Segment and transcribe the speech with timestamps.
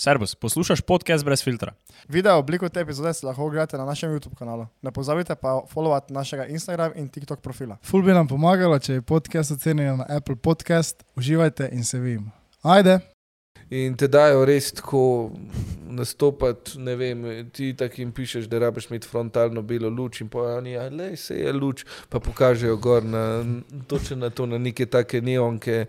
[0.00, 1.72] Servus, poslušaj podcast brez filtra.
[2.08, 4.66] Video obliko te epizode si lahko ogledate na našem YouTube kanalu.
[4.82, 7.76] Ne pozabite pa followati našega Instagram in TikTok profila.
[7.82, 11.02] Ful bi nam pomagalo, če je podcast ocenjen na Apple Podcast.
[11.16, 12.30] Uživajte in se vidimo.
[12.62, 13.17] Ajde!
[13.70, 15.30] In te dajo res tako
[15.90, 20.72] nastopati, ne vem, ti tako jim pišeš, da rabiš imeti frontalno belo luč in pojani,
[20.72, 23.44] ja, le se je luč, pa pokažejo gor na,
[23.86, 25.86] točno na to, na neke take neonke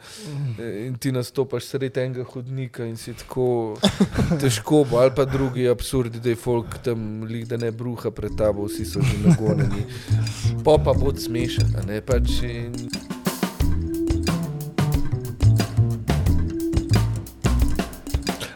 [0.59, 3.77] in ti nastopaš sredi enega hodnika in si tako
[4.41, 8.36] težko, bo, ali pa drugi absurdi, da je folk tam lik, da ne bruha pred
[8.38, 9.86] tabo, vsi so že nagonjeni.
[10.66, 12.41] Pa pa bo smešen, ne pač.
[12.44, 13.19] In...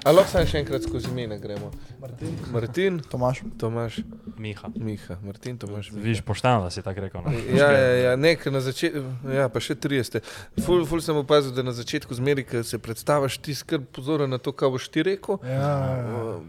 [0.03, 1.71] Ali lahko samo še enkrat skozi mene gremo?
[1.99, 2.31] Martin.
[2.52, 3.99] Martin, Tomaš, Tomaš,
[4.38, 4.67] Miha.
[4.77, 5.91] Miha, Martin, Tomaš.
[5.91, 6.03] Miha.
[6.03, 7.21] Viš pošteno, da si tako rekel.
[7.23, 7.38] Ne?
[7.53, 8.99] Ja, ja, ja, nek na začetku,
[9.30, 10.20] ja, pa še 30.
[10.59, 14.38] Ful, ful sem opazil, da na začetku zmeri, ko se predstaviš, ti skrb pozoren na
[14.38, 15.39] to, kaj boš ti rekel.
[15.44, 15.71] Ja,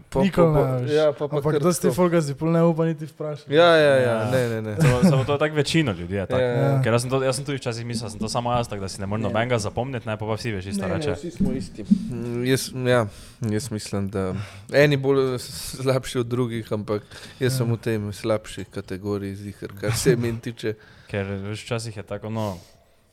[0.09, 0.89] Pa- Nikoli pa- pa-.
[0.89, 3.49] Ja, pa, pa Ampak dosti folga si pol ne upa niti vprašati.
[3.49, 4.31] Ja, ja, ja, Ja.
[4.31, 4.73] ne, ne, ne.
[5.01, 6.15] Samo, to je tako večino ljudi.
[6.15, 6.39] Je, tak.
[6.39, 6.81] Ja, ja.
[6.81, 8.81] Ker jaz sem, to, jaz sem tudi včasih mislil, da sem to samo jaz, tako
[8.81, 11.13] da si ne morem nobenega zapomniti, ne pa, pa vsi veš isto Ne, ne, reče.
[11.13, 11.83] vsi smo isti.
[11.83, 13.05] Mm, Jaz, ja,
[13.53, 14.33] jaz mislim, da
[14.73, 17.03] eni bolj slabši od drugih, ampak
[17.39, 20.75] jaz sem v tem slabši kategoriji, zihar, kar se meni tiče.
[21.11, 22.57] Ker veš, včasih je tako, no,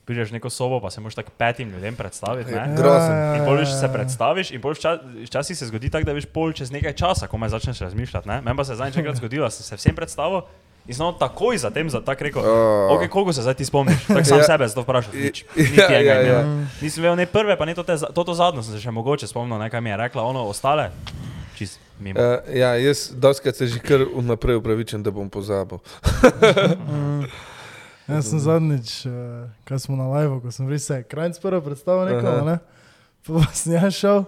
[0.05, 2.51] prideš v neko sobo, pa se moraš tako petim ljudem predstaviti.
[2.51, 2.65] Ja.
[2.65, 2.75] Ne?
[2.75, 3.35] Grozen.
[3.37, 6.71] In pol se predstaviš, in pol vča- včasih se zgodi tako, da veš pol čez
[6.71, 8.27] nekaj časa, ko me začneš razmišljati.
[8.27, 8.41] ne.
[8.41, 10.41] Meni pa se zadnjič enkrat zgodilo, sem se vsem predstavil
[10.83, 12.41] in sem takoj zatem za tak rekel.
[12.41, 12.91] Oh.
[12.91, 14.03] Ok, koliko se zdaj ti spomniš?
[14.05, 14.43] Tako sam Ja.
[14.45, 15.13] sebe zato vprašal.
[15.13, 15.45] Nič.
[15.47, 16.39] Ja, Niti enega ja, imena.
[16.59, 16.67] ja.
[16.81, 18.91] Nisem vedel ne prve, pa ne to, te, za- to, to zadnjo sem se še
[18.91, 20.89] mogoče spomnil, ne, kaj mi je rekla, ono ostale.
[21.53, 22.17] Čist mimo.
[22.17, 25.79] Uh, ja, jaz doskrat se že kar vnaprej upravičen, da bom pozabil.
[28.03, 29.13] Jaz sem zadnjič, uh,
[29.63, 32.55] ko smo na live, ko sem res se krajc prvo predstavil nekoga, ne?
[33.23, 34.25] pa pa sem jaz šel,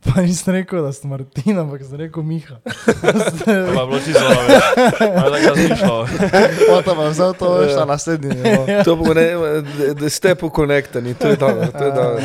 [0.00, 2.56] pa nisem rekel, da sem Martin, ampak sem rekel Miha.
[3.76, 4.60] Pa bilo čisto dobro.
[4.98, 6.06] Tako razmišljal.
[6.68, 8.28] potem pa vzel to veš na naslednji.
[8.30, 8.66] nivo.
[8.84, 9.26] To bo ne,
[9.62, 11.66] da- da ste pokonektani, to je dobro.
[11.68, 12.22] To je dobro.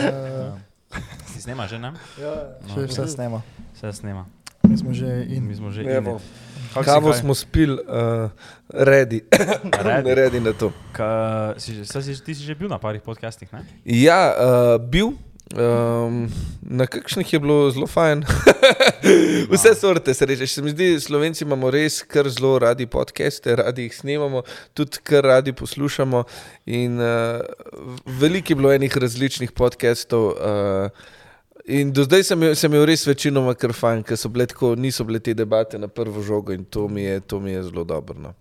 [1.28, 1.92] Si snema že, ne?
[2.18, 3.42] Ja, Še vse snema.
[3.76, 4.26] Vse snema.
[4.64, 5.44] mi smo že in.
[5.44, 8.28] Mi smo že si Kavo smo spili, uh,
[8.70, 9.24] redi.
[9.64, 10.14] Ready?
[10.14, 10.72] redi na to.
[10.92, 13.64] Ka, si, si, ti si že bil na parih podcastih, ne?
[13.86, 15.16] Ja, uh, bil.
[15.54, 16.26] Um,
[16.62, 18.24] na kakšnih je bilo zelo fajn.
[19.52, 20.48] Vse sorte se reče.
[20.48, 24.42] Se mi zdi, Slovenci imamo res kar zelo radi podcaste, radi jih snemamo,
[24.74, 26.24] tudi kar radi poslušamo.
[26.66, 27.42] In uh,
[28.06, 30.26] veliko je bilo enih različnih podcastov.
[30.26, 30.90] Uh,
[31.66, 35.02] In do zdaj sem, sem imel res večinoma kar fajn, ker so bile tako, niso
[35.04, 38.20] bile te debate na prvo žogo in to mi je, to mi je zelo dobro.
[38.22, 38.34] No.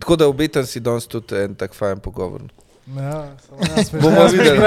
[0.00, 2.42] Tako da obetam si danes tudi en tak fajn pogovor.
[3.00, 3.24] Ja,
[4.00, 4.58] Bomo videli.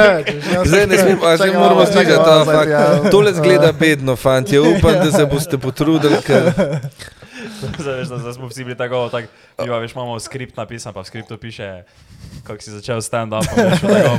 [0.66, 3.12] Zdaj ne smemo, a že moramo slišati ta zdaj, fakt.
[3.12, 4.59] Tole zgleda bedno, fanti.
[4.59, 6.53] Upam, da se boste potrudili, ker
[7.79, 9.25] Zdaj, da, zdaj smo vsi bili tako, tak,
[9.63, 11.84] piva, veš, imamo skript napisan, pa v skriptu piše,
[12.44, 13.44] kako si začel stand-up.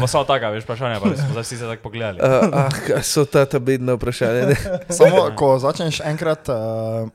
[0.00, 2.20] pa samo taka, veš, vprašanja, pa smo zdaj vsi se tako pogledali.
[2.20, 4.46] uh, ah, so ta, ta bedna vprašanja.
[4.46, 4.56] Ne?
[4.88, 7.08] Samo ko začneš enkrat uh,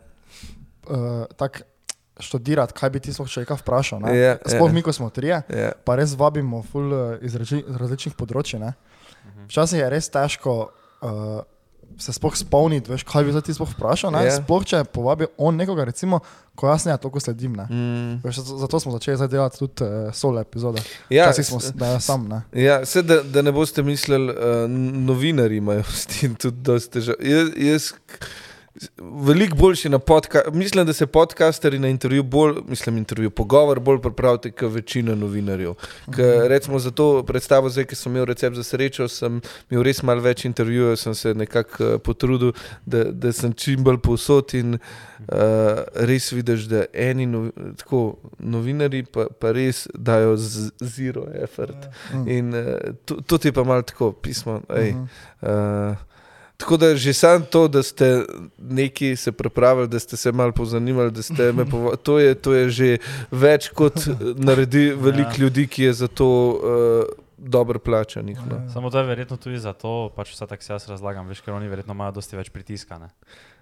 [0.89, 1.68] uh, tako
[2.19, 4.01] študirati, kaj bi ti sploh človeka vprašal.
[4.01, 4.13] ne.
[4.13, 4.73] Ja, Sploh ja.
[4.73, 5.71] mi, ko smo trije, Ja.
[5.83, 8.59] pa res vabimo ful, uh, iz, reči, iz različnih področji.
[8.59, 8.73] ne.
[9.47, 10.69] Včasih je res težko
[11.01, 11.41] uh,
[11.97, 14.11] se sploh spomniti, veš, kaj bi ti sploh vprašal.
[14.11, 14.25] ne.
[14.25, 14.35] Ja.
[14.37, 16.19] Sploh če povabi on nekoga, recimo,
[16.55, 17.55] ko jaz ne toliko sledim.
[17.55, 17.65] Ne.
[17.65, 18.19] Mm.
[18.23, 20.81] Veš, zato- smo začeli zdaj delati tudi uh, solo epizode.
[21.09, 22.27] Ja, Včasih smo da sam.
[22.27, 22.41] Ne.
[22.53, 24.69] Ja, se, da, da ne boste mislili, uh,
[25.01, 27.15] novinari imajo s tem tudi dosti težav.
[27.19, 27.91] Jaz, jaz
[28.97, 34.01] veliko boljši na podkastu, mislim, da se podcasteri na intervju bolj, mislim, intervju, pogovor bolj
[34.01, 35.73] pripravite, kot večina novinarjev.
[36.15, 40.03] Ker, recimo za to predstavo, zdaj, ki sem imel recept za srečo, sem imel res
[40.03, 42.51] malo več intervjujev, sem se nekako uh, potrudil,
[42.85, 44.79] da, da sem čim bolj povsod in uh,
[45.95, 51.89] res vidiš, da eni novi, tako, novinari pa, pa res dajo z, zero effort.
[52.13, 52.27] Mm.
[52.27, 52.63] In uh,
[53.05, 54.61] to, to ti je pa malo tako pismo.
[54.69, 55.03] Ej, Mhm.
[55.41, 56.08] uh,
[56.59, 58.25] tako da že sam to, da ste
[58.59, 62.53] neki se pripravili, da ste se malo pozanimali, da ste me povabili, to, je- to
[62.53, 62.89] je že
[63.31, 63.95] več kot
[64.37, 65.37] naredi veliko Ja.
[65.39, 66.59] ljudi, ki je za to uh,
[67.39, 68.37] dobro plačanih.
[68.41, 68.67] No.
[68.69, 71.67] Samo to je verjetno tudi zato, pač vse tako si jaz razlagam, veš, ker oni
[71.67, 72.97] verjetno imajo dosti več pritiska.
[72.97, 73.07] Ne?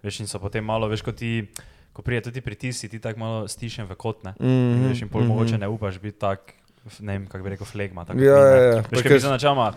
[0.01, 1.45] Veš, in so potem malo, veš, ko ti,
[1.93, 4.33] ko prije tudi pritisk, si ti tako malo stišen v kot, ne.
[4.39, 6.53] In Mm veš, in pol mogoče ne upaš biti tak,
[6.99, 8.05] ne vem, kako bi rekel, flegma.
[8.05, 8.81] tako Ja, ja, ja.
[8.83, 9.69] Veš, mi ker- se načeloma,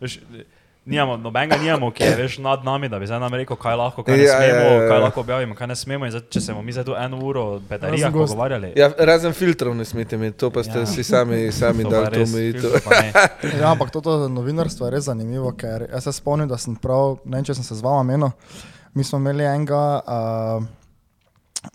[0.00, 0.18] veš,
[0.86, 4.02] Nijamo, nobenega nimamo, ki je veš, nad nami, da bi zdaj nam rekel, kaj lahko,
[4.04, 4.88] kaj ne Ja, ja, smemo, ja, ja.
[4.88, 6.10] kaj lahko objavimo, kaj ne smemo.
[6.10, 7.44] Zdaj, če se bomo mi zdaj tu eno uro
[8.12, 8.32] gost.
[8.32, 10.80] pogovarjali, Ja, razen filtrov ne smete imeti, to pa ste Ja.
[10.80, 10.86] ja.
[10.86, 12.70] si sami, sami to dali to res, omejitev.
[13.60, 17.36] Ja, ampak to novinarstvo je res zanimivo, ker jaz se spomnim, da sem prav, ne
[17.36, 18.30] vem, če sem se z vama menil,
[18.94, 20.64] Mi smo imeli enega, uh,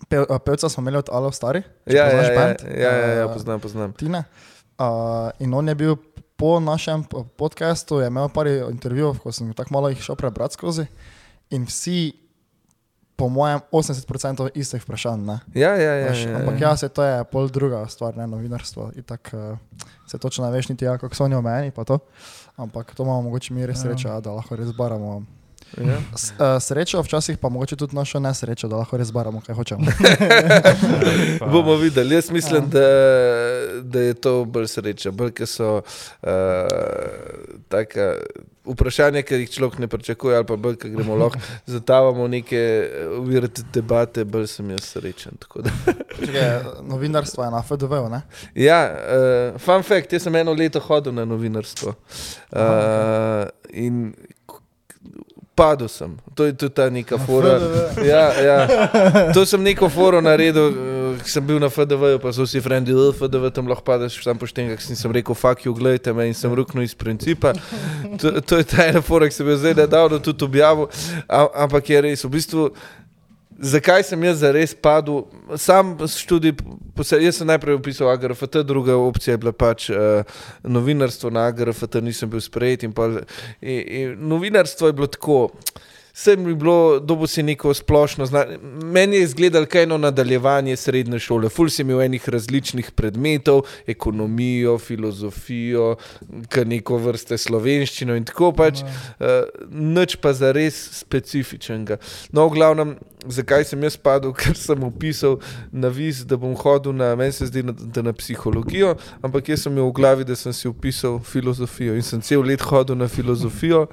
[0.08, 1.62] pev, uh, pevca smo imeli od Alo Stari.
[1.86, 3.92] Ja, ja, ja, band, ja, ja, ja, uh, poznam, poznam.
[3.92, 4.24] Tine.
[4.78, 5.96] Uh, in on je bil
[6.40, 10.54] po našem po- podcastu, je imel par intervjujev, ko sem tako malo jih šel prebrati
[10.54, 10.86] skozi.
[11.50, 12.12] In vsi,
[13.12, 15.20] po mojem, 80% istih vprašanj.
[15.20, 15.36] Ne?
[15.52, 16.08] Ja, ja, ja.
[16.08, 16.68] Veš, ja, Ampak ja.
[16.68, 18.92] ja, se to je pol druga stvar, ne novinarstvo.
[18.96, 19.58] Itak, uh,
[20.06, 21.70] se točno ne veš niti, ja, kako so oni omejeni.
[21.70, 21.98] pa to.
[22.56, 23.82] Ampak to imamo mogoče mi res Ja.
[23.82, 25.22] srečo, ja, da lahko res baramo.
[25.78, 25.98] Ja.
[26.16, 29.86] S, uh, srečo, včasih pa mogoče tudi našo nesrečo, da lahko res baramo, kaj hočemo.
[31.52, 32.14] Bomo videli.
[32.14, 32.66] Jaz mislim, Ja.
[32.66, 32.88] da,
[33.82, 35.10] da je to bolj sreča.
[35.10, 36.28] Bolj, ker so uh,
[37.68, 38.14] taka
[38.64, 42.60] vprašanja, ki jih človek ne pričakuje, ali pa bolj, ker gremo lahko zatavamo neke
[43.18, 45.32] uvirate debate, bolj sem jaz srečen.
[45.40, 45.70] tako da.
[46.18, 46.50] Čekaj,
[46.82, 48.20] novinarstvo je na FDV, ne?
[48.54, 51.94] Ja, uh, fun fact, jaz sem eno leto hodil na novinarstvo.
[52.52, 54.12] Uh, in
[55.60, 56.16] padel sem.
[56.34, 57.58] To je tudi ta neka fora.
[58.04, 58.58] Ja, ja.
[59.34, 62.96] To sem neko foro naredil, eh, ki sem bil na FDV, pa so vsi frendi,
[62.96, 66.30] da FDV tam lahko padeš, sam pošten, kak sem, sem rekel, fuck you, gledajte me
[66.30, 67.52] in sem ruknil iz principa.
[68.20, 70.88] To, to je ta ena fora, ki sem jo zdaj nedavno tudi objavil,
[71.28, 72.70] Am, ampak je res, v bistvu.
[73.60, 75.26] Zakaj sem jaz zares padel?
[75.60, 76.54] Sam študij,
[76.96, 80.24] jaz sem najprej opisal AGRFT, druga opcija je bila pač uh,
[80.64, 82.86] novinarstvo na AGRFT, nisem bil sprejet.
[82.88, 83.20] In pol,
[83.60, 85.42] in, in novinarstvo je bilo tako.
[86.16, 88.58] Sem bi bilo, dobo si neko splošno znanje.
[88.82, 91.48] Meni je izgledalo kaj eno nadaljevanje srednje šole.
[91.48, 95.94] Ful si imel enih različnih predmetov, ekonomijo, filozofijo,
[96.48, 98.82] kar neko vrste slovenščino in tako pač.
[98.82, 102.00] Uh, nič pa za res specifičnega.
[102.32, 102.96] No, v glavnem,
[103.28, 105.38] zakaj sem jaz padel, ker sem upisal
[105.72, 109.72] na vis, da bom hodil na, meni se zdi, na, na psihologijo, ampak jaz sem
[109.72, 113.86] imel v glavi, da sem si upisal filozofijo in sem cel let hodil na filozofijo.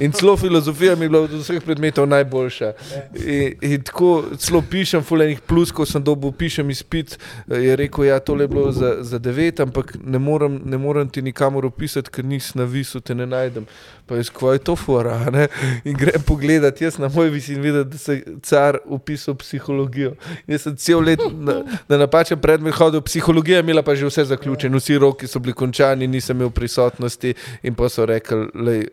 [0.00, 2.72] In celo filozofija mi je bila od vseh predmetov najboljša.
[3.14, 8.18] In, in tako celo pišem, fulejnih plus, ko sem dobil, pišem izpit, je rekel, ja,
[8.20, 12.24] tole je bilo za, za devet, ampak ne morem, ne morem ti nikamor opisati, ker
[12.24, 13.66] nisi na visu, te ne najdem.
[14.06, 15.46] Pa je skvaj to fora, ne?
[15.84, 20.10] In grem pogledat, jaz na moj vis in vidim, da se je car upisal psihologijo.
[20.46, 21.54] Jaz sem cel let na,
[21.88, 25.54] na napačen predmet hodil, psihologija je imela pa že vse zaključeno, vsi roki so bili
[25.54, 28.84] končani, nisem imel prisotnosti in pa so rekli, lej,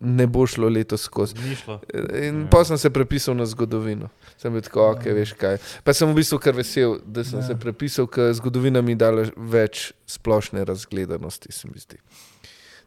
[0.00, 1.34] ne bo šlo letos skozi.
[2.14, 2.48] In Ja.
[2.50, 4.08] pa sem se prepisal na zgodovino.
[4.36, 5.56] Sem bil tako, ok, veš kaj.
[5.84, 7.46] Pa sem v bistvu kar vesel, da sem Ja.
[7.46, 11.96] se prepisal, ker zgodovina mi dala več splošne razgledanosti, se mi zdi.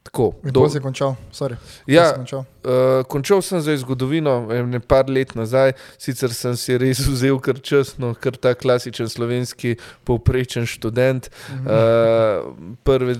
[0.10, 1.14] Tako, Kdo si končal?
[1.30, 1.54] Sorry,
[1.86, 2.42] Ja, si končal?
[2.66, 7.62] Uh, končal sem za zgodovino, ne par let nazaj, sicer sem si res vzel kar
[7.62, 9.76] časno, kar ta klasičen slovenski
[10.10, 11.30] povprečen študent.
[11.62, 12.42] Uh,
[12.82, 13.20] prve,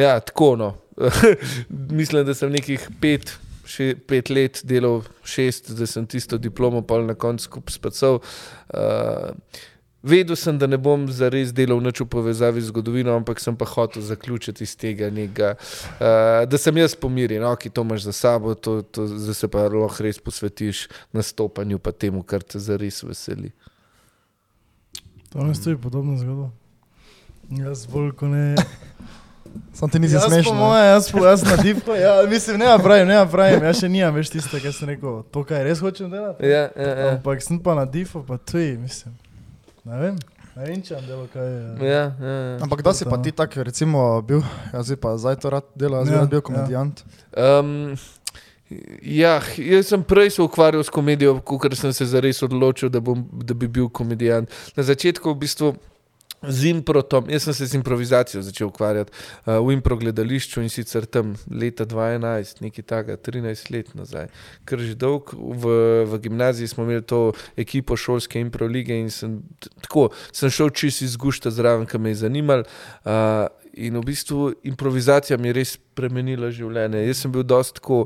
[0.00, 0.70] ja, tako no.
[2.00, 3.36] Mislim, da sem nekih pet,
[3.68, 8.22] še, pet let delal, šest, da sem tisto diplomo pa na koncu skupaj spacal.
[8.72, 9.36] Uh,
[10.08, 13.68] Vedel sem, da ne bom zares delal nič v povezavi z zgodovino, ampak sem pa
[13.68, 18.54] hotel zaključiti iz tega nekega, uh, da sem jaz pomirjen, ok, to imaš za sabo,
[18.54, 23.52] to, to, zdaj se pa lahko res posvetiš nastopanju, pa temu, kar te zares veseli.
[25.32, 26.50] To mi stoji podobno zgodbo.
[27.50, 28.56] Jaz bolj kot ne.
[29.74, 30.56] Sam ti nisi Jaz smešen.
[30.56, 34.14] moje, jaz, po, jaz na dipo, ja, mislim, ne pravim, ne pravim, jaz še nimam
[34.14, 36.44] več tiste, kar sem rekel, to kaj res hočem delati.
[36.44, 37.08] Ja, ja, ja.
[37.14, 39.16] Ampak sem pa na dipo, pa tuji, mislim.
[39.84, 40.16] Ne vem,
[40.56, 41.46] ne vem, če delo kaj.
[41.46, 42.58] eh, Ja, ja, ja.
[42.62, 44.42] Ampak da si pa ti tak, recimo, bil,
[44.72, 46.42] jaz pa zdaj to rad delal, jaz Ja, bil ja.
[46.42, 47.04] komedijant.
[47.36, 47.96] Um,
[49.00, 53.22] ja, jaz sem prej se ukvarjal s komedijo, ker sem se zares odločil, da, bom,
[53.32, 54.50] da bi bil komedijant.
[54.76, 55.70] Na začetku v bistvu.
[56.42, 61.06] Z improtom, jaz sem se z improvizacijo začel ukvarjati uh, v impro gledališču in sicer
[61.06, 64.28] tam leta 2011, nekaj takega, 13 let nazaj.
[64.62, 65.72] Ker že dolg v,
[66.06, 69.40] v gimnaziji smo imeli to ekipo šolske impro lige in sem,
[69.82, 72.62] tako, sem šel čist izgušta zraven, ker me je zanimal.
[73.02, 77.02] Uh, in v bistvu improvizacija mi je res spremenila življenje.
[77.06, 78.04] Jaz sem bil dosti tako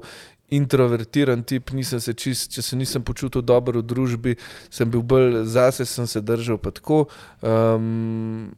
[0.53, 4.37] introvertiran tip, nisem se čist, če se nisem počutil dobro v družbi,
[4.71, 7.07] sem bil bolj zase, sem se držal pa tako.
[7.41, 8.53] Um,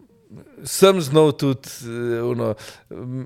[0.64, 2.54] sem znal tudi eh, ono,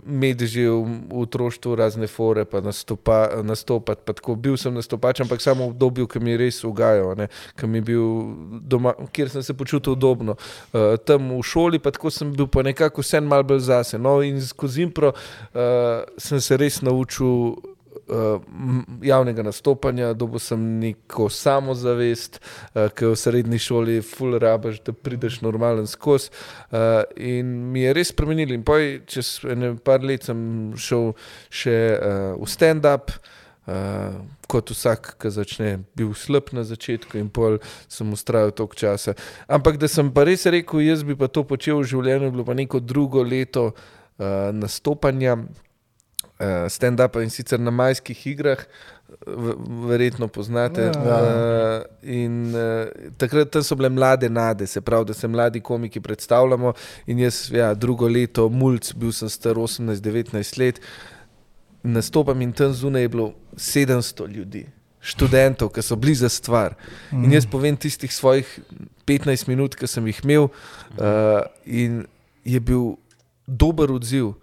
[0.07, 4.03] imeti že v, v otroštvu razne fore, pa nastopa, nastopati.
[4.05, 4.35] Pa tako.
[4.35, 7.17] Bil sem nastopač, ampak samo v obdobju, ki mi je res ugajal,
[8.61, 10.37] doma, kjer sem se počutil udobno.
[10.73, 13.99] Uh, tam v šoli, pa tako sem bil pa nekako vse malo bolj zase.
[13.99, 17.57] No, in skozi impro uh, sem se res naučil.
[18.09, 18.41] Uh,
[19.05, 25.43] javnega nastopanja, dobil sem neko samozavest, uh, ki v srednji šoli, full rabaš, da prideš
[25.45, 26.33] normalen skozi.
[26.71, 28.55] Uh, in mi je res spremenil.
[28.57, 30.41] In poj, čez ene par let sem
[30.81, 31.13] šel
[31.53, 33.13] še uh, v stand-up.
[33.69, 34.17] Uh,
[34.49, 39.13] kot vsak, ki začne, bil slab na začetku in pol sem ustrajal toliko časa.
[39.45, 42.57] Ampak da sem pa res rekel, jaz bi pa to počel v življenju, bilo pa
[42.57, 45.37] neko drugo leto uh, nastopanja,
[46.71, 48.63] stand-upa in sicer na majskih igrah,
[49.89, 50.91] verjetno poznate.
[50.95, 51.19] Ja.
[51.19, 52.87] Uh, in uh,
[53.19, 56.73] takrat so bile mlade nade, se pravi, da se mladi komiki predstavljamo.
[57.07, 60.81] In jaz, ja, drugo leto, mulj, bil sem star 18-19 let
[61.83, 64.67] nastopam in tam zunaj je bilo 700 ljudi,
[65.01, 66.75] študentov, ki so bili za stvar.
[67.13, 68.61] In jaz povem tistih svojih
[69.07, 72.05] 15 minut, ki sem jih imel, uh, in
[72.45, 72.97] je bil
[73.47, 74.35] dober odziv.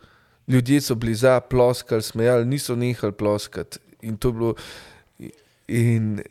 [0.48, 3.80] Ljudje so bili za, ploskali, smejali, niso nehali ploskati.
[4.02, 4.56] In to je bilo.
[5.68, 6.22] In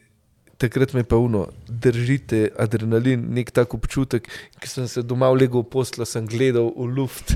[0.58, 4.28] takrat me je pa uno, držite adrenalin, nek tak občutek,
[4.60, 7.34] ki sem se doma v Lego posla, sem gledal v luft.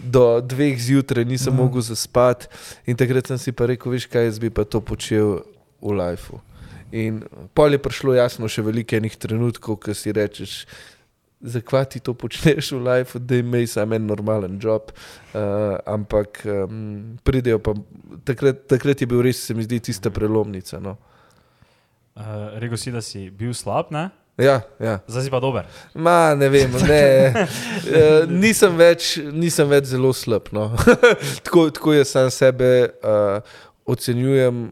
[0.00, 1.62] Do dveh zjutraj nisem Mhm.
[1.62, 2.46] mogel zaspati,
[2.86, 5.44] in takrat sem si pa rekel, veš kaj, jaz bi pa to počel
[5.80, 6.40] v lifeu.
[6.92, 7.22] In
[7.54, 10.66] pol je prišlo jasno še veliko enih trenutkov, ko si rečeš,
[11.40, 14.92] zakaj ti to počneš v lifeu, da imaš samo en normalen job.
[15.34, 15.40] Uh,
[15.86, 17.74] ampak um, pridejo pa,
[18.24, 20.80] takrat, takrat je bil res, se mi zdi, tista prelomnica.
[20.80, 20.96] No.
[22.16, 24.10] Uh, Rekel si, da si bil slab, ne?
[24.40, 24.98] Ja, ja.
[25.06, 25.66] zdaj si pa dober.
[25.94, 27.04] Ma, ne vem, ne.
[27.84, 30.48] Uh, nisem, več, nisem več zelo slab.
[30.56, 30.70] No.
[31.44, 32.70] tako, tako jaz sam sebe
[33.04, 33.40] uh,
[33.84, 34.68] ocenjujem.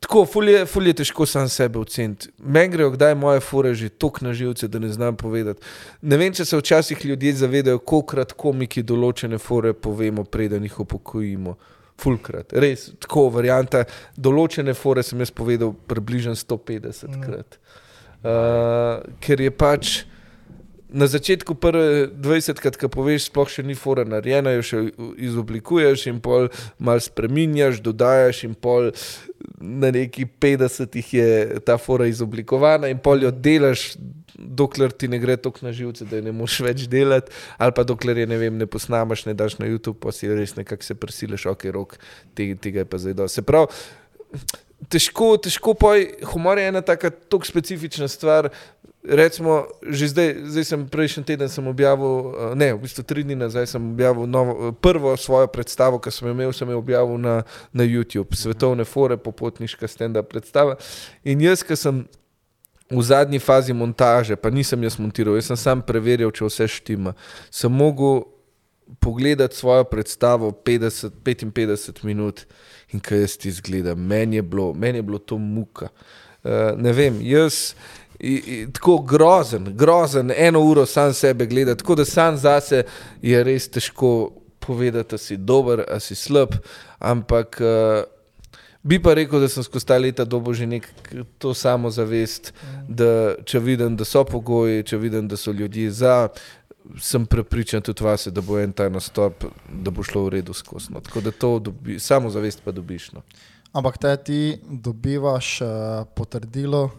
[0.00, 2.28] Tako, ful je, ful je težko sam sebe oceniti.
[2.38, 5.60] Meni grejo, kdaj moje fore že tako na živce, da ne znam povedati.
[6.02, 11.56] Ne vem, če se včasih ljudje zavedajo, kolikrat komiki določene fore povemo, preden jih upokojimo.
[12.02, 13.84] Fulkrat, res, tako varianta.
[14.16, 17.60] Določene fore sem jaz povedal približno 150 krat.
[18.22, 19.92] Uh, ker je pač
[20.92, 24.80] na začetku prve 20 krat, ki poveš, sploh še ni fora narejena, jo še
[25.24, 28.90] izoblikuješ in pol mal spreminjaš, dodajaš in pol
[29.58, 33.94] na neki 50 je ta fora izoblikovana in pol jo delaš.
[34.32, 37.30] Dokler ti ne gre tako na živce, da je ne moš več delati,
[37.60, 40.56] ali pa dokler je ne, vem, ne posnamaš, ne daš na YouTube, pa si res
[40.56, 41.94] nekako se prisiliš, ok, rok,
[42.34, 43.38] tega, tega je pa zdaj dosti.
[43.38, 43.68] Se pravi,
[44.90, 48.50] težko, težko poj, humor je ena tako specifična stvar.
[49.02, 53.34] Recimo, že zdaj, zdaj sem prejšnji teden sem objavil, eh, ne, v bistvu tri dni
[53.34, 57.42] nazaj sem objavil novo, prvo svojo predstavo, ki sem jo imel, sem jo objavil na,
[57.74, 60.78] na YouTube, svetovne fore, popotniška stand-up predstava.
[61.26, 62.06] In jaz, ki sem
[62.86, 67.16] v zadnji fazi montaže, pa nisem jaz montiral, jaz sem sam preverjal, če vse štima,
[67.50, 68.22] sem mogel
[69.02, 72.46] pogledati svojo predstavo 50, 55 minut
[72.92, 73.98] in kaj jaz ti zgledam.
[73.98, 75.88] Meni je bilo, meni je bilo to muka.
[76.42, 77.74] Uh, ne vem, jaz.
[78.72, 82.84] Tako grozen, grozen, eno uro sam sebe gledati, tako da sam zase
[83.22, 84.30] je res težko
[84.66, 86.54] povedati, da si dober, a si slab.
[86.98, 88.04] Ampak uh,
[88.82, 90.86] bi pa rekel, da sem skozi ta leta dobo že nek
[91.38, 92.52] to samozavest,
[92.88, 96.28] da če vidim, da so pogoji, če vidim, da so ljudje za,
[97.02, 100.94] sem prepričan tudi vase, da bo en ta nastop, da bo šlo v redu skozi.
[100.94, 101.00] No.
[101.00, 103.12] Tako da to dobi, samozavest pa dobiš.
[103.18, 103.26] No.
[103.72, 105.68] Ampak te ti dobivaš uh,
[106.14, 106.90] potrdilo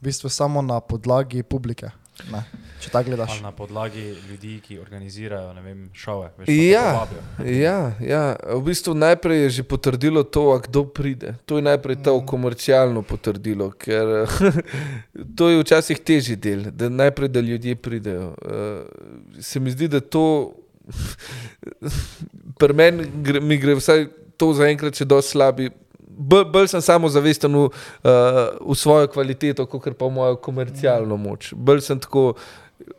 [0.00, 1.90] v bistvu samo na podlagi publike.
[2.32, 2.40] Ne,
[2.80, 3.34] če tako gledaš.
[3.34, 6.30] Ali na podlagi ljudi, ki organizirajo ne vem, šove.
[6.38, 7.04] Veš, Ja,
[7.44, 8.22] ja, ja,
[8.56, 11.34] v bistvu najprej je že potrdilo to, kdo pride.
[11.44, 14.24] To je najprej to komercialno potrdilo, ker
[15.36, 18.32] to je včasih težji del, da najprej da ljudje pridejo.
[18.40, 20.56] Uh, se mi zdi, da to
[22.60, 24.08] pri meni gre, mi gre vsaj
[24.40, 25.68] to zaenkrat še dosti slabi.
[26.16, 31.52] Bolj, bolj sem samozavesten v, uh, v svojo kvaliteto, kot pa v mojo komercialno moč.
[31.52, 32.32] Bolj sem tako,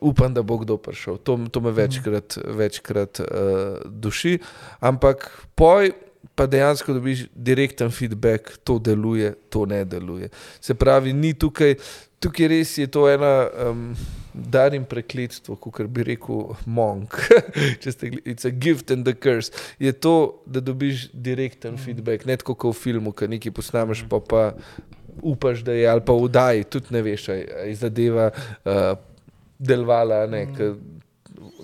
[0.00, 1.18] upam, da bo kdo prišel.
[1.26, 3.26] To, to me večkrat, večkrat uh,
[3.84, 4.38] duši.
[4.80, 5.92] Ampak poj.
[6.38, 10.28] Pa dejansko dobiš direkten feedback, to deluje, to ne deluje.
[10.62, 11.74] Se pravi, ni tukaj,
[12.22, 13.90] tukaj res je to ena um,
[14.38, 17.16] dar in prekletstvo, kot bi rekel monk.
[17.82, 19.52] Če ste gledali, it's a gift and a curse.
[19.82, 24.20] Je to, da dobiš direkten feedback, ne tako kot v filmu, ki nekaj posnameš, pa
[24.20, 24.44] pa
[25.22, 28.94] upaš, da je ali pa vdaj, tudi ne veš, ali zadeva uh,
[29.58, 30.76] delovala, ne, ker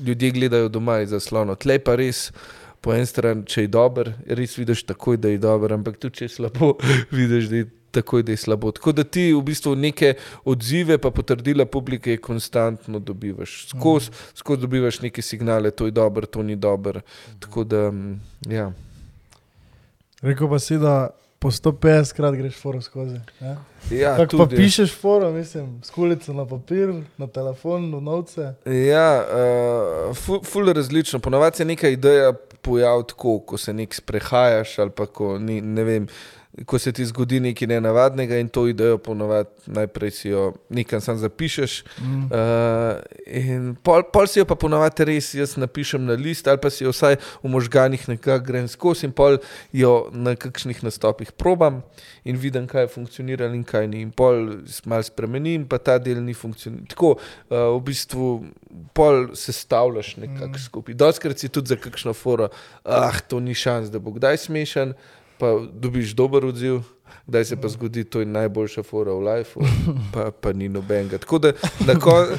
[0.01, 1.55] ljudje gledajo doma iz zaslona.
[1.55, 2.29] Tle pa res.
[2.85, 6.27] Po eni strani, če je dober, res vidiš takoj, da je dober, ampak tudi če
[6.27, 6.75] je slabo,
[7.17, 8.73] vidiš, da je takoj, da je slabo.
[8.75, 13.67] Tako da ti v bistvu neke odzive, pa potrdila publike konstantno dobivaš.
[13.71, 17.01] Skozi skoz dobivaš neke signale, to je dobro, to ni dobro.
[17.41, 18.21] Tako da, mm,
[18.51, 18.73] ja.
[20.23, 21.11] Rekel pa si, da
[21.45, 23.19] po 150 krat greš foro skozi.
[23.41, 23.57] ne?
[23.91, 28.55] ja Kako pa pišeš foro, mislim, skulico na papir, na telefon, v novce.
[28.65, 29.25] Ja,
[30.09, 31.19] uh, ful, ful različno.
[31.19, 32.33] Ponovadi se neka ideja
[32.63, 36.07] pojavi tako, ko se nek sprehajaš ali pa ko ni, ne vem.
[36.67, 41.19] Ko se ti zgodi nekaj nenavadnega in to idejo ponovadi najprej si jo nekam sam
[41.19, 41.85] zapišeš.
[41.99, 42.25] Mm.
[42.25, 46.71] Uh, in pol, pol si jo pa ponovadi res jaz napišem na list ali pa
[46.71, 49.41] si jo vsaj v možganjih nekako grem skozi in pol
[49.73, 51.83] jo na kakšnih nastopih probam
[52.25, 54.05] in vidim, kaj je funkcioniralo in kaj ni.
[54.07, 56.87] In pol malo spremenim, pa ta del ni funkcioniral.
[56.95, 58.31] Tako uh, v bistvu
[58.95, 60.95] pol sestavljaš nekako skupaj.
[60.95, 62.49] Doskrat si tudi za kakšno foro,
[62.85, 64.95] ah, to ni šans, da bo kdaj smešen,
[65.39, 66.81] pa dobiš dober odziv.
[67.27, 69.63] Kdaj se pa zgodi, to je najboljša fora v lifeu,
[70.13, 71.19] pa, pa ni nobenega.
[71.19, 72.37] Tako da na koncu.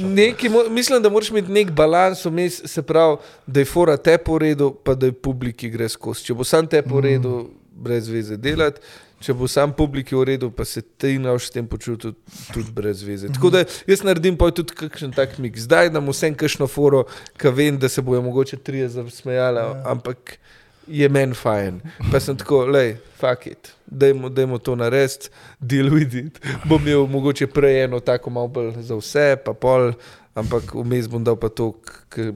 [0.00, 4.38] Neki, mislim, da moraš imeti nek balans vmes, se pravi, da je fora te po
[4.38, 6.24] redu, pa da je publiki gre skozi.
[6.24, 8.80] Če bo sam te po redu, brez veze delati,
[9.20, 12.14] če bo sam publiki v redu, pa se ti naš s tem počutil
[12.52, 13.30] tudi brez veze.
[13.30, 15.58] Tako da jaz naredim pa tudi kakšen tak mik.
[15.58, 17.04] Zdaj dam vsem kakšno foro,
[17.38, 19.82] ki vem, da se bojo mogoče trije zasmejali, Ja.
[19.86, 20.38] ampak
[20.86, 21.80] je meni fajn.
[22.10, 23.72] Pa sem tako, lej, fuck it.
[23.86, 25.28] Dajmo, dajmo to narediti,
[25.60, 26.40] deal with it.
[26.64, 29.92] Bom imel mogoče prej eno tako malo bolj za vse, pa pol,
[30.34, 31.72] ampak vmes bom dal pa to.
[31.74, 32.32] k- k-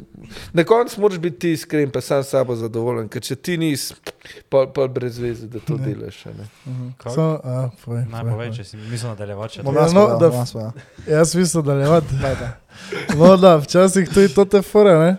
[0.53, 3.95] Na koncu moraš biti ti iskren, pa sam s sabo zadovoljen, ker če ti nisi,
[4.49, 5.85] pol, pol brez veze, da to Ne.
[5.87, 6.27] delaš.
[6.27, 6.45] a Ne.
[6.67, 6.89] Mhm.
[7.05, 8.53] So, a, povej, povej, povej, povej.
[8.53, 9.59] če si mislil nadaljevati.
[9.59, 10.73] no, da- bom jaz povedal.
[11.09, 12.15] Jaz mislim, da levati.
[12.17, 12.49] Dajte.
[13.17, 15.17] No, da, včasih tudi to te fore, ne?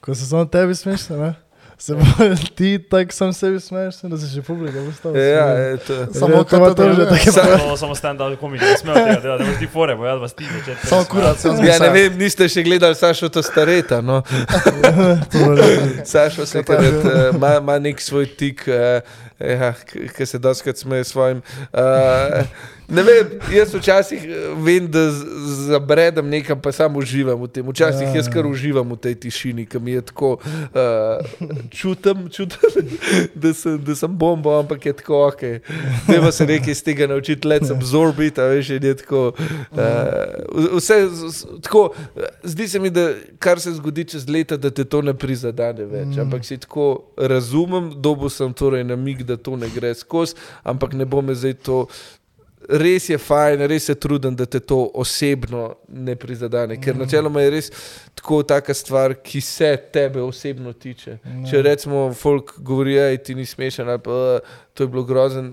[0.00, 1.34] ko se samo tebi smešne, ne?
[1.78, 2.02] Se bo
[2.56, 5.18] ti tako sam sebi smeješ, da se še publika postava.
[5.18, 6.06] Ja, je to.
[6.12, 9.20] Samo to kot to že da- take Sa- Samo, samo stand-up komič, ne smejo tega
[9.20, 10.86] delati, da boš ti fore, bo jaz vas ti začeti.
[10.86, 14.00] Samo kurat, sem Ja, ne vem, niste še gledali Sašo to stareta.
[14.00, 14.22] No?
[16.04, 16.64] Sašo se je?
[16.64, 16.94] takrat
[17.34, 19.00] ima, ima nek svoj tik, uh,
[19.40, 19.74] ja,
[20.16, 21.42] ki se doskrat smeje svojim.
[21.72, 22.46] Uh,
[22.88, 25.10] ne vem, jaz včasih eh, vem, da
[25.66, 27.66] zabredem nekam, pa samo uživam v tem.
[27.68, 28.50] Včasih Ja, jaz kar ja.
[28.50, 31.20] uživam v tej tišini, ki mi je tako uh,
[31.70, 32.86] čutim, čutim
[33.42, 35.42] da, sem, da sem bomba, ampak je tako ok.
[36.06, 39.32] Treba se nekaj iz tega naučiti, let's absorb it, a veš, je tako.
[39.72, 41.94] Uh, vse, z- z- tako
[42.42, 46.16] zdi se mi, da kar se zgodi čez leta, da te to ne prizadene več.
[46.16, 46.20] Mm.
[46.20, 50.34] Ampak si tako razumem, dobo sem torej namig, da to ne gre skozi,
[50.64, 51.86] ampak ne bo me zdaj to.
[52.68, 57.50] Res je fajn, res se trudim, da te to osebno ne prizadene, ker načeloma je
[57.52, 57.68] res
[58.14, 61.18] tako taka stvar, ki se tebe osebno tiče.
[61.46, 64.40] Če rečemo, folk govori, da ti ni smešen, ali pa "Uh,
[64.74, 65.52] to je bilo grozen.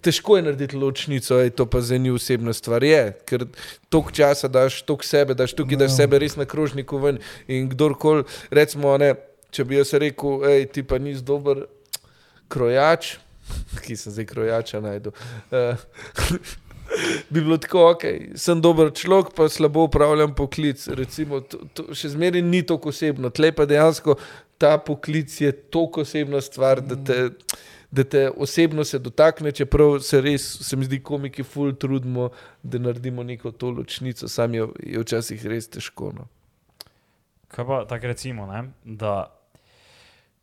[0.00, 3.44] Težko je narediti ločnico, ej, to pa za njih osebna stvar je, ker
[3.88, 5.96] toliko časa daš, toliko sebe, daš tukaj, daš Ja.
[5.96, 7.18] sebe res na krožniku ven.
[7.46, 9.14] In kdorkoli, recimo, ne,
[9.50, 11.66] če bi jaz rekel, hej, ti pa nisi dober
[12.52, 13.16] krojač,
[13.84, 15.16] ki sem zdaj krojača najdel.
[15.50, 15.80] Uh,
[17.30, 18.02] Bi bilo tako, ok,
[18.36, 20.82] sem dober človek, pa slabo upravljam poklic.
[20.92, 23.30] Recimo, to, to še zmeraj ni tako osebno.
[23.32, 24.18] Tle pa dejansko
[24.60, 27.30] ta poklic je tako osebna stvar, da te,
[27.90, 32.28] da te osebno se dotakne, čeprav se res, se mi zdi, komiki ful trudimo,
[32.62, 36.12] da naredimo neko to ločnico, sam je, je včasih res težko.
[36.18, 36.28] No.
[37.52, 39.16] Kaj pa tako recimo, ne, da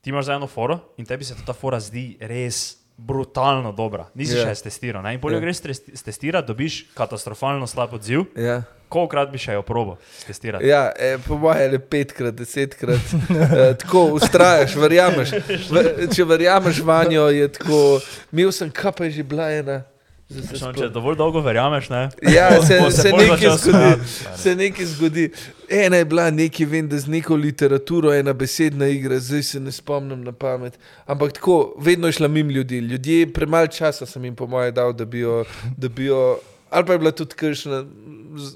[0.01, 4.05] ti imaš za eno foro in tebi se ta fora zdi res brutalno dobra.
[4.13, 4.45] Nisi Ja.
[4.45, 4.55] yeah.
[4.55, 5.05] še testiral.
[5.05, 5.37] In bolje Ja.
[5.37, 5.41] yeah.
[5.41, 8.63] greš stres- testirati, dobiš katastrofalno slab odziv, Ja.
[8.89, 10.67] kolikrat bi še jo probo testirati.
[10.67, 12.99] Ja, e, po mojem je petkrat, desetkrat.
[13.29, 15.31] E, tako ustrajaš, verjameš.
[15.69, 18.01] V, če verjameš vanjo, je tako.
[18.31, 19.83] Imel sem, kaj pa je že bila ena.
[20.29, 20.75] Se spomnim.
[20.77, 22.01] če dovolj dolgo verjameš, ne?
[22.21, 25.23] Ja, se, bo se, bolj nekaj zgodi, se nekaj zgodi.
[25.69, 29.73] Ena je bila nekaj, vem, da z neko literaturo, ena besedna igra, zdaj se ne
[29.73, 30.77] spomnim na pamet.
[31.09, 32.77] Ampak tako, vedno je šla mimo ljudi.
[32.77, 35.43] Ljudje, premalo časa sem jim, po mojem, dal, da bi jo.
[35.77, 36.37] Da bi jo
[36.69, 37.85] ali pa je bila tudi kršna,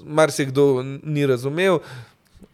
[0.04, 1.78] marsikdo ni razumel.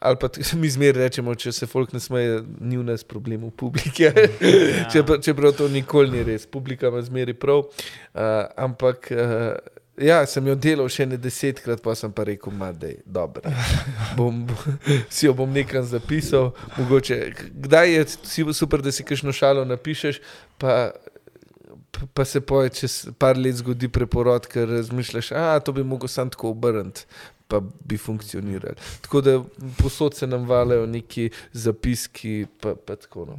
[0.01, 0.29] Ali pa
[0.61, 4.09] mi zmeraj rečemo, če se folk ne smeje, ni v nas problem v publiki.
[4.09, 4.13] Ja.
[4.93, 7.67] Čeprav, čeprav to nikoli ni res, publika ima zmeraj prav.
[7.69, 8.23] Uh,
[8.57, 9.53] ampak uh,
[10.01, 13.53] ja, sem jo delal še ne desetkrat, pa sem pa rekel, da je dobro.
[14.19, 14.47] Bom,
[15.13, 16.53] si jo bom nekam zapisal.
[16.79, 17.21] Mogoče,
[17.53, 18.07] kdaj je
[18.57, 20.21] super, da si kakšno šalo napišeš,
[20.59, 20.93] pa,
[22.15, 26.33] pa- se poje čez par let zgodi preporod, ker razmišljaš, da to bi mogel sam
[26.33, 27.05] tako obrniti.
[27.51, 28.79] Pa bi funkcionirali.
[29.03, 29.37] Tako da
[29.83, 33.27] posod se nam valijo neki zapiski, pa, pa tako.
[33.33, 33.39] No.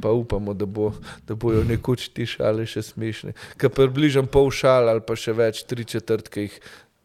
[0.00, 0.92] Pa upamo, da, bo,
[1.26, 3.34] da bojo nekoč ti šale še smešne.
[3.58, 6.60] Ker približam pol šal ali pa še več, tri četrtke jih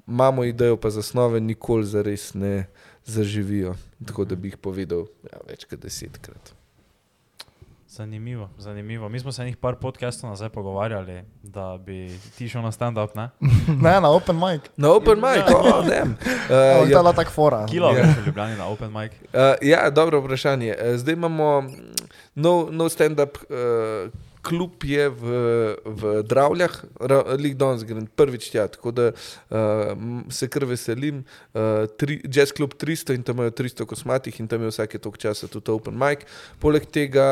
[0.08, 2.68] imamo idejo, pa zasnove nikoli zares ne
[3.06, 3.74] zaživijo.
[4.06, 6.54] Tako da bi jih povedal ja, več kot desetkrat.
[7.93, 9.10] Zanimivo, zanimivo.
[9.10, 13.29] Mi smo se enih par podcastov nazaj pogovarjali, da bi ti šel na stand-up, ne?
[13.82, 14.62] Ne, na open mic.
[14.77, 16.01] Na open mic, oh, ne.
[16.43, 17.65] Uh, to je ja, bila tak fora.
[17.69, 17.93] Kilo Ja.
[18.01, 19.12] več v Ljubljani na open mic.
[19.34, 20.75] uh, ja, dobro vprašanje.
[20.82, 21.69] Uh, zdaj imamo mm,
[22.36, 24.10] nov, nov stand-up uh,
[24.43, 25.23] klub je v,
[25.86, 26.73] v Dravljah,
[27.39, 29.93] lik danes grem prvič tja, tako da uh,
[30.29, 31.21] se kar veselim.
[31.53, 35.21] Uh, tri, jazz klub 300 in tam imajo 300 kosmatih in tam je vsake toliko
[35.23, 36.25] časa tudi open mic.
[36.60, 37.25] Poleg tega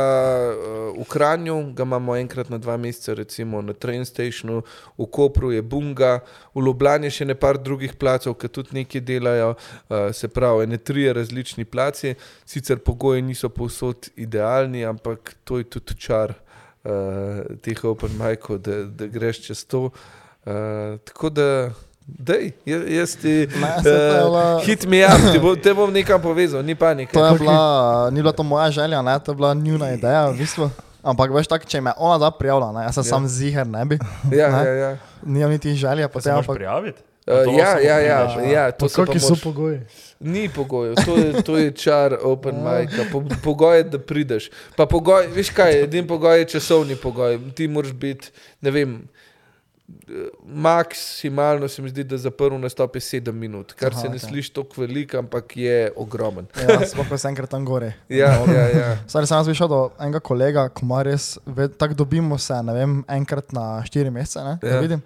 [0.55, 4.61] uh, v Kranju ga imamo enkrat na dva meseca, recimo na train stationu,
[4.97, 6.21] v Kopru je Bunga,
[6.55, 10.79] v Ljubljani še ne par drugih placov, ki tudi nekaj delajo, uh, se pravi, ne
[10.79, 12.15] tri različni placi,
[12.47, 16.37] sicer pogoji niso povsod idealni, ampak to je tudi čar
[16.83, 19.89] uh, teh open majkov, da, da greš čez to.
[20.45, 21.71] Uh, tako da,
[22.05, 27.13] dej, jaz, ti uh, hit mi up, te, bo, te bom nekam povezal, ni panike.
[27.13, 27.59] To je bila,
[28.13, 29.19] ni bila to moja želja, ne?
[29.19, 30.69] to je bila njuna ideja, v bistvu.
[31.03, 33.09] Ampak veš tako, če me ona da prijavila, jaz sem ja.
[33.09, 33.97] sam ziger, ne bi.
[34.31, 34.65] Ja, ne?
[34.65, 34.97] ja, ja.
[35.25, 36.55] Nijam niti želja, pa Se se moraš ampak...
[36.57, 37.01] prijaviti?
[37.21, 39.79] Uh, ja, ja, ja, ja, to so, pa Kakšni so pogoji?
[40.19, 42.89] Ni pogojev, to je, to je čar open mic.
[43.11, 44.49] Po, pogoj je, da prideš.
[44.75, 47.39] Pa pogoj, veš kaj, edini pogoj je časovni pogoj.
[47.55, 48.31] Ti moraš biti,
[48.61, 48.95] ne vem,
[50.45, 54.15] maksimalno se mi zdi, da za prvi nastop je sedem minut, kar Aha, se ne
[54.15, 54.29] okej.
[54.29, 56.45] sliši tako veliko, ampak je ogromen.
[56.57, 57.93] Ja, sploh ko sem enkrat tam gore.
[58.09, 58.97] Ja, ja, ja.
[59.07, 62.73] Stari sem jaz prišel do enega kolega, ko ima res, ved- tako dobimo se, ne
[62.73, 64.75] vem, enkrat na štiri mesece, ne, ja.
[64.75, 64.79] Ja.
[64.79, 65.01] vidim.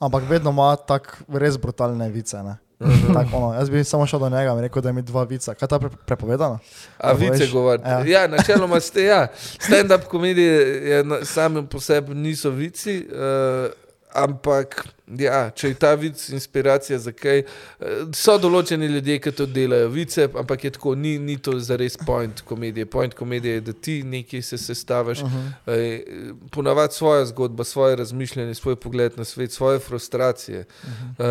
[0.00, 2.36] Ampak vedno ima tako res brutalne vice.
[2.38, 2.56] Ne.
[2.80, 3.12] Mhm.
[3.12, 5.54] Tak, ono, jaz bi samo šel do njega in rekel, da mi dva vica.
[5.54, 6.58] Kaj je ta pre prepovedano?
[6.98, 7.88] A A vice veš, govoriti.
[7.88, 8.04] ja.
[8.06, 9.26] Ja, načeloma ste, ja.
[9.58, 13.70] Stand-up komedije je na- same po sebi niso vici, uh,
[14.14, 14.86] ampak
[15.18, 19.88] ja, če je ta vic inspiracija za kaj, uh, so določeni ljudje, ki to delajo
[19.88, 22.86] vice, ampak je tako, ni, ni to zares point komedije.
[22.86, 25.48] Point komedije je, da ti nekaj se sestaviš, uh Mhm.
[25.66, 26.34] -huh.
[26.50, 30.64] ponavadi svojo zgodbo, svoje razmišljanje, svoj pogled na svet, svoje frustracije
[31.18, 31.24] uh,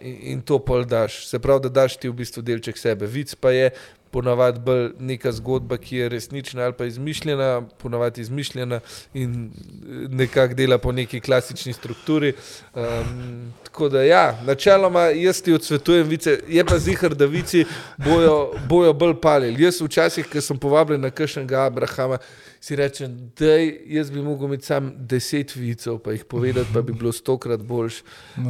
[0.00, 1.28] in, in to pol daš.
[1.28, 3.06] Se pravi, da daš ti v bistvu delček sebe.
[3.06, 3.70] Vic pa je
[4.12, 8.80] ponavadi bolj neka zgodba, ki je resnična ali pa izmišljena, ponavadi izmišljena
[9.14, 12.34] in eh, nekako dela po neki klasični strukturi.
[12.74, 17.64] Um, tako da, ja, načeloma jaz ti odsvetujem vice, je pa zihar, da vici
[17.96, 19.64] bojo, bojo bolj palili.
[19.64, 22.18] Jaz včasih, ko sem povabljen na kakšnega Abrahama,
[22.60, 26.92] si rečem, da jaz bi mogel imeti sam deset vicov, pa jih povedati, pa bi
[26.92, 28.02] bilo stokrat boljš.
[28.36, 28.44] Uh,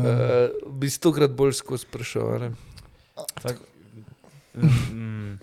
[0.75, 1.87] bi stokrat bolj skozi
[2.41, 2.51] ne.
[3.43, 3.57] Tak,
[4.55, 5.39] mm,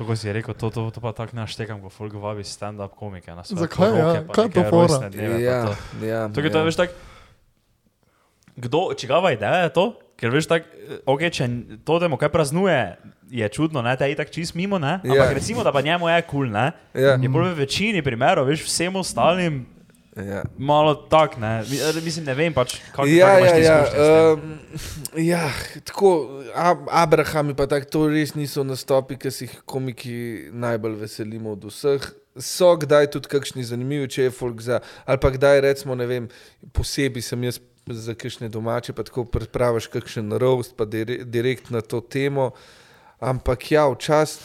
[0.00, 3.28] to, ko si rekel, to, to, to pa tako naštekam, ko folk vabi stand-up komike.
[3.36, 3.92] Na svoje Zakaj, ja?
[3.92, 5.72] poroke, pa Kaj je to rojstne dneve, Ja, to.
[6.00, 6.62] ja, to je, ja.
[6.64, 6.90] veš, tak,
[8.56, 9.84] kdo, čigava ideja je to?
[10.16, 10.64] Ker veš, tak,
[11.04, 11.44] okay, če
[11.84, 12.96] to demo kaj praznuje,
[13.28, 15.00] je čudno, ne, te je tako čist mimo, ne?
[15.00, 15.36] Ampak Ja.
[15.36, 16.72] recimo, da pa njemu je kul, cool, ne?
[16.96, 17.20] Ja.
[17.20, 19.68] Je bolj v večini primerov, veš, vsem ostalim
[20.16, 20.42] Ja.
[20.58, 21.62] malo tak, ne?
[21.62, 24.58] Eh, Mislim, ne vem pač, kako Ja, ja, ja, uh, um,
[25.14, 25.44] ja,
[25.86, 30.98] tako, Ab- Abraham je pa tako, to res niso nastopi, ki se jih komiki najbolj
[31.04, 32.10] veselimo od vseh.
[32.34, 36.26] So kdaj tudi kakšni zanimivi, če je folk za, ali pa kdaj recimo, ne vem,
[36.74, 41.80] posebej sem jaz za kakšne domače, pa tako pripraviš kakšen roast, pa dire, direkt na
[41.86, 42.50] to temo.
[43.22, 44.42] Ampak ja, včasih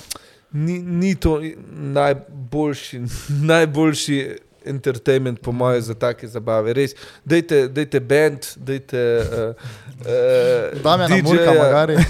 [0.55, 6.73] ni, ni to najboljši, najboljši entertainment, po mojem, za take zabave.
[6.73, 8.97] Res, dajte, dajte band, dajte.
[8.97, 9.53] Uh,
[10.01, 11.95] uh, Damjana Murka, magari.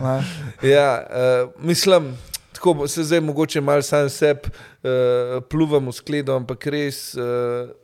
[0.00, 0.70] Ne.
[0.70, 2.16] Ja, uh, mislim,
[2.52, 7.14] tako se zdaj mogoče malo sam sebi uh, pluvam v skledo, ampak res.
[7.14, 7.79] Uh,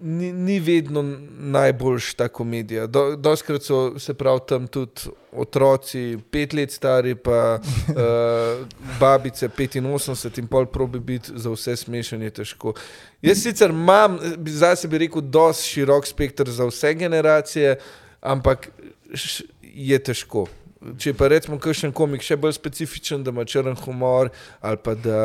[0.00, 1.02] Ni, ni vedno
[1.38, 2.86] najboljša ta komedija.
[2.86, 8.66] Do, doskrat so se prav tam tudi otroci, pet let stari, pa uh,
[9.00, 12.74] babice, 85 in pol probi biti za vse smešanje težko.
[13.22, 17.76] Jaz sicer imam, bi- zase bi rekel, dosti širok spektr za vse generacije,
[18.20, 18.70] ampak
[19.14, 20.46] š, je težko.
[20.78, 24.30] Če pa rečemo, kakšen komik še bolj specifičen, da ima črn humor,
[24.62, 25.22] ali pa da,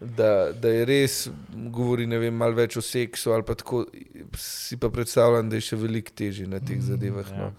[0.00, 1.18] da, da je res,
[1.74, 3.84] govori vem, malo več o seksu, ali pa tako,
[4.38, 7.30] si pa predstavljam, da je še veliko težje na teh zadevah.
[7.38, 7.52] No.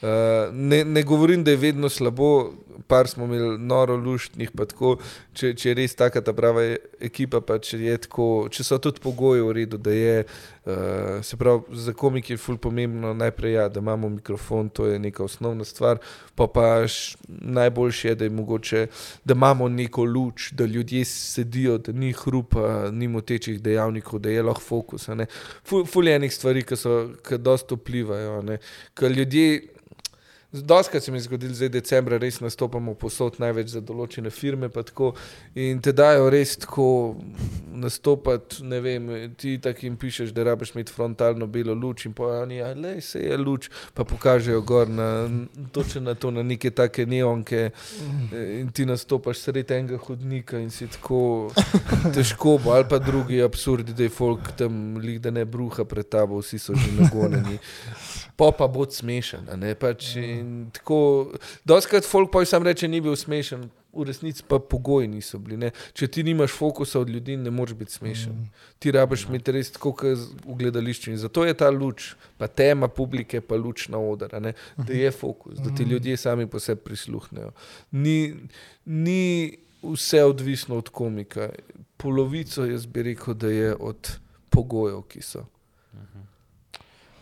[0.00, 0.08] Uh,
[0.52, 2.52] ne, ne govorim, da je vedno slabo,
[2.86, 4.94] par smo imeli noro luštnih, pa tako,
[5.36, 6.62] če, če je res taka ta prava
[7.04, 11.76] ekipa, pa če, tako, če so tudi pogoji v redu, da je, uh, se pravi,
[11.84, 16.00] za komik je ful pomembno najprej, ja, da imamo mikrofon, to je neka osnovna stvar,
[16.34, 18.86] pa pa š, najboljše je, da je mogoče,
[19.24, 24.42] da imamo neko luč, da ljudje sedijo, da ni hrupa, ni motečih dejavnikov, da je
[24.48, 25.10] lahko fokus.
[25.62, 28.40] Ful, ful je enih stvari, ki so, ki dosto vplivajo,
[28.96, 29.76] ker ljudje
[30.52, 35.12] Doskrat se mi je zgodilo, zdaj decembra res nastopamo posod največ za določene firme, tako,
[35.54, 36.86] in te dajo res tako
[37.70, 39.06] nastopati, ne vem,
[39.38, 43.22] ti tako jim pišeš, da rabiš imeti frontalno belo luč in pojavi, ja, le se
[43.22, 45.28] je luč, pa pokažejo gor na,
[45.70, 47.70] točno na to, na neke take neonke
[48.34, 51.52] in ti nastopaš sredi enega hodnika in si tako
[52.16, 56.10] težko, bo, ali pa drugi absurdi, da je folk tam, lik, da ne bruha pred
[56.10, 57.60] tabo, vsi so že nagonjeni.
[58.40, 59.50] Pa pa bo smešen.
[59.80, 61.00] Pač, in tako,
[61.68, 65.58] doskrat folk pa sam reče, ni bil smešen, v resnici pa pogoji niso bili.
[65.58, 65.70] Ne.
[65.98, 68.38] Če ti nimaš fokusa od ljudi, ne moreš biti smešen.
[68.78, 71.10] Ti rabiš imeti res tako, kot v gledališču.
[71.12, 75.10] In zato je ta luč, pa tema publike, pa luč na oder, ne, da je
[75.10, 77.52] fokus, da ti ljudje sami po sebi prisluhnejo.
[77.90, 78.34] Ni,
[78.86, 81.50] ni vse odvisno od komika.
[81.96, 84.16] Polovico jaz bi rekel, da je od
[84.50, 85.44] pogojev, ki so.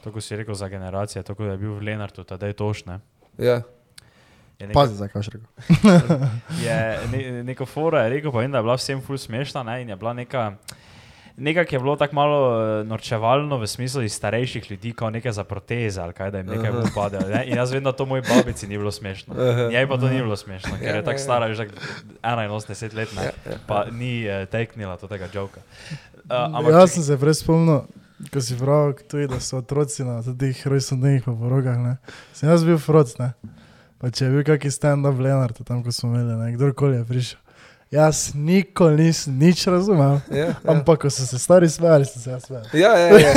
[0.04, 3.00] Tako si rekel za generacije, tako da je bil v Lenartu, da je tošne.
[3.38, 3.62] Ja.
[4.58, 5.48] Je neka, Pazi, zakaj še rekel.
[6.66, 6.76] je
[7.12, 9.92] ne, neko fora je rekel, pa vem, da je bila vsem ful smešna ne, in
[9.94, 10.52] je bila neka.
[11.38, 15.44] Nekaj je bilo tako malo eh, norčevalno v smislu iz starejših ljudi, kot nekaj za
[15.46, 16.82] proteze ali kaj, da jim nekaj Aha.
[16.90, 17.20] upade.
[17.30, 17.44] Ne?
[17.46, 19.34] In jaz vem, da to moji babici ni bilo smešno.
[19.70, 21.24] Njej pa to ni bilo smešno, ker Ja, je tako ja, ja.
[21.24, 21.68] stara, že
[22.22, 23.30] 81 let, ne,
[23.70, 25.62] pa ni uh, teknila tega joka.
[26.26, 27.86] Uh, ampak Jaz sem se prej spomnil,
[28.32, 31.78] ko si prav, tudi, da so otroci na teh rojstnih pa porogah.
[31.78, 31.96] Ne.
[32.34, 33.32] Sem jaz bil froc, ne.
[33.98, 37.44] Pa če je bil kakšen stand-up Leonard, tam ko smo imeli, ne, kdorkoli je prišel.
[37.90, 40.54] Jaz nikoli nisem nič razumel, Ja, ja.
[40.68, 42.66] ampak ko so se stari smejali, sem se jaz smejal.
[42.76, 43.32] Ja, ja, ja.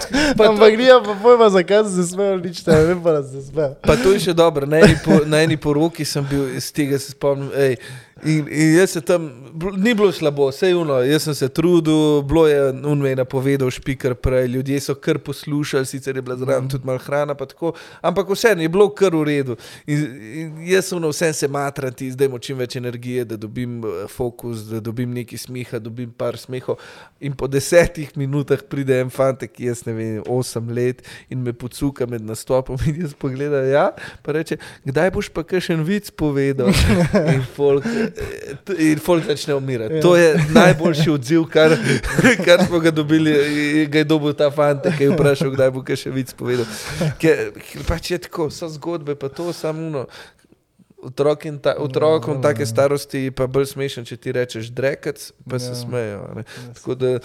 [0.50, 3.78] Ampak ni pa pojma, zakaj sem se smejal, nič ne vem, pa sem se smejal.
[3.80, 4.68] Pa to je še dobro.
[4.68, 7.48] Na eni, po, na eni poroki sem bil, iz tega se spomnim.
[7.56, 7.78] Ej,
[8.24, 9.30] in, in jaz se tam,
[9.76, 14.14] ni bilo slabo, vse je uno, jaz sem se trudil, bilo je unme napovedal špiker
[14.14, 18.62] prej, ljudje so kar poslušali, sicer je bila zraven tudi malo hrana, tako, ampak vseeno
[18.62, 19.56] je bilo kar v redu.
[19.86, 24.06] In, in jaz sem vse se matrati, zdaj imam čim več energije, da dobim eh,
[24.08, 26.80] fokus, da dobim nekaj smeha, dobim par smehov.
[27.20, 31.52] In po desetih minutah pride en fantek, ki jaz ne vem, osem let in me
[31.52, 33.90] pocuka med nastopom in jaz pogledam, ja,
[34.22, 36.72] pa reče, kdaj boš pa kakšen vic povedal?
[37.34, 38.13] In folk, t-
[38.78, 39.94] in folk začne umirati.
[39.94, 40.02] Ja.
[40.02, 41.76] To je najboljši odziv, kar,
[42.44, 43.32] kar smo ga dobili,
[43.82, 46.66] in ga je dobil ta fantek, ki je vprašal, kdaj bo kakšen vic povedal.
[47.18, 47.50] Ker,
[47.86, 50.06] pač je tako, so zgodbe, pa to samo uno.
[51.04, 52.66] Otrok in ta, otrokom Ja, take ja.
[52.66, 55.74] starosti je pa bolj smešen, če ti rečeš drekac, pa se Ja.
[55.76, 56.22] smejo.
[56.34, 56.44] ne.
[56.74, 57.20] Tako da eh,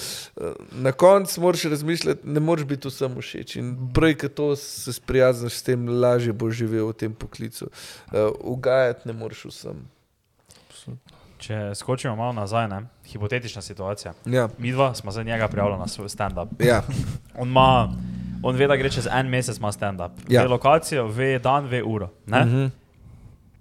[0.74, 3.56] na koncu moraš razmišljati, ne moreš biti vsem všeč.
[3.56, 7.70] In prej, ko to se sprijazniš s tem, lažje boš živel v tem poklicu.
[8.12, 9.80] Uh, ugajati ne moreš vsem.
[11.38, 12.82] Če skočimo malo nazaj, ne?
[13.06, 14.14] hipotetična situacija.
[14.26, 16.48] Ja, Mi dva smo za njega prijavljena na svoj stand-up.
[16.60, 16.82] ja.
[17.40, 17.90] On, ima,
[18.44, 20.10] on ve, da gre čez en mesec, ima stand-up.
[20.28, 20.42] Ja.
[20.42, 22.10] Ve lokacijo, ve dan, ve uro.
[22.26, 22.46] Ne?
[22.46, 22.66] Mhm.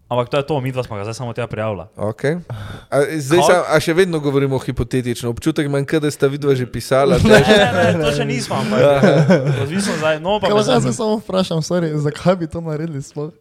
[0.09, 1.89] Ampak to je to, mi dva smo ga zdaj samo tega prijavila.
[1.97, 2.41] Okay.
[2.89, 5.29] A, zdaj, sam, a še vedno govorimo hipotetično.
[5.29, 7.19] Občutek imam, kot da sta vidva že pisala.
[7.21, 10.17] Ne, ne, ne, to še nismo, ampak eh, odvisno zdaj.
[10.25, 13.35] No, pa zdaj se samo vprašam, sorry, zakaj bi to naredili sploh?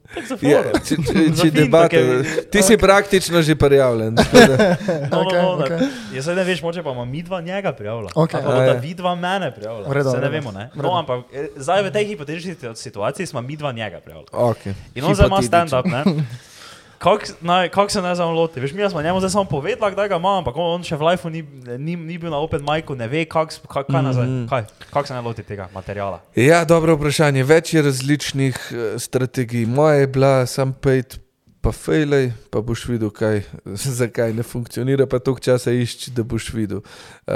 [0.44, 2.02] Ja, če, če, če debate,
[2.52, 4.20] ti si praktično že prijavljen.
[5.08, 5.78] No, no, Okej, no, okej.
[5.78, 6.16] okay.
[6.16, 8.12] Jaz ne veš, moče pa ima mi dva njega prijavila.
[8.16, 8.74] Ali pa da ja.
[8.82, 9.88] vi dva mene prijavila.
[9.88, 10.68] V redu, Se ne vemo, ne?
[10.76, 14.28] No, ampak eh, zdaj v tej hipotetični situaciji smo mi dva njega prijavila.
[14.52, 14.76] Okay.
[14.96, 16.04] In on zdaj ima stand-up, ne?
[16.98, 17.20] Kako
[17.72, 18.60] kak se zdaj on loti?
[18.60, 21.04] Veš, mi smo njemu zdaj samo povedali, da ga ima, ampak on, on še v
[21.04, 21.44] lifeu ni,
[21.78, 24.48] ni, ni bil na open micu, ne ve, kak, s- kak, kaj, nazaj, Mhm.
[24.48, 26.20] kaj, kak se naj loti tega materiala.
[26.36, 27.44] Ja, dobro vprašanje.
[27.44, 29.66] Več je različnih uh, strategij.
[29.68, 31.20] Moja je bila sam pejt,
[31.60, 33.44] pa fejlej, pa boš videl, kaj,
[34.00, 36.82] zakaj ne funkcionira, pa toliko časa išči, da boš videl.
[37.28, 37.36] Uh,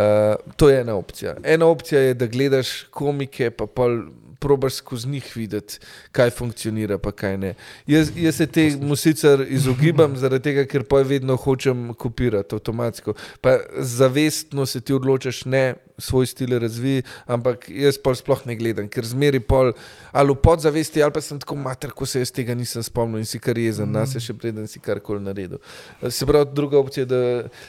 [0.56, 1.36] to je ena opcija.
[1.44, 4.02] Ena opcija je, da gledaš komike, pa pol.
[4.42, 5.78] Probaš skozi njih videti,
[6.12, 7.54] kaj funkcionira, pa kaj ne.
[7.88, 13.14] Jaz, jaz se temu sicer izogibam, zaradi tega, ker pa vedno hočem kopirati avtomatsko.
[13.42, 18.90] Pa zavestno se ti odločaš, ne svoj stil razvij, ampak jaz pa sploh ne gledam,
[18.90, 19.74] ker zmeri pol
[20.12, 23.30] ali v podzavesti, ali pa sem tako mater, ko se jaz tega nisem spomnil in
[23.30, 23.94] si kar jezen, mm.
[23.94, 25.62] nas je še preden si karkoli naredil.
[26.10, 27.22] Se pravi, druga opcija, da.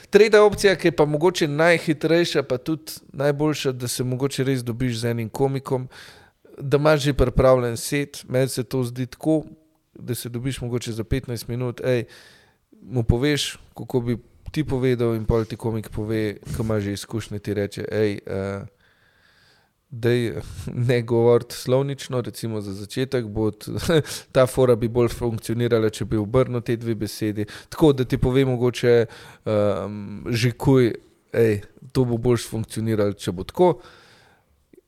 [0.09, 5.03] Tretja opcija, ki je pa mogoče najhitrejša, pa tudi najboljša, da se mogoče res dobiš
[5.03, 5.87] z enim komikom,
[6.57, 9.43] da imaš že pripravljen set, meni se to zdi tako,
[9.93, 12.03] da se dobiš mogoče za 15 minut, ej,
[12.81, 14.17] mu poveš, kako bi
[14.51, 18.67] ti povedal, in pol ti komik pove, ko ima že izkušnje, ti reče, hej, uh,
[19.93, 20.09] da
[20.73, 23.51] ne govoriti slovnično, recimo za začetek, bo
[24.35, 27.45] ta fora bi bolj funkcionirala, če bi obrnil te dve besedi.
[27.69, 29.05] Tako da ti pove mogoče
[29.45, 30.95] um, že kuj,
[31.33, 31.61] hej,
[31.91, 33.75] to bo boljš funkcioniralo, če bo tako.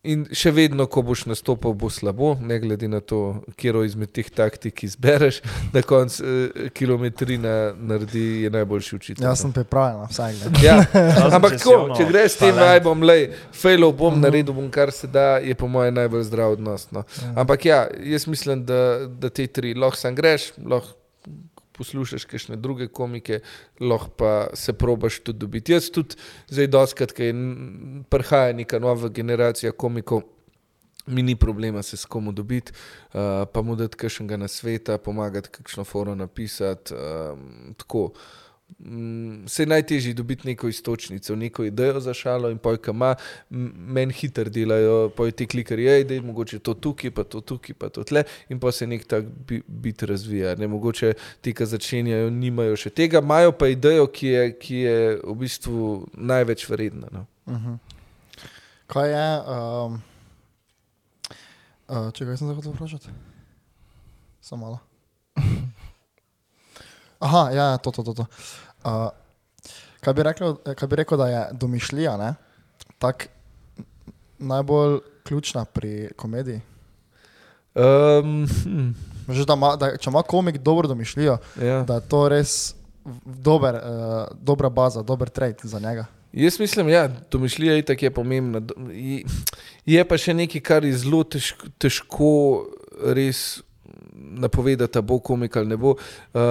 [0.05, 4.29] In še vedno, ko boš nastopil, bo slabo, ne glede na to, kje izmed teh
[4.29, 5.41] taktik izbereš,
[5.75, 9.25] na koncu eh, kilometrina naredi je najboljši učitelj.
[9.25, 10.59] Jaz sem pripravljen na vsak dan.
[10.63, 10.77] Ja.
[11.35, 12.73] Ampak če tako, ono če greš s tem talent.
[12.73, 16.89] vibom, lej, failov bom, naredil bom kar se da, je po mojem najbolj zdrav odnos.
[16.95, 17.05] No.
[17.35, 20.93] Ampak ja, jaz mislim, da, da te tri lahko sam greš, lahko
[21.77, 23.39] poslušaš kakšne druge komike,
[23.79, 25.73] lahko pa se probaš tudi dobiti.
[25.73, 26.15] Jaz tudi
[26.49, 27.35] zdaj doskrat, ker
[28.09, 30.21] prihaja neka nova generacija komikov.
[31.07, 32.71] Mi ni problema se s komu dobiti,
[33.13, 36.93] uh, pa mu dati kakšnega na sveta, pomagati kakšno foro napisati.
[36.93, 38.09] Um, tako.
[38.15, 38.44] Mm,
[39.47, 43.15] Se je najtežje dobiti neko istočnico, neko idejo za šalo, in pojka ima,
[43.49, 47.89] meni hitro delajo, poj ti klikerji, da je mogoče to tukaj, pa to tukaj, pa
[47.89, 50.55] to tle, in pa se nek tak bi, bit razvija.
[50.55, 54.97] Ne, mogoče ti, ki začenjajo, nimajo še tega, imajo pa idejo, ki je, ki je
[55.23, 57.09] v bistvu največ vredna.
[57.11, 57.25] No.
[57.47, 57.77] Mhm.
[58.87, 60.01] Kaj je, um,
[61.89, 63.15] uh, če kaj sem zahotel vprašati?
[64.41, 64.79] Samo malo.
[67.25, 68.13] Aha, ja, ja, to, to, to.
[68.13, 68.25] to.
[68.81, 69.09] Uh,
[69.99, 72.33] kaj, bi rekel, kaj bi rekel, da je domišljija ne?
[72.97, 73.27] tak
[74.39, 76.61] najbolj ključna pri komediji?
[77.75, 78.89] Um, hm,
[79.27, 81.81] Že, da ima, da, če ima komik dobro domišljijo, ja.
[81.83, 82.75] da je to res
[83.25, 83.81] dober, uh,
[84.35, 86.05] dobra baza, dober trade za njega.
[86.33, 88.61] Jaz mislim, da ja, domišljija itak je pomembna.
[88.91, 89.23] Je-
[89.85, 92.29] Je pa še nekaj, kar je zelo težko, težko
[93.07, 93.61] res
[94.15, 95.95] napovedati, bo komik ali ne bo.
[96.33, 96.41] Uh,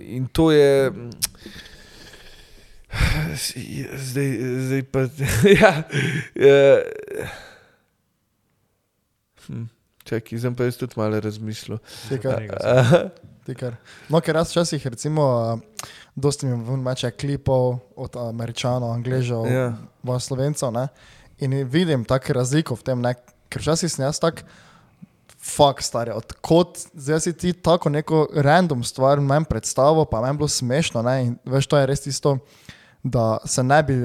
[0.00, 0.92] in to je.
[3.94, 4.28] Zdaj,
[4.58, 5.00] zdaj pa.
[5.60, 5.72] ja,
[6.34, 7.28] uh,
[9.46, 9.64] hm,
[10.04, 11.20] čakaj, zdaj pa jaz tudi malo
[12.64, 13.02] Aha,
[13.46, 13.76] tikar.
[14.08, 15.24] No, ker jaz včasih, recimo,
[16.16, 19.72] dosti mi ven meče klipov od američanov, angležev, Ja.
[20.04, 20.20] ja.
[20.20, 20.88] slovencev, ne?
[21.38, 23.14] in vidim tako razliko v tem, ne?
[23.48, 24.42] ker včasih sem jaz tak.
[25.48, 30.48] Fak, stari, odkot zdaj si ti tako neko random stvar meni predstavil, pa meni bilo
[30.48, 31.02] smešno.
[31.02, 31.14] Ne?
[31.24, 32.36] In veš, to je res tisto,
[33.02, 33.96] da se ne bi,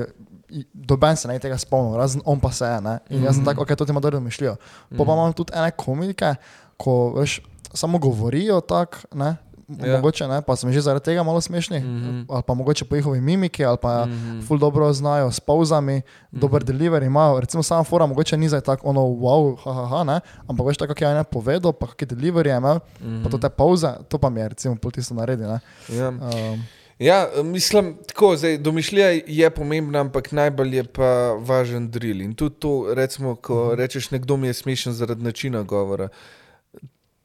[0.74, 2.82] doben se ne tega spomnil, razen on pa se je.
[2.82, 2.98] Ne?
[3.10, 4.56] In jaz sem tako, ok, to ti ima dobro domišljijo.
[4.98, 6.36] Pa pa imam tudi ene komike,
[6.78, 7.42] ko veš,
[7.74, 9.36] samo govorijo tako, ne.
[9.82, 9.96] Ja.
[9.96, 12.10] Mogoče ne, pa sem že zaradi tega malo smešni, mm Mhm.
[12.10, 12.26] -hmm.
[12.30, 14.32] ali pa mogoče po njihovi mimiki, ali pa mm Mhm.
[14.32, 14.48] -hmm.
[14.48, 16.40] ful dobro znajo s pauzami, mm -hmm.
[16.40, 17.40] dober delivery imajo.
[17.40, 20.94] Recimo sama fora, mogoče ni zdaj tako ono wow, haha, ha, ne, ampak veš tako,
[20.94, 23.24] kako je ena povedal, pa kakšne delivery je imel, mm -hmm.
[23.24, 25.60] pa to te pauze, to pa mi je recimo pol tisto naredi, ne.
[25.90, 26.10] ja.
[26.10, 26.64] Um,
[27.00, 31.04] Ja, mislim, tako, zdaj, domišljija je pomembna, ampak najbolj je pa
[31.40, 32.22] važen drill.
[32.22, 36.08] In tudi to, recimo, ko rečeš, nekdo mi je smešen zaradi načina govora,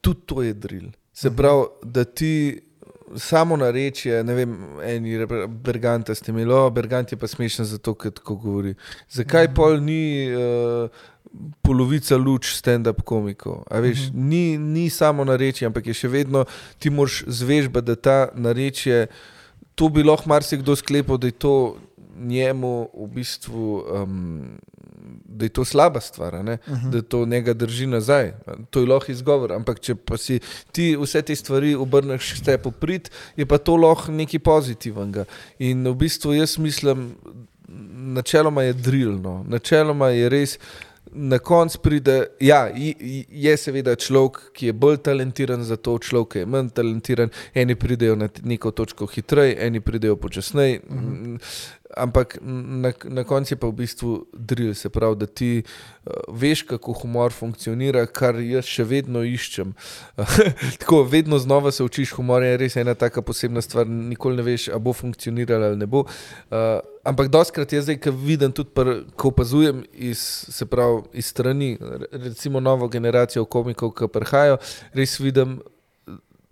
[0.01, 0.89] tudi to je drill.
[1.19, 2.61] Se pravi, da ti
[3.17, 4.51] samo narečje, ne vem,
[4.85, 8.75] eni Berganta ste imeli, o, Bergant je pa smešen zato, ker tako govori.
[9.11, 10.87] Zakaj pol ni uh,
[11.65, 13.65] polovica luč stand-up komikov?
[13.67, 16.45] A veš, ni, ni samo narečje, ampak je še vedno,
[16.79, 19.07] ti moraš zvežbati, da ta narečje,
[19.75, 21.55] to bi lahko marsikdo sklepal, da je to
[22.19, 23.83] njemu v bistvu.
[24.03, 24.59] Um,
[25.25, 26.89] Da je to slaba stvar, uh -huh.
[26.91, 28.33] da to njega drži nazaj.
[28.69, 30.39] To je lahko izgovor, ampak če pa si
[30.71, 35.25] ti vse te stvari obrneš s tebi prid, je pa to lahko nekaj pozitivnega.
[35.59, 37.15] In v bistvu jaz mislim,
[38.13, 40.59] načeloma je drilno, načeloma je res.
[41.11, 45.97] Na koncu pride, ja, i- i- je seveda človek, ki je bolj talentiran za to,
[45.97, 47.29] človek ki je manj talentiran.
[47.53, 50.79] Eni pridejo na neko točko hitreje, eni pridejo počasneje.
[50.89, 51.39] Uh -huh.
[51.97, 56.61] Ampak na, na koncu je pa v bistvu drill, se pravi, da ti uh, veš,
[56.69, 59.73] kako humor funkcionira, kar jaz še vedno iščem.
[60.81, 64.67] Tako, vedno znova se učiš humor, je res ena taka posebna stvar, nikoli ne veš,
[64.69, 66.05] ali bo funkcionirala ali ne bo.
[66.05, 66.77] Uh,
[67.09, 70.21] ampak doskrat jaz zdaj, ko vidim, tudi pr, ko opazujem iz,
[70.69, 74.61] pravi, iz strani, re- recimo novo generacijo komikov, ki prihajajo,
[74.93, 75.57] res vidim.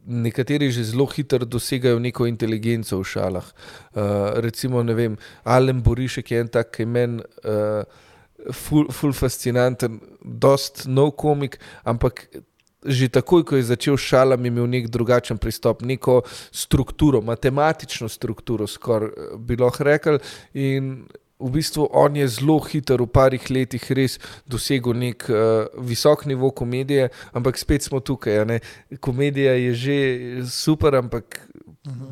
[0.07, 3.47] Nekateri že zelo hitro dosegajo neko inteligenco v šalah.
[3.47, 7.83] Uh, recimo, ne vem, Alen Borišek je en tak, ki je meni uh,
[8.51, 12.27] ful, ful fascinanten, dost nov komik, ampak
[12.87, 18.07] že takoj, ko je začel s šalami, je imel nek drugačen pristop, neko strukturo, matematično
[18.09, 20.19] strukturo, skoraj eh, bi lahko rekel.
[21.39, 24.17] V bistvu on je zelo hiter, v parih letih res
[24.49, 28.59] dosegel nek uh, visok nivo komedije, ampak spet smo tukaj.
[28.99, 29.97] Komedija je že
[30.49, 31.47] super, ampak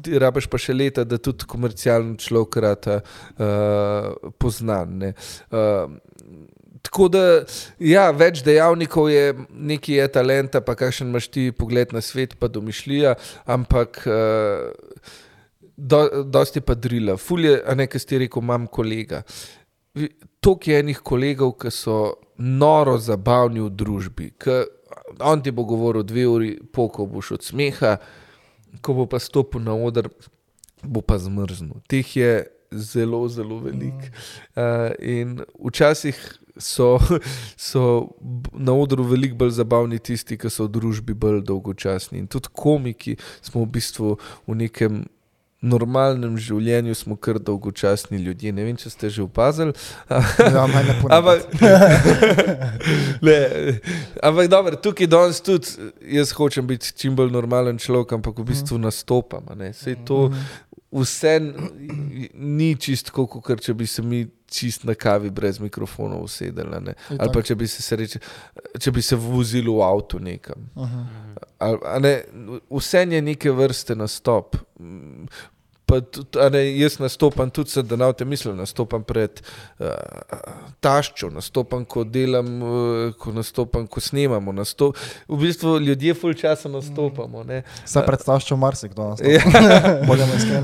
[0.03, 4.97] ti rabiš pa še leta, da tudi komercialno človek rata uh, poznan.
[4.99, 5.13] ne.
[5.51, 5.89] Uh,
[6.85, 7.21] Tako da,
[7.81, 12.45] ja, več dejavnikov je, nekaj je talenta, pa kakšen imaš ti pogled na svet, pa
[12.45, 13.15] domišljija,
[13.49, 14.69] ampak uh,
[15.77, 17.17] do, dosti pa drila.
[17.17, 19.23] Fulje, a ne, kaj si rekel, imam kolega.
[20.39, 24.31] toliko je enih kolegov, ki so noro zabavni v družbi.
[25.19, 27.97] On ti bo govoril dve uri, poko boš od smeha,
[28.81, 30.09] ko bo pa stopil na oder,
[30.83, 31.79] bo pa zmrznil.
[31.87, 34.11] Teh je zelo, zelo velik.
[34.55, 36.19] Uh, in včasih
[36.57, 36.99] so,
[37.57, 38.07] so
[38.53, 42.19] na odru veliko bolj zabavni tisti, ki so v družbi bolj dolgočasni.
[42.19, 44.15] In tudi komiki smo v bistvu
[44.47, 45.05] v nekem.
[45.65, 48.53] Normalnem življenju smo kar dolgočasni ljudje.
[48.53, 49.73] Ne vem, če ste že opazili.
[50.55, 51.43] Ja, mene Ampak, ponavadi.
[53.25, 53.37] le,
[54.27, 58.77] ampak dobro, tukaj danes tudi jaz hočem biti čim bolj normalen človek, ampak v bistvu
[58.81, 59.49] nastopam.
[59.57, 59.73] ne.
[59.73, 60.29] Saj to
[60.95, 61.39] vse
[62.33, 66.93] ni čisto, kot če bi se mi čist na kavi brez mikrofonov usedeli.
[67.17, 68.21] Ali pa če bi se, sreče,
[68.79, 70.69] če bi se vozili v avtu nekam.
[71.59, 72.13] Ali, a ne,
[72.69, 74.55] vse je neke vrste nastop.
[75.85, 79.41] Pa, tudi, ne, jaz nastopam tudi, se, da na te mislim, nastopam pred
[79.79, 79.85] uh,
[80.81, 84.51] taščo, nastopam, ko delam, uh, ko nastopam, ko snemamo.
[84.51, 87.43] Nastop, v bistvu ljudje full časa nastopamo.
[87.43, 87.61] Ne.
[87.85, 89.41] Se predstavljaš, marsikdo nas Ja.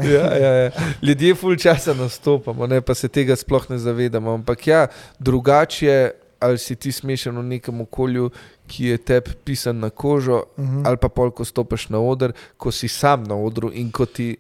[0.10, 0.72] Ja, ja, ja.
[1.02, 4.34] Ljudje full časa nastopamo, ne, pa se tega sploh ne zavedamo.
[4.34, 4.88] Ampak ja,
[5.20, 8.30] drugače, ali si ti smešen v nekem okolju,
[8.68, 10.86] ki je tebi pisan na kožo, Mhm.
[10.86, 14.38] ali pa pol, ko stopiš na oder, ko si sam na odru in ko ti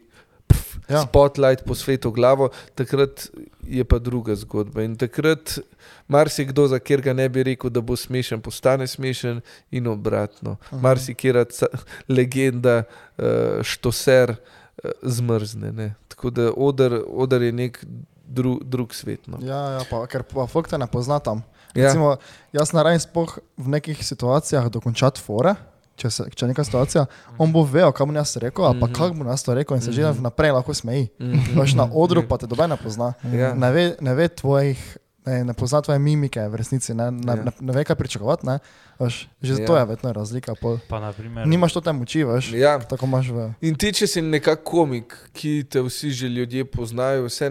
[0.92, 1.02] Ja.
[1.08, 3.30] spotlight po svetu glavo, takrat
[3.64, 4.84] je pa druga zgodba.
[4.84, 5.60] In takrat
[6.08, 10.58] marsikdo, za kjer ga ne bi rekel, da bo smešen, postane smešen in obratno.
[10.72, 10.82] Mhm.
[10.82, 11.72] Marsikera ca-
[12.10, 12.84] legenda,
[13.18, 15.72] uh, štoser uh, zmrzne.
[15.72, 15.94] Ne.
[16.08, 17.80] Tako da oder, oder je nek
[18.28, 19.28] dru, drug svet.
[19.28, 19.40] No.
[19.42, 21.44] Ja, ja, pa, ker pa folk te ne pozna tam.
[21.76, 21.88] Ja.
[21.88, 22.16] Recimo,
[22.52, 25.56] jaz naredim spoh v nekih situacijah dokončati fore.
[26.02, 27.04] Če, se, če je neka situacija,
[27.38, 28.94] on bo vedel, kaj bom jaz rekel, pa Mhm.
[28.94, 30.18] kako bom jaz to rekel, in se že Mhm.
[30.18, 31.10] vnaprej lahko smeji.
[31.20, 31.54] Mhm.
[31.56, 33.14] Veš na odru, pa te dobe ne pozna.
[33.24, 33.54] Ja.
[33.54, 37.44] Ne ve, ne ve tvojih, ne, ne pozna tvoje mimike v resnici, ne, ne, Ja.
[37.44, 38.46] ne, ne ve, kaj pričakovati.
[38.46, 38.60] Ne.
[39.00, 39.66] Veš, že Ja.
[39.66, 40.54] to je vedno razlika.
[40.56, 40.78] Pol.
[40.90, 42.52] Pa, naprimer, Nimaš to te moči, veš.
[42.54, 42.80] Ja.
[42.80, 43.54] Tako imaš v.
[43.62, 47.50] In ti, če si nekako komik, ki te vsi že ljudje poznajo, vse,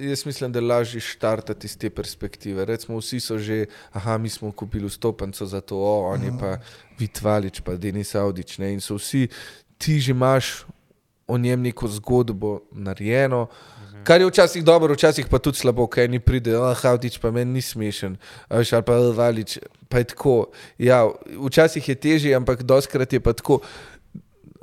[0.00, 2.64] jaz mislim, da je lažje štartati iz te perspektive.
[2.64, 6.56] Recimo, vsi so že, aha, mi smo kupili stopnico za to, o, on je pa
[6.98, 8.58] Vitvalič, pa Denis Audič.
[8.58, 8.72] Ne?
[8.72, 9.28] In so vsi,
[9.78, 10.64] ti že imaš
[11.26, 13.46] o njem neko zgodbo narejeno.
[14.04, 17.58] Kar je včasih dobro, včasih pa tudi slabo, kaj ni pride, ah, Havdič pa meni
[17.58, 18.16] ni smešen,
[18.48, 20.36] a veš, ali pa Valič, pa je tako.
[20.78, 21.06] Ja,
[21.46, 23.60] včasih je težje, ampak doskrat je pa tako.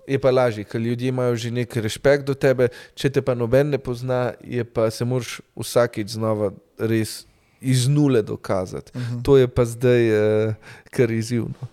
[0.10, 3.70] Je pa lažje, ker ljudje imajo že nek respekt do tebe, če te pa noben
[3.70, 6.50] ne pozna, je pa se moraš vsakeč znova
[6.82, 7.30] res
[7.62, 8.92] iz nule dokazati.
[8.98, 9.22] Mhm.
[9.22, 10.56] To je pa zdaj uh,
[10.90, 11.70] kar izzivno.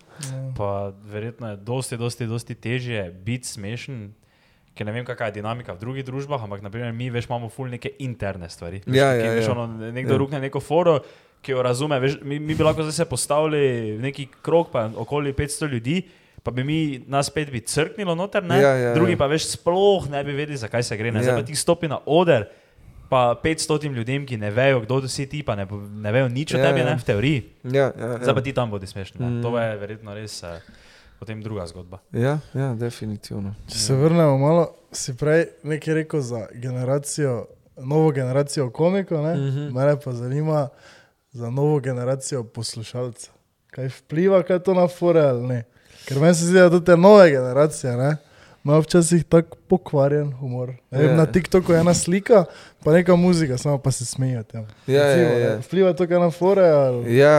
[0.57, 4.13] pa verjetno je dosti, dosti, dosti težje biti smešen.
[4.77, 7.67] Ker ne vem, kakšna je dinamika v drugih družbah, ampak naprimer, mi veš, imamo ful
[7.67, 8.83] neke interne stvari.
[8.83, 9.51] Veš, Ja, ja, veš, ja.
[9.53, 10.17] ono, nekdo Ja.
[10.17, 10.99] rukne neko foro,
[11.39, 11.97] ki jo razume.
[11.97, 13.63] Veš, mi, mi bi lahko zdaj se postavili
[13.93, 16.01] v neki krog, pa okoli 500 ljudi,
[16.39, 18.57] pa bi mi nas spet bi crknilo noter, ne?
[18.57, 19.17] Ja, ja, drugi ja.
[19.17, 21.11] pa veš, sploh ne bi vedeli, zakaj se gre.
[21.11, 21.19] Ne?
[21.19, 21.39] Zdaj Ja.
[21.39, 22.45] pa ti stopi na oder.
[23.07, 25.63] Pa 500 ljudem, ki ne vejo, kdo si ti, pa ne,
[25.95, 26.85] ne vejo nič o Ja, tebi, ja.
[26.85, 27.39] ne, v teoriji.
[27.65, 28.43] Ja, ja, Zdaj pa ja.
[28.43, 29.15] ti tam bodi smešen.
[29.17, 29.29] Mm.
[29.29, 29.41] Mm.
[29.41, 30.59] To je verjetno res eh,
[31.19, 31.99] potem druga zgodba.
[32.11, 33.53] Ja, ja, definitivno.
[33.67, 37.45] Če se vrnemo malo, si prej nekaj rekel za generacijo,
[37.77, 39.33] novo generacijo komikov, ne?
[39.35, 39.73] Mhm.
[39.75, 40.67] mene pa zanima
[41.31, 43.33] za novo generacijo poslušalcev.
[43.71, 45.63] Kaj vpliva, kaj to na fore ali ne?
[46.07, 48.17] Ker meni se zdi, da te nove generacije, ne?
[48.63, 50.73] Imajo včasih tako pokvarjen humor.
[50.91, 51.15] Ne vem, Ja.
[51.15, 52.45] Na TikToku je ena slika,
[52.83, 54.65] pa neka muzika, samo pa se smejijo tem.
[54.87, 55.49] Ja, ja, Recimo, ja.
[55.55, 57.15] ne, Vpliva to kaj na fore ali?
[57.17, 57.37] Ja,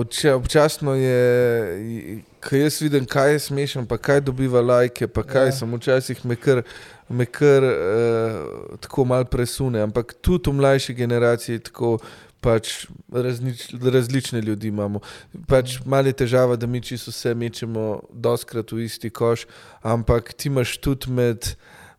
[0.00, 5.46] obča, občasno je, ko jaz vidim, kaj je smešno, pa kaj dobiva lajke, pa kaj
[5.46, 5.52] Ja.
[5.52, 6.62] sem včasih me kar,
[7.08, 9.80] me kar uh, tako mal presune.
[9.80, 11.98] Ampak tudi v mlajši generaciji tako.
[12.40, 15.02] Pač različ, različne ljudi imamo.
[15.46, 19.44] Pač malo je težava, da mi čisto vse mečemo doskrat v isti koš,
[19.82, 21.50] ampak ti imaš tudi med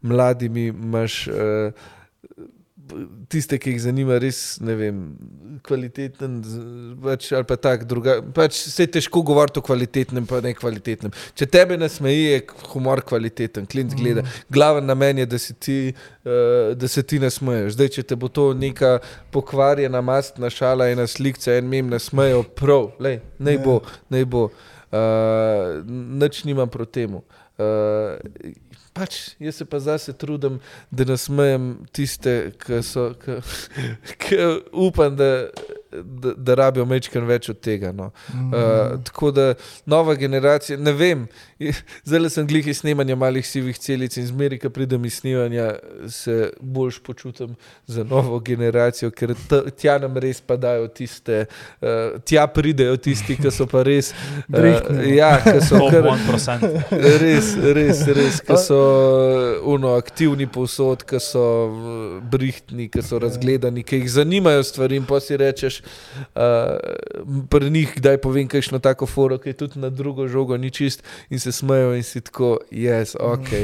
[0.02, 1.70] mladimi, imaš uh,
[3.32, 5.00] tiste, ki jih zanima res, ne vem,
[5.66, 6.38] kvaliteten,
[7.04, 11.14] pač, ali pa tak, druga, pač se je težko govoriti o kvalitetnem, pa ne kvalitetnem.
[11.38, 12.42] Če tebe ne smeji, je
[12.74, 14.26] humor kvaliteten, klint gleda.
[14.52, 17.76] Glaven namen je, da se ti, uh, da se ti ne smeješ.
[17.78, 18.98] Zdaj, če te bo to neka
[19.36, 23.80] pokvarjena mastna šala, ena slika, en mem ne smejo, prav, lej, naj bo,
[24.14, 24.50] naj bo.
[24.92, 25.80] Uh,
[26.20, 27.24] Nič nimam proti temu.
[27.56, 28.20] Uh,
[28.94, 30.60] pač, jaz se pa zase trudim,
[30.92, 34.40] da nasmejem tiste, ki so, ki,
[34.88, 35.50] upam, da
[35.92, 37.92] da, da rabijo mečken več od tega.
[37.92, 38.12] No.
[38.34, 38.48] Mm.
[38.48, 39.54] Uh, tako da
[39.86, 41.28] nova generacija, ne vem,
[42.04, 45.74] zdaj sem glih iz snemanja malih sivih celic in zmeri, ko pridem iz snemanja,
[46.10, 47.56] se boljš počutim
[47.88, 51.46] za novo generacijo, ker t- tja nam res padajo tiste,
[51.82, 54.14] uh, tja pridejo tisti, ki so pa res.
[54.48, 54.72] Uh,
[55.12, 56.68] ja, ki so kar, 1%.
[57.22, 58.82] res, res, res, ki so
[59.68, 61.46] uno, aktivni povsod, ki so
[62.32, 67.94] brihtni, ki so razgledani, ki jih zanimajo stvari in pa si rečeš, uh, pri njih
[67.96, 71.52] kdaj povem kakšno tako foro, ki je tudi na drugo žogo ni čist in se
[71.52, 73.50] smejo in si tako, jaz, ok.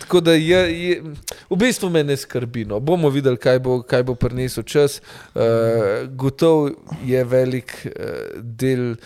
[0.00, 1.02] Tako da je, je,
[1.50, 2.64] v bistvu me ne skrbi.
[2.64, 2.80] No.
[2.80, 4.98] Bomo videli, kaj bo, kaj bo prinesel čas.
[5.34, 6.72] Uh, gotov
[7.06, 8.96] je velik uh, del.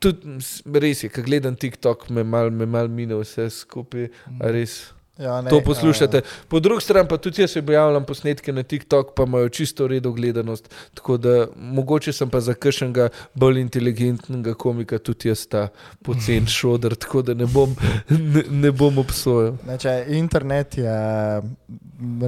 [0.00, 0.40] Tudi
[0.80, 4.08] res je, ko gledam TikTok, me mal, me mal mine vse skupaj.
[4.40, 4.80] a Res,
[5.20, 6.18] Ja, ne, to poslušate.
[6.18, 9.88] eh, Po drugi strani pa tudi jaz objavljam posnetke na TikTok, pa imajo čisto v
[9.88, 10.70] redu gledanost.
[10.94, 15.68] Tako da mogoče sem pa za kakšnega bolj inteligentnega komika tudi jaz ta
[16.02, 17.76] pocen šodr, tako da ne bom,
[18.08, 19.58] ne, ne bom obsojal.
[19.66, 20.96] Ne, če, internet je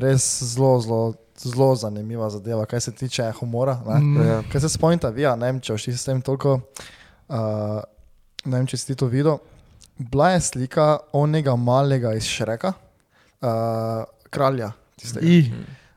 [0.00, 3.78] res zelo, zelo, zelo zanimiva zadeva, kar se tiče humora.
[4.00, 4.26] Mm.
[4.26, 4.42] Ja.
[4.52, 6.58] Kaj se spomnite, vi, a ne vem, če si s tem toliko,
[7.28, 7.80] uh,
[8.44, 9.40] ne vem, če si ti to videl.
[9.98, 12.72] Bila je slika onega malega iz Šreka,
[13.42, 14.72] uh, kralja.
[14.96, 15.26] tistega.
[15.26, 15.50] I.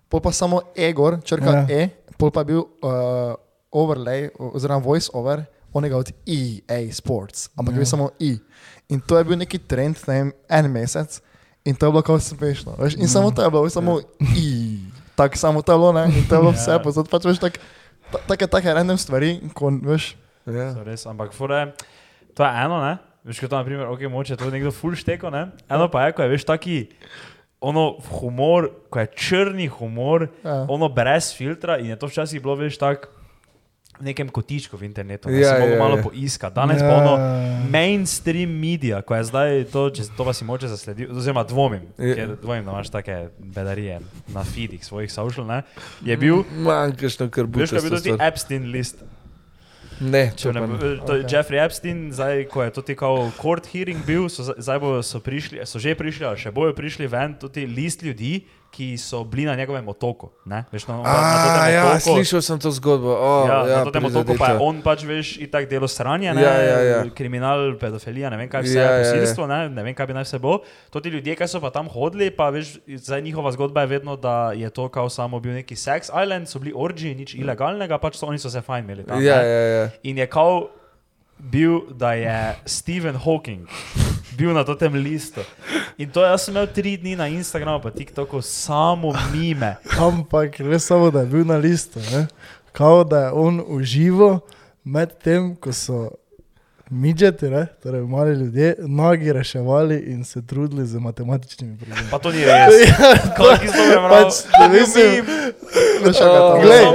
[0.09, 1.61] Pol pa samo Egor, črka Ja.
[1.61, 1.77] ja.
[1.77, 3.33] E, pol pa je bil uh,
[3.71, 7.73] overlay, oziroma voice over onega od EA Sports, ampak ja.
[7.73, 7.79] je Ja.
[7.79, 8.31] bil samo E.
[8.87, 11.21] In to je bil neki trend, ne vem, en mesec
[11.63, 12.75] in to je bilo kao smešno.
[12.77, 12.95] Veš?
[12.95, 14.77] In samo to je bilo, samo E.
[15.15, 16.05] Tako samo to je bilo, ne?
[16.07, 16.79] In to je bilo vse, Ja.
[16.79, 17.59] pa zato pač veš tak,
[18.11, 20.15] ta- take, take random stvari, ko veš.
[20.45, 20.73] Ja.
[20.73, 21.73] To je Res, ampak fore,
[22.33, 22.93] to je eno, ne?
[23.23, 25.49] Veš, kot naprimer, ok, moče to nekdo ful šteko, ne?
[25.65, 26.85] Eno pa je, ko je, veš, taki,
[27.61, 30.65] ono humor, ko je črni humor, Ja.
[30.69, 33.07] ono brez filtra in je to včasih bilo, veš, tak
[33.95, 36.03] v nekem kotičku v internetu, da Ja, si mogel ja, malo ja.
[36.03, 36.51] poiskati.
[36.53, 36.83] Danes Ja.
[36.83, 37.13] pa ono
[37.69, 42.27] mainstream medija, ko je zdaj to, če to pa si moče zaslediti, oziroma dvomim, Ja.
[42.35, 45.61] dvomim, da imaš take bedarije na feedih svojih social, ne?
[46.01, 48.17] Je bil, Manjkaš na kar veš, kaj je bil tudi.
[48.21, 48.99] Epstein list.
[50.03, 50.77] Ne, Če to ne, ne.
[51.07, 51.31] to je Ok.
[51.31, 55.63] Jeffrey Epstein, zdaj, ko je tudi kao court hearing bil, so, zdaj bo, so, prišli,
[55.63, 58.43] so že prišli, ali še bojo prišli ven tudi list ljudi,
[58.75, 60.29] ki so bili na njegovem otoku.
[60.45, 60.63] Ne?
[60.71, 63.13] Veš, na, na, na A, totem ja, otoku, slišal sem to zgodbo.
[63.15, 66.43] O, ja, ja, na tem otoku pa je on pač, veš, itak delo sranja, ne,
[66.43, 66.99] Ja, ja, ja.
[67.15, 69.11] kriminal, pedofilija, ne vem kaj vse, Ja, ja, ja, ja.
[69.15, 70.59] posilstvo, ne, ne vem kaj bi naj vse bo.
[70.91, 74.19] To ti ljudje, ki so pa tam hodili, pa veš, zdaj njihova zgodba je vedno,
[74.19, 78.19] da je to kao samo bil neki sex island, so bili orgi, nič ilegalnega, pač
[78.19, 79.23] so, oni so se fajn imeli tam.
[79.23, 79.47] Ja, ne.
[79.47, 79.85] ja, ja.
[80.03, 80.67] In je kao
[81.37, 83.67] bil, da je Stephen Hawking
[84.35, 85.41] bil na tem listu.
[85.97, 89.75] In to jaz sem imel tri dni na Instagramu, pa TikToku, samo mime.
[89.99, 91.99] Ampak res samo, da je bil na listu.
[92.11, 92.27] Ne?
[92.75, 94.39] Kao da je on užival
[94.83, 96.11] med tem, ko so
[96.95, 97.67] midžeti, ne?
[97.77, 102.07] torej mali ljudje, nogi reševali in se trudili z matematičnimi problemi.
[102.09, 102.73] Pa to ni res.
[103.29, 104.09] Kako si to prebral?
[104.09, 105.25] Pač, ne mislim,
[105.97, 106.17] Veš,
[106.57, 106.85] glej.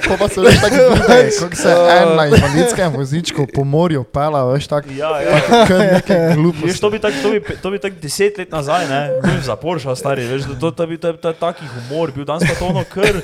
[0.00, 4.44] To pa so veš tako videi, kako se en na invalidskem vozičku po morju pela,
[4.46, 4.88] veš tako.
[4.92, 5.40] Ja, ja.
[5.66, 6.80] Kar neke Veš, gluposti.
[6.80, 9.76] to bi tako to bi, to bi tak deset let nazaj, ne, bil v zapor
[9.78, 12.54] šel stari, veš, to, to, bi, to, je- to je taki humor, bil danes pa
[12.54, 13.20] to ono kar,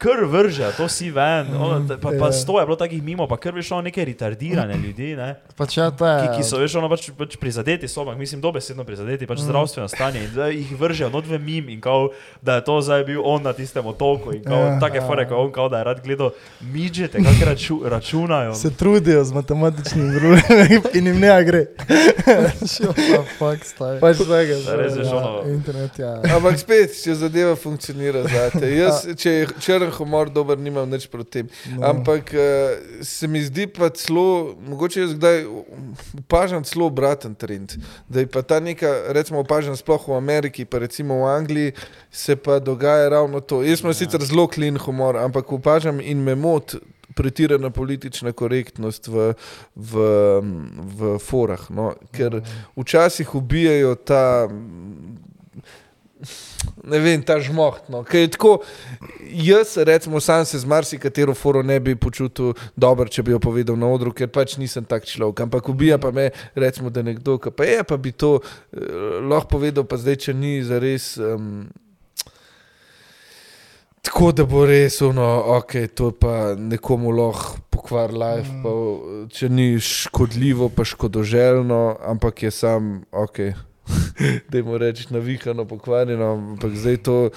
[0.00, 2.32] kar vrže, to si ven, ono, pa, pa Ja.
[2.32, 5.34] sto je bilo takih mimo, pa kar veš, ono neke retardirane ljudi, ne.
[5.52, 5.92] Pač ja, je.
[5.92, 9.88] ki, ki so veš, ono pač, pač prizadeti, so, ampak mislim, dobesedno prizadeti, pač zdravstveno
[9.88, 12.08] stanje in zdaj jih vržejo not v mim in kao,
[12.40, 14.80] da je to zdaj bil on na tistem otoku in kao, Ja.
[14.80, 16.30] take fore, ko on kao, da je rad gledal
[16.62, 18.54] midžete, kako raču, računajo.
[18.54, 21.66] se trudijo z matematičnimi problemi in jim ne gre.
[23.38, 24.00] Fuck, stari.
[24.00, 24.16] Pač.
[24.20, 24.40] Da,
[24.76, 25.42] res je Ja, ono.
[25.46, 26.06] Internet je.
[26.30, 28.66] Ampak spet, če zadeva funkcionira zate.
[28.70, 31.46] Jaz, če je črn humor dober, nimam nič proti tem.
[31.76, 31.86] No.
[31.90, 32.42] Ampak uh,
[33.02, 35.44] se mi zdi pa celo, mogoče jaz kdaj
[36.18, 37.76] opažam celo obraten trend.
[38.08, 41.72] Da je pa ta neka, recimo, opažam sploh v Ameriki, pa recimo v Angliji,
[42.10, 43.62] se pa dogaja ravno to.
[43.62, 44.00] Jaz imam ja.
[44.02, 46.78] sicer zelo klin humor, ampak opažam in me moti
[47.14, 49.32] pretirana politična korektnost v,
[49.76, 49.92] v,
[50.96, 51.66] v forah.
[51.70, 51.92] No?
[52.16, 52.40] Ker
[52.76, 54.48] včasih ubijajo ta.
[56.84, 57.88] Ne vem, ta žmoht.
[57.88, 58.02] No.
[58.04, 58.52] Ker je tako,
[59.32, 63.78] jaz, recimo, sam se z marsikatero foro ne bi počutil dobro, če bi jo povedal
[63.80, 65.46] na odru, ker pač nisem tak človek.
[65.46, 69.56] Ampak ubija pa me, recimo, da nekdo, ki pa je, pa bi to eh, lahko
[69.56, 71.14] povedal, pa zdaj, če ni za res.
[71.20, 71.70] Um,
[74.00, 75.26] Tako da bo res, no,
[75.58, 78.62] ok, to pa nekomu lahko pokvar life, mm.
[78.64, 78.72] pa,
[79.36, 83.69] če ni škodljivo, pa škodoželjno, ampak je sam, ok.
[84.50, 87.30] Da jim rečeš navihano, pokvarjeno, ampak zdaj to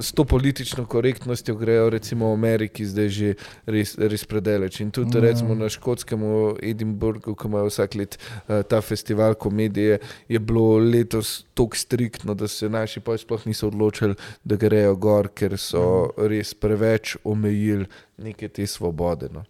[0.00, 3.34] s to politično korektnostjo grejo recimo v Ameriki zdaj že
[3.66, 4.80] res, res predaleč.
[4.80, 5.20] In tudi Ja.
[5.20, 9.98] recimo na škotskem v Edinburgu, ko imajo vsak let uh, ta festival komedije,
[10.28, 14.14] je bilo letos tako striktno, da se naši pa sploh niso odločili,
[14.44, 17.86] da grejo gor, ker so res preveč omejili
[18.18, 19.28] neke te svobode.
[19.32, 19.44] No.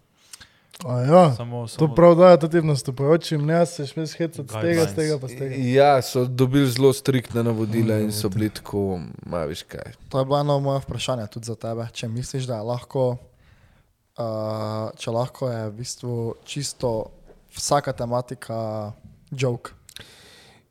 [0.85, 4.85] A ja, Samo, to samo, prav dajo tudi nastopajočim, ne se šmeš hecati z tega,
[4.85, 5.55] z tega, pa z tega.
[5.57, 9.93] Ja, so dobili zelo striktne navodila in so Mm, bili tako, ma veš kaj.
[10.09, 11.89] To je bilo eno moje vprašanje tudi za tebe.
[11.93, 13.17] Če misliš, da je lahko,
[14.19, 17.11] uh, če lahko je v bistvu čisto
[17.57, 18.93] vsaka tematika
[19.31, 19.77] joke.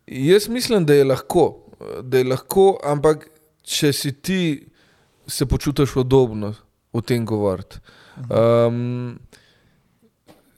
[0.07, 1.69] Jaz mislim, da je lahko,
[2.01, 3.29] da je lahko, ampak
[3.61, 4.41] če si ti
[5.27, 6.53] se počutiš podobno
[6.91, 7.77] o tem govoriti.
[8.17, 9.19] Um,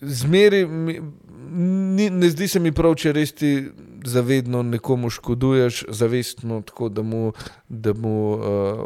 [0.02, 1.00] zmeri, mi,
[1.96, 3.52] ni, ne zdi se mi prav, če res ti
[4.08, 7.32] zavedno nekomu škoduješ, zavestno, tako da mu,
[7.70, 8.86] da mu uh,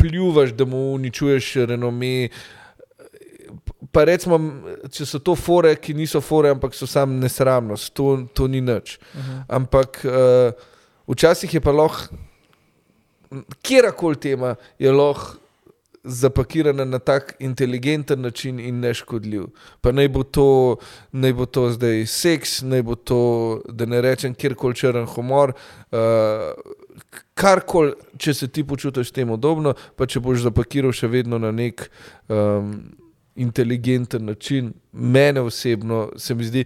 [0.00, 2.28] pljuvaš, da mu uničuješ renome.
[3.92, 4.38] Pa recimo,
[4.90, 8.98] če so to fore, ki niso fore, ampak so sam nesramnost, to, to ni nič.
[9.48, 10.66] Ampak uh,
[11.10, 12.16] včasih je pa lahko,
[13.62, 15.43] kjerkoli tema je lahko
[16.04, 19.44] zapakirana na tak inteligenten način in neškodljiv.
[19.80, 20.76] Pa naj bo to,
[21.12, 25.52] naj bo to zdaj seks, naj bo to, da ne rečem, kjerkoli črn humor.
[25.92, 25.98] Uh,
[27.34, 31.88] Karkoli, če se ti počutiš tem podobno, pa če boš zapakiral še vedno na nek
[32.28, 32.76] um,
[33.34, 36.64] inteligenten način, mene osebno se mi zdi,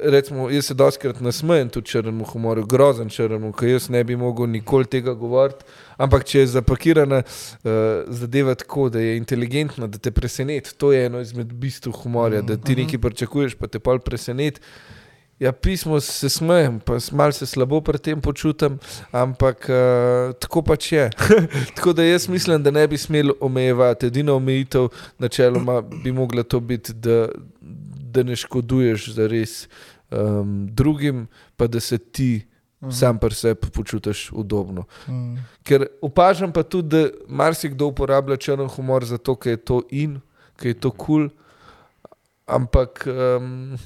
[0.00, 4.46] recimo, jaz se doskrat nasmejem tudi črnemu humorju, grozen črnemu, ker jaz ne bi mogel
[4.46, 5.64] nikoli tega govoriti.
[5.96, 7.70] Ampak če je zapakirana uh,
[8.08, 12.56] zadeva tako, da je inteligentna, da te preseneti, to je eno izmed bistv humorja, da
[12.56, 14.60] ti nekaj pričakuješ, pa te pol preseneti.
[15.42, 18.78] Ja, pismo se smejem, pa malo se slabo pri tem počutim,
[19.10, 21.08] ampak uh, tako pač je.
[21.76, 24.06] tako da jaz mislim, da ne bi smeli omejevati.
[24.06, 24.86] Edina omejitev,
[25.18, 27.26] načeloma, bi mogla to biti, da,
[28.12, 29.66] da ne škoduješ za res
[30.10, 31.26] um, drugim,
[31.56, 32.44] pa da se ti
[32.90, 34.84] sam pri sebi počutiš udobno.
[35.08, 35.36] Mm.
[35.62, 40.20] Ker opažam pa tudi, da marsikdo uporablja črn humor zato, ker je to in,
[40.56, 41.28] ker je to kul, cool,
[42.46, 43.76] ampak um,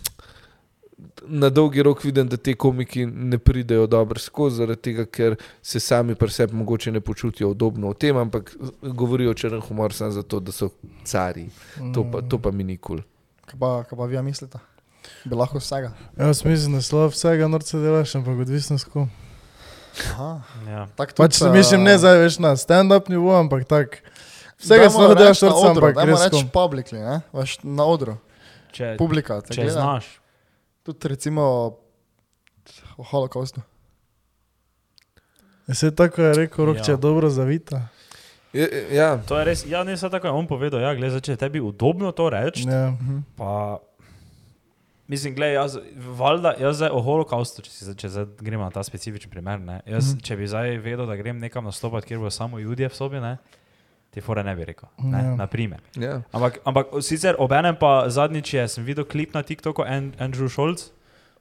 [1.28, 5.80] na dolgi rok vidim, da te komiki ne pridejo dobro skozi, zaradi tega, ker se
[5.80, 10.40] sami pri sebi mogoče ne počutijo udobno v tem, ampak govorijo črn humor samo zato,
[10.40, 10.70] da so
[11.04, 11.48] cari.
[11.94, 12.96] To pa, to pa mi ni kul.
[12.96, 13.04] Cool.
[13.46, 14.58] Kaj pa, kaj pa vi mislite?
[15.24, 15.92] Bi lahko vsega.
[16.16, 19.10] Jaz mislim, da slov vsega norce delaš, ampak odvisno s kom.
[20.08, 20.30] Aha.
[20.68, 20.86] ja.
[20.94, 24.02] Tak Pač tudi, mislim, ne zdaj več na stand-up nivo, ampak tak.
[24.56, 26.48] Vsega na norce, odru, ampak res kom.
[26.50, 27.20] publicly, ne?
[27.30, 28.16] Veš, na odru,
[28.72, 29.40] Če, publika.
[29.40, 29.72] te če gleda.
[29.74, 30.06] znaš.
[30.82, 31.42] Tudi recimo
[32.94, 33.60] o holokaustu.
[35.68, 36.82] Se tako je rekel, rok, Ja.
[36.82, 37.88] če je dobro zavita.
[38.52, 41.36] Ja, ja, To je res, ja, nisem tako, je on povedal, ja, gled, če je
[41.38, 42.94] tebi udobno to reči, Ja.
[43.36, 43.78] pa
[45.08, 48.82] mislim, gled, jaz, valjda, jaz zdaj o holokaustu, če, zdaj- če zdaj gremo na ta
[48.82, 50.20] specifičen primer, ne, jaz, Mhm.
[50.20, 53.38] če bi zdaj vedel, da grem nekam nastopati, kjer bo samo ljudje v sobi, ne,
[54.10, 55.34] te fore ne bi rekel, ne, Ja.
[55.36, 55.80] naprimer.
[55.94, 56.22] ja.
[56.32, 60.90] Ampak, ampak sicer obenem pa zadnjič je, sem videl klip na TikToku, An Andrew Schultz,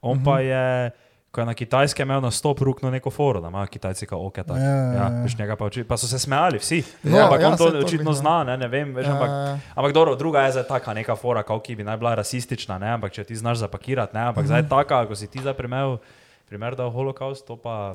[0.02, 0.92] on pa je,
[1.36, 4.56] ko je na kitajskem imel nastop, rukno neko foro, da imajo kitajci kao oke tako.
[4.56, 5.26] Ja, ja, Ja, ja.
[5.38, 6.80] njega pa, oči, pa so se smejali vsi.
[7.02, 9.28] No, Ja, ampak ja, on to to očitno glih, zna, ne, ne vem, veš, ampak,
[9.28, 12.78] Eh, ampak dobro, druga je zdaj taka neka fora, kao, ki bi naj bila rasistična,
[12.78, 14.48] ne, ampak če ti znaš zapakirati, ne, ampak Mhm.
[14.48, 15.98] zdaj taka, ako si ti zdaj primer,
[16.46, 17.94] primer da je holokaust, to pa...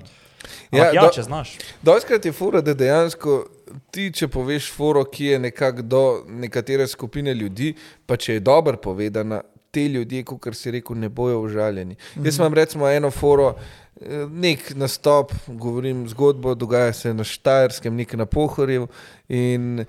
[0.71, 1.57] Ja, ja, do- če znaš.
[1.81, 3.45] Doskrat je fura, da dejansko
[3.89, 7.73] ti, če poveš foro, ki je nekako do nekatere skupine ljudi,
[8.05, 9.41] pa če je dobro povedana,
[9.71, 11.93] te ljudje, kot si rekel, ne bojo užaljeni.
[11.93, 12.25] Mm -hmm.
[12.25, 13.55] Jaz imam recimo eno foro,
[14.01, 18.87] eh, nek nastop, govorim zgodbo, dogaja se na Štajerskem, nek na Pohorju
[19.29, 19.85] in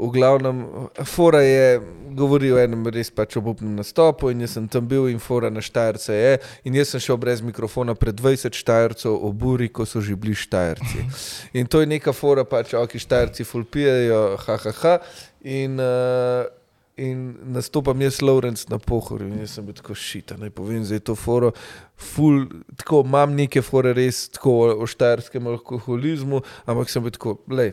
[0.00, 0.64] v glavnem,
[1.04, 1.80] fora je
[2.16, 5.60] govoril o enem res pač obupnem nastopu in jaz sem tam bil in fora na
[5.60, 10.00] Štajerce je in jaz sem šel brez mikrofona pred 20 Štajercev ob uri, ko so
[10.00, 11.04] že bili Štajerci.
[11.52, 14.94] In to je neka fora, pač, ok, Štajerci fulpijajo, ha, ha, ha.
[15.44, 16.48] In, uh,
[17.00, 17.20] in
[17.54, 19.28] nastopam jaz, Lorenz, na pohorju.
[19.30, 21.52] In jaz sem bil tako šita, naj povem, zdaj je to foro.
[21.96, 22.44] Ful,
[22.80, 27.72] tako imam neke fore res tako o, o štajerskem alkoholizmu, ampak sem bil tako, lej.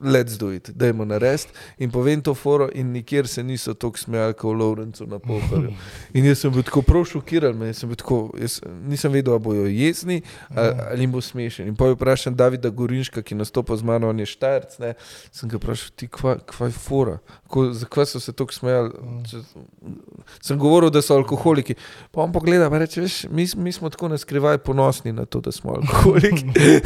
[0.00, 1.48] Let's do it, dajmo narediti.
[1.78, 5.72] In povem to foro, in nikjer se niso tako smejali kot v Lovrencu na pohorju.
[6.14, 9.42] In jaz sem bil tako prav šokiran, jaz sem bil tako, jaz nisem vedel, ali
[9.42, 11.68] bojo jezni ali, ali jim bo smešen.
[11.68, 14.94] In pa je vprašal Davida Gorinška, ki nastopa z mano, on je štajrc, ne,
[15.32, 17.18] sem ga vprašal, ti kva, kva je fora,
[17.48, 18.90] Ko, zakaj so se tako smejali.
[19.24, 19.38] Če-
[20.42, 21.74] Sem govoril, da so alkoholiki.
[22.10, 25.52] Pa on pogleda, pa reče, veš, mi, mi smo tako naskrivaj ponosni na to, da
[25.52, 26.44] smo alkoholiki.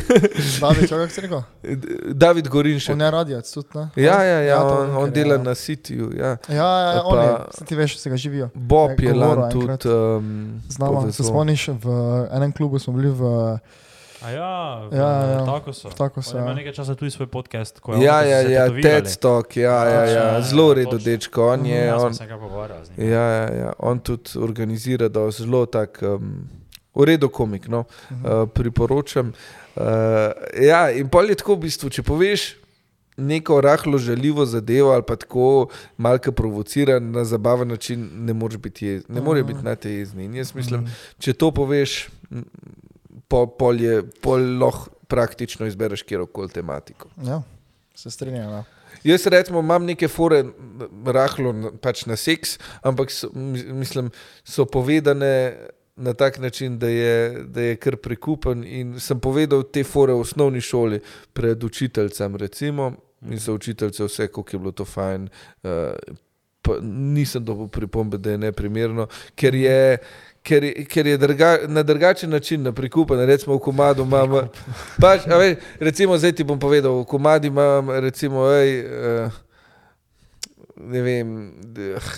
[0.60, 1.42] David, čo, kako si rekel?
[2.14, 2.94] David Gorinšek.
[3.02, 3.88] On je radijec tudi, ne?
[3.96, 6.12] Ja, ja, ja, to on, on ker dela je- na Cityju.
[6.14, 6.36] Ja.
[6.48, 8.48] Ja, ja, ja Pa- on je, se ti veš, se ga živijo.
[8.54, 9.88] Bob Je je govoril lan tudi.
[9.88, 11.30] Um, Znamo, se povezoval.
[11.32, 11.86] spomniš, v
[12.30, 13.22] enem klubu smo bili v,
[14.20, 15.44] A ja, v, Ja, ja.
[15.44, 15.88] tako so.
[15.90, 16.54] tako se, On ima ja.
[16.54, 17.80] nekaj časa tudi svoj podcast.
[17.80, 18.82] ko je Ja, on, so ja, se ja.
[18.82, 21.48] TED Talk, ja, ja, ja, Ja, zelo ja, redo, dečko.
[21.48, 22.24] On je, Ja, on, se
[22.98, 26.48] ja, ja, ja, on tudi organizira, da je zelo tak, um,
[26.94, 29.32] v redu komik, no, uh, priporočam.
[29.74, 29.82] Uh,
[30.60, 32.61] ja, in pol je tako v bistvu, če poveš.
[33.16, 39.02] Neko rahlo žaljivo zadevo, ali pa tako malce provociran na zabaven način, ne biti, jez,
[39.08, 40.24] ne more biti na te jezni.
[40.24, 40.86] In jaz mislim,
[41.18, 42.44] če to poveš, m,
[43.28, 47.08] po, pol, je, pol lahko praktično izbereš kjerkoli tematiko.
[47.22, 47.42] Ja,
[47.94, 48.50] se strinjam.
[48.50, 48.64] Ja.
[49.04, 50.44] Jaz recimo imam neke fore,
[51.06, 54.10] rahlo pač na seks, ampak so, mi- mislim,
[54.44, 55.56] so povedane
[55.96, 58.64] na tak način, da je, da je kar prekupen.
[58.64, 61.00] In sem povedal te fore v osnovni šoli
[61.32, 62.92] pred učiteljcem, recimo,
[63.30, 65.28] in so učiteljce vse, kako je bilo to fajn.
[65.62, 65.70] Uh,
[66.62, 69.98] pa nisem dobil pripombe, da je neprimerno, ker je.
[70.42, 74.48] Ker ker je drga, na drugačen način, na prikupen, recimo v komadu imamo.
[75.00, 75.20] Pač,
[75.78, 79.30] recimo, zdaj ti bom povedal, v komadu imam, recimo, ej, uh,
[80.82, 81.30] ne vem,
[81.94, 82.10] uh,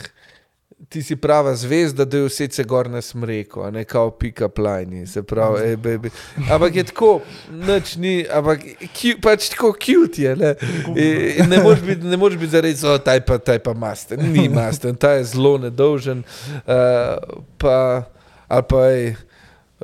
[0.94, 4.48] ti si prava zvezda, da je vse se gor na smreku, a ne kao pika
[4.48, 6.10] plajni, se pravi, ej, baby.
[6.50, 7.08] Ampak je tako,
[7.50, 8.62] noč ni, ampak
[8.94, 10.52] cute, pač tako cute je, ne.
[10.94, 14.46] In Ne moreš biti, ne moreš biti zares, o, taj pa, taj pa masten, ni
[14.48, 16.22] masten, ta je zelo nedolžen,
[16.62, 17.78] uh, pa,
[18.48, 19.14] ali pa je.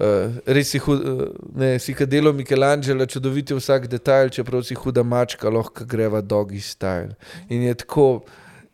[0.00, 1.24] Uh, res si, hud, uh,
[1.58, 6.22] ne, si kad delo Michelangela, čudovit je vsak detajl, čeprav si huda mačka, lahko greva
[6.22, 7.18] doggy style.
[7.50, 8.22] In je tako,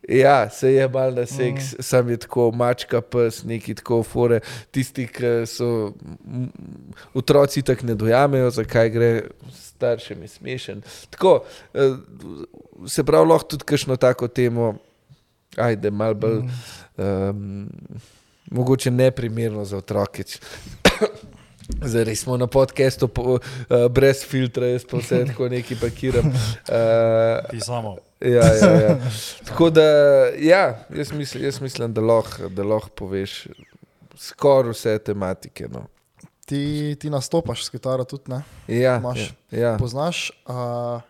[0.09, 1.83] ja, se je mal na seks, mm.
[1.83, 4.41] sam je tako mačka, pes, neki tako fore.
[4.71, 5.93] Tisti, ki so
[6.27, 6.49] m,
[7.15, 9.11] otroci tako ne dojamejo, zakaj gre,
[9.53, 10.83] staršem je smešen.
[11.11, 11.41] Tako,
[11.75, 11.97] uh,
[12.89, 14.75] se pravi, lahko tudi kakšno tako temo,
[15.57, 16.45] ajde, mal bolj.
[16.97, 17.69] Um,
[18.51, 20.25] mogoče neprimerno za otroke.
[21.83, 23.41] Zdaj smo na podkastu po, uh,
[23.91, 26.27] brez filtra, jaz pa vse tako neki pakiram.
[26.27, 27.97] Uh, Ti samo.
[28.21, 28.99] Ja, ja, ja.
[29.45, 29.83] Tako da,
[30.39, 33.47] ja, jaz, misl, jaz mislim, da lahko lahko poveš
[34.17, 35.69] skoraj vse tematike.
[35.69, 35.87] No.
[36.47, 38.43] Ti, ti nastopaš s kitaro tudi, ne?
[38.69, 39.35] Ja, Imaš.
[39.51, 39.77] ja, ja.
[39.79, 41.01] Poznaš uh,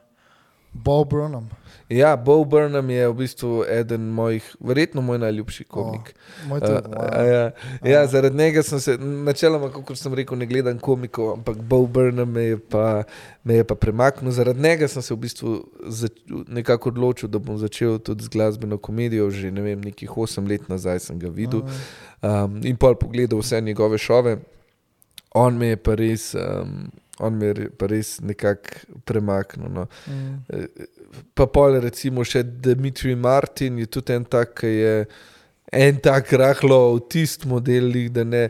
[0.72, 1.50] Bob Burnham,
[1.88, 6.14] ja, Bo Burnham je v bistvu eden mojih, verjetno moj najljubši komik.
[6.48, 6.96] moj Uh, tudi.
[6.96, 7.50] uh, ja,
[7.84, 12.32] ja, zaradi njega sem se, načeloma, kot sem rekel, ne gledam komikov, ampak Bo Burnham
[12.32, 13.04] me je pa,
[13.44, 14.32] me je pa premaknil.
[14.32, 15.54] Zaradi njega sem se v bistvu
[15.86, 16.12] zač,
[16.48, 19.30] nekako odločil, da bom začel tudi z glasbeno komedijo.
[19.30, 21.62] Že ne vem, nekih 8 let nazaj sem ga videl
[22.22, 24.38] um, in pol pogledal vse njegove šove.
[25.34, 26.88] On me je pa res, um,
[27.18, 29.70] on me je pa res nekako premaknil.
[29.72, 29.86] No.
[30.06, 30.66] Mm.
[31.34, 34.94] Pa pol, recimo, še Dimitrij Martin je tudi en tak, ki je
[35.72, 38.46] en tak rahlo avtist model, lik, da ne,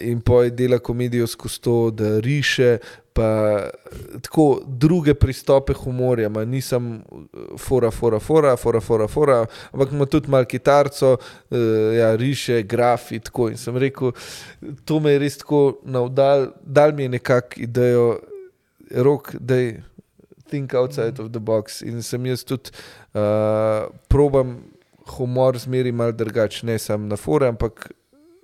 [0.00, 2.78] in poj dela komedijo skozi to, da riše.
[3.14, 3.60] Pa
[4.22, 9.36] tako druge pristope humorja, ima, nisem uh, fora, fora, fora, fora, fora, fora
[9.72, 11.58] ampak ima tudi malo kitarco, uh,
[11.94, 13.20] ja, riše, grafi.
[13.20, 13.48] Tako.
[13.54, 14.12] In sem rekel,
[14.84, 18.08] to me je res tako navdal, dal mi je nekako idejo,
[18.90, 19.82] rok, da je
[20.50, 21.82] think outside of the box.
[21.82, 22.70] In sem jaz tudi
[23.14, 24.58] uh, probam
[25.16, 27.90] humor zmeri malo drugače, ne samo na fore, ampak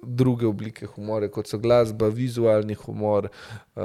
[0.03, 3.29] druge oblike humora, kot so glasba, vizualni humor.
[3.75, 3.83] Uh,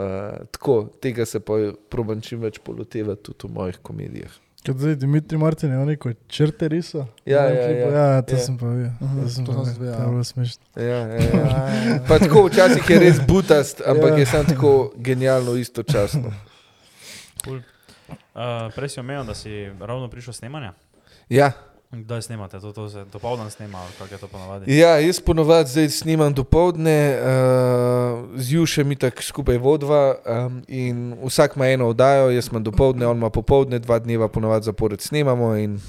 [0.52, 1.54] tako, tega se pa
[1.90, 4.32] probam čim več polotevati tudi v mojih komedijah.
[4.66, 7.04] Kot zdaj Dimitri Martin je neko črte riso.
[7.26, 7.92] Ja, ja, klipu.
[7.92, 8.06] ja.
[8.08, 8.40] ja, to Ja.
[8.40, 8.92] sem pa videl.
[8.98, 9.94] To sem to pa sem videl.
[9.94, 10.24] videl, To ja.
[10.24, 10.64] smešno.
[10.76, 11.44] Ja, ja, ja.
[11.86, 14.18] Ja, Pa tako, včasih je res butast, ampak Ja.
[14.18, 16.34] je samo tako genialno istočasno.
[17.44, 17.62] Cool.
[18.34, 18.42] Uh,
[18.72, 19.50] prej si omenil, da si
[19.80, 20.74] ravno prišel snemanja.
[21.30, 21.52] Ja,
[22.04, 22.60] Kdaj snemate?
[22.60, 24.78] To, to se dopoldan snema, ali kako je to ponovadi?
[24.78, 30.16] Ja, jaz ponovadi zdaj snimam do povdne, uh, z Jušem in tako skupaj vodva.
[30.26, 34.28] Um, in vsak ima eno oddajo, jaz imam do povdne, on ima popovdne, dva dneva
[34.28, 35.56] ponovadi zapored snemamo.
[35.56, 35.80] in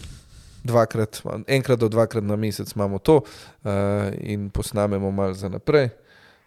[0.66, 3.70] Dvakrat, enkrat do dvakrat na mesec imamo to uh,
[4.18, 5.88] in posnamemo malo za naprej.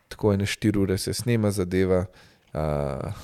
[0.07, 2.05] Tako ene štiri ure se snema zadeva,
[2.53, 2.59] uh,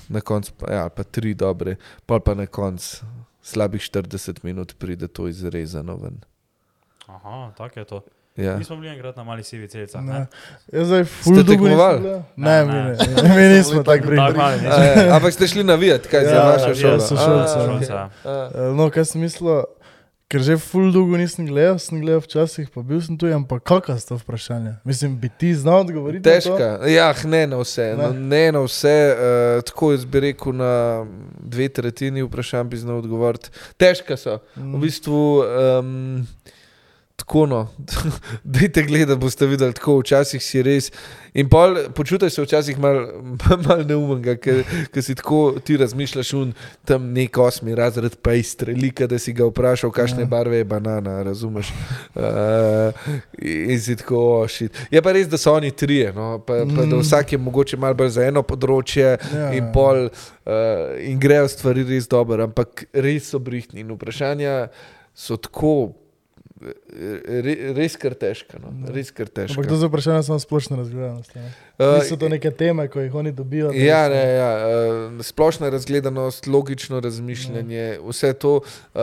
[0.07, 1.75] na koncu pa, ja, pa tri dobre,
[2.05, 3.05] pol pa na koncu
[3.45, 6.17] slabih 40 minut pride to izrezano ven.
[7.07, 8.01] Aha, tako je to.
[8.37, 8.57] Ja.
[8.57, 10.01] Mi smo bili enkrat na mali sivi celica.
[10.01, 10.25] Ne.
[10.73, 11.99] Jaz zdaj ful gledal.
[11.99, 12.97] Ne, Ne, mi, ne.
[13.23, 13.35] ne.
[13.37, 14.15] mi nismo tako bili.
[14.17, 16.99] mali, A, ja, ampak ste šli navijati, kaj Ja, za vašo ja, šolo?
[16.99, 17.53] sošolce.
[17.53, 18.09] A, Šolca.
[18.25, 18.73] a.
[18.75, 19.63] No, kaj sem mislil,
[20.35, 23.95] ker že ful dolgo nisem gledal, sem gledal včasih, pa bil sem tu, ampak kakšno
[23.95, 24.73] je to vprašanje?
[24.83, 26.27] Mislim, bi ti znal odgovoriti?
[26.27, 26.33] na?
[26.35, 27.85] Težka, ja, ne na vse.
[27.95, 28.03] Ne.
[28.03, 30.73] No, ne na vse, uh, tako jaz bi rekel, na
[31.39, 33.53] dve tretjini vprašanj bi znal odgovoriti.
[33.79, 34.41] Težka so.
[34.59, 34.75] Mm.
[34.75, 36.27] V bistvu, um,
[37.15, 37.59] tako no,
[38.43, 40.91] dajte gledati, boste videli, tako včasih si res.
[41.33, 43.07] In pol počutiš se včasih malo
[43.65, 44.61] mal neumen, ker
[44.91, 46.51] ker si tako ti razmišljaš, un
[46.85, 50.25] tam nek osmi razred, pa iz strelika, da si ga vprašal, kakšne Ja.
[50.27, 51.71] barve je banana, razumeš.
[52.15, 52.91] Uh,
[53.71, 54.77] in si tako ošit.
[54.91, 56.39] Je pa res, da so oni trije, no?
[56.39, 56.99] pa, pa da Mm.
[56.99, 59.51] vsak je mogoče malo bolj za eno področje Ja.
[59.53, 60.11] in pol uh,
[60.99, 64.67] in grejo stvari res dobro, ampak res so brihtni in vprašanja
[65.13, 65.93] so tako.
[66.65, 68.57] Re, res kar težka.
[68.57, 68.71] No?
[68.79, 68.91] Ja.
[68.91, 69.53] Res kar težka.
[69.53, 71.35] Ampak to za vprašanje samo splošno razgledanost.
[71.35, 71.51] ne.
[71.75, 73.71] Uh, Niso to neke teme, ko jih oni dobijo.
[73.71, 74.49] Ja, so- ne, ja,
[75.11, 78.61] uh, splošna razgledanost, logično razmišljanje, vse to.
[78.93, 79.01] Uh,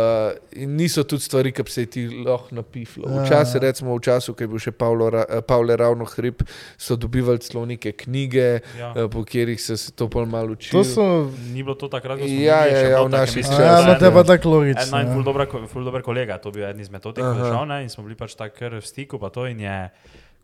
[0.53, 3.05] in niso tudi stvari, ki bi se ti lahko napiflo.
[3.07, 3.23] Ja.
[3.23, 6.43] Včasih, recimo v času, ko je bil še Pavlo, Ra- eh, Pavle ravno hrib,
[6.77, 8.91] so dobivali celo neke knjige, Ja.
[8.91, 10.73] uh, po katerih so se to pol malo učili.
[10.73, 11.05] To so.
[11.47, 13.63] Ni bilo to takrat, ko smo Ja, bili, ja, ja, bilo v naših A, da
[13.63, 14.91] ja, je no, en- te pa tako En logično.
[14.93, 15.67] najbolj ja.
[15.69, 17.21] ful dober, kolega, to je bil eden izmed teh,
[17.53, 17.63] ki Aha.
[17.63, 19.19] je šel ne, in smo bili pač tako v stiku.
[19.19, 19.91] pa To, in je,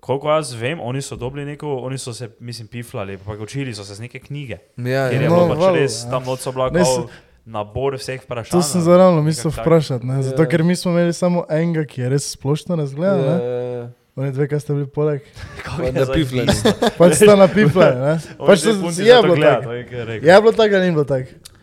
[0.00, 3.84] koliko jaz vem, oni so dobili neko, oni so se, mislim, piflali, pa učili so
[3.84, 4.58] se z neke knjige.
[4.76, 5.20] Ja, ja.
[5.28, 6.10] No, bilo pač valjda, res, ja.
[6.10, 7.08] tam noč so bila kao
[7.48, 8.52] nabor vseh vprašanj.
[8.52, 10.22] To sem ali zaravno mislil vprašati, ne?
[10.22, 10.48] zato Ja.
[10.48, 13.24] ker mi smo imeli samo enega, ki je res splošno razgledan.
[13.24, 13.44] Ja, ne.
[13.44, 13.90] ja, ja.
[14.18, 15.20] Oni dve, ki ste bili poleg.
[15.94, 16.52] Na piflani.
[16.98, 17.46] Pač sta na.
[18.38, 18.74] Oni Pač je
[19.22, 19.72] bilo tako.
[19.72, 21.57] je bilo tako, ni bilo tako?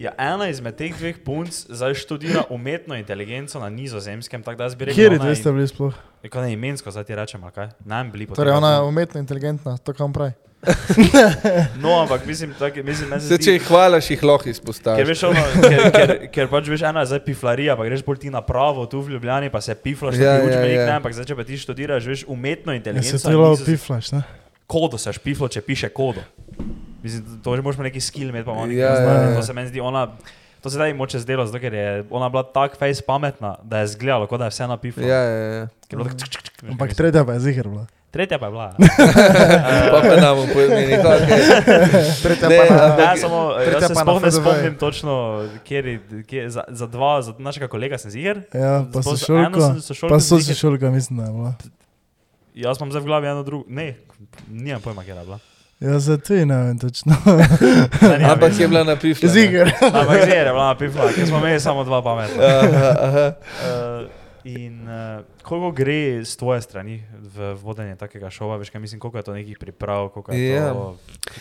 [0.00, 4.74] Ja, ena izmed teh dveh punc zdaj študira umetno inteligenco na nizozemskem, tako da jaz
[4.74, 5.94] bi rekel, Kje ona dve je- ste bili sploh?
[6.22, 7.68] Kako ne imensko, zdaj ti rečem, kaj?
[7.82, 10.32] Nam bili Torej, ona je umetno inteligentna, to kam pravi.
[11.76, 14.50] No, ampak mislim, tak, mislim meni se Se, zdi- če jih hvalaš, jih lahko Ker,
[14.50, 15.08] izpostaviš.
[15.08, 18.30] veš, ono, ker, ker, ker pač veš, ena je zdaj piflarija, pa greš bolj ti
[18.30, 20.86] na pravo, tu v Ljubljani pa se piflaš, Ja, ja, ja, učbenik, ja.
[20.86, 23.18] ne, ampak zdaj, če pa ti študiraš, veš, umetno Ja, inteligenco.
[23.18, 24.22] se to lahko piflaš, ne?
[24.66, 26.20] Kodo se špiflo, če piše kodo.
[27.02, 29.20] Mislim, to že moraš imeti neki skill, imeti pa malo neki Ja, znanje.
[29.20, 29.36] ja, ja.
[29.36, 30.06] To se meni zdi, ona,
[30.60, 33.86] to se zdaj moče zdelo, zato ker je ona bila tako face pametna, da je
[33.88, 35.02] zgledalo, kot da je vse napiflo.
[35.02, 35.68] Ja, ja, ja.
[35.86, 36.12] Je veš,
[36.52, 37.86] kaj Ampak tretja pa je zihar bila.
[38.10, 38.74] Tretja pa je bila.
[39.92, 41.46] Pa pa nam pojmeni, kako je.
[42.22, 45.12] Tretja Ne, pa na, Ne, samo, tretja jaz se pa na sploh ne spomnim točno,
[45.64, 48.42] kjer, je- kjer, za, za dva, za našega kolega sem ziger.
[48.52, 49.60] Ja, pa sem sošolko
[50.08, 50.42] Pa ziher.
[50.44, 51.54] sošolka, mislim, da je bila.
[52.56, 53.94] Jaz imam zdaj v glavi eno drugo, ne,
[54.48, 55.38] nimam pojma, kje je bila.
[55.80, 57.16] Ja, za te ne vem točno.
[58.32, 59.28] Ampak je bila na piflu.
[59.28, 59.70] Zigar.
[59.82, 62.42] Ampak ziger je bila na pifla, ker smo imeli samo dva pametna.
[62.44, 63.32] Aha, aha.
[63.64, 64.08] Uh,
[64.44, 67.02] in uh, koliko gre z tvoje strani
[67.36, 70.72] v vodenje takega šova, veš, kaj mislim, koliko je to nekih priprav, koliko je Ja.
[70.72, 70.96] to,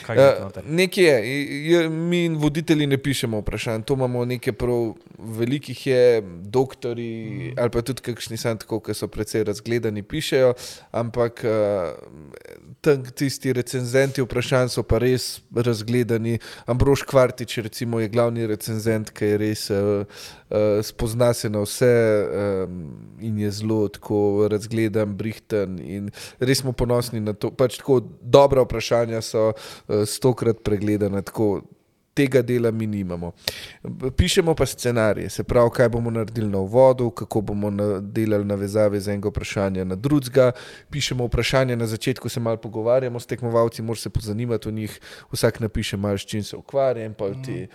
[0.06, 0.64] kaj je to Uh, noter.
[0.68, 7.54] nekje je, je, mi voditelji ne pišemo vprašanj, to imamo nekaj prav velikih, je, doktori
[7.58, 10.54] ali pa tudi kakšni sam tako, ki so precej razgledani, pišejo,
[10.92, 11.94] ampak uh,
[12.82, 16.40] tam tisti recenzenti vprašanj so pa res razgledani.
[16.66, 20.06] Ambrož Kvartič recimo, je glavni recenzent, ki je res uh,
[20.50, 26.10] uh, spozna se na vse um, in je zelo tako razgledan, brihten in
[26.40, 27.52] res smo ponosni na to.
[27.52, 31.24] Pač tako dobra vprašanja so uh, stokrat pregledana.
[32.20, 33.32] Tega dela mi nimamo.
[34.18, 39.00] Pišemo pa scenarije, se pravi, kaj bomo naredili na uvodu, kako bomo na, delali navezave
[39.00, 40.52] z enega vprašanja na drugega.
[40.92, 45.00] Pišemo vprašanja na začetku, se malo pogovarjamo s tekmovalci, moraš se pozanimati o njih,
[45.32, 47.68] vsak napiše malo, s čim se ukvarja, in pa ti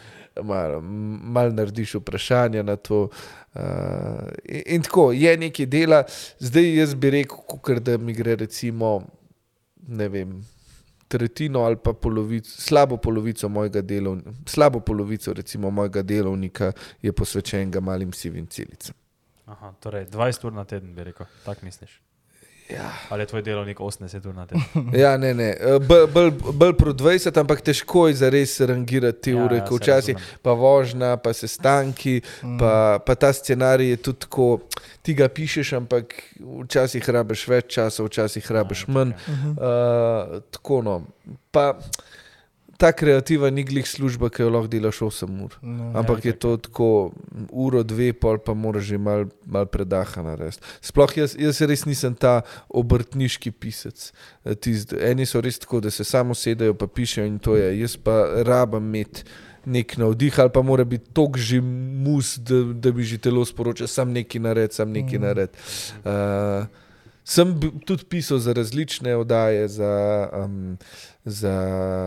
[0.43, 3.09] malo mal narediš vprašanja na to.
[3.55, 3.63] Uh,
[4.45, 6.03] in, in tako je nekaj dela,
[6.39, 9.03] zdaj jaz bi rekel, kukr, da mi gre recimo,
[9.89, 10.43] ne vem,
[11.15, 17.81] tretjino ali pa polovico, slabo polovico mojega delovnika, slabo polovico recimo mojega delovnika je posvečenega
[17.81, 18.97] malim sivim celicam.
[19.47, 22.01] Aha, torej 20 ur na teden bi rekel, tak misliš.
[22.67, 22.93] Ja.
[23.09, 24.65] Ali je tvoj delovnik 80 ur na teden?
[24.95, 25.51] Ja, ne, ne.
[25.51, 29.57] eh, bolj- bolj bolj pro 20, ampak težko je za res rangirati te Ja, ure,
[29.59, 32.59] ja, včasih pa vožnja, pa sestanki, Mm.
[32.59, 34.59] pa, pa ta scenarij je tudi tako,
[35.03, 36.15] ti ga pišeš, ampak
[36.63, 39.13] včasih rabiš več časa, včasih rabiš manj.
[39.13, 41.03] Uh, tako no.
[41.51, 41.75] Pa
[42.79, 45.57] ta kreativa ni glih služba, ki jo lahko delaš 8 ur.
[45.63, 45.93] No.
[45.99, 46.89] Ampak je to tako
[47.51, 50.63] uro, dve, pol pa moraš že mal, mal predaha narediti.
[50.83, 54.11] Sploh jaz, jaz res nisem ta obrtniški pisec.
[54.45, 57.73] Eh, Tist, eni so res tako, da se samo sedajo pa pišejo in to je.
[57.81, 59.25] Jaz pa rabam imeti
[59.67, 63.89] nek navdih, ali pa mora biti tok že mus, da, da bi že telo sporočil,
[63.89, 65.57] sam neki nared, sam neki nared.
[66.05, 66.69] Uh,
[67.25, 67.55] sem
[67.87, 70.77] tudi pisal za različne oddaje, za, um,
[71.25, 71.55] za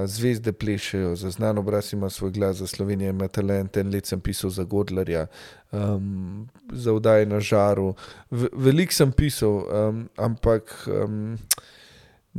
[0.08, 3.78] zvezde plešejo, za znan obraz ima svoj glas, za Slovenijo ima talent.
[3.78, 5.28] En let sem pisal za Godlerja,
[5.72, 7.96] um, za oddaje na žaru.
[8.32, 10.88] V, Veliko sem pisal, um, ampak.
[10.88, 11.38] Um,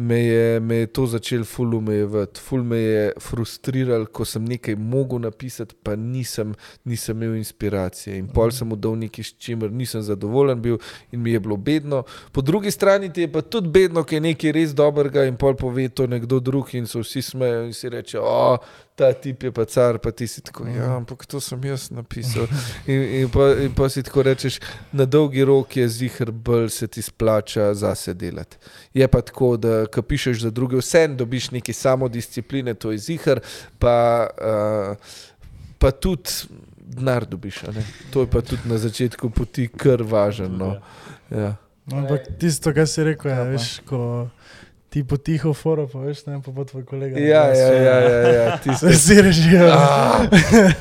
[0.00, 4.76] Me je, me je to začelo ful umejevati, ful me je frustriral, ko sem nekaj
[4.78, 6.52] mogel napisati, pa nisem,
[6.86, 8.14] nisem imel inspiracije.
[8.18, 10.78] In pol sem mu dal nekaj, s čimer nisem zadovoljen bil
[11.10, 12.04] in mi je bilo bedno.
[12.32, 15.58] Po drugi strani ti je pa tudi bedno, ker je nekaj res dobrega in pol
[15.58, 18.56] pove to nekdo drug in se vsi smejijo in si reče, o,
[18.98, 22.48] ta tip je pa car, pa ti si tako, ja, ampak to sem jaz napisal.
[22.90, 24.58] In, in, pa, in pa si tako rečeš,
[24.92, 28.58] na dolgi rok je zihar bolj se ti splača zase delati.
[28.94, 33.40] Je pa tako, da ko pišeš za druge, vse dobiš neki samodiscipline, to je zihar,
[33.78, 34.96] pa, uh,
[35.78, 36.30] pa tudi
[36.88, 37.62] denar dobiš.
[37.64, 37.84] a ne.
[38.10, 40.48] To je pa tudi na začetku poti kar važno.
[40.48, 40.74] No.
[41.30, 41.54] Ja.
[41.86, 43.50] No, Ampak tisto, kar si rekel, Ja, je, pa.
[43.52, 44.00] veš, ko
[44.88, 47.20] ti potiho foro, pa veš, ne, pa pa tvoj kolega.
[47.20, 49.68] Ja, ja, ja, ja, ja, ti Se si režijo.
[49.68, 50.24] Ah,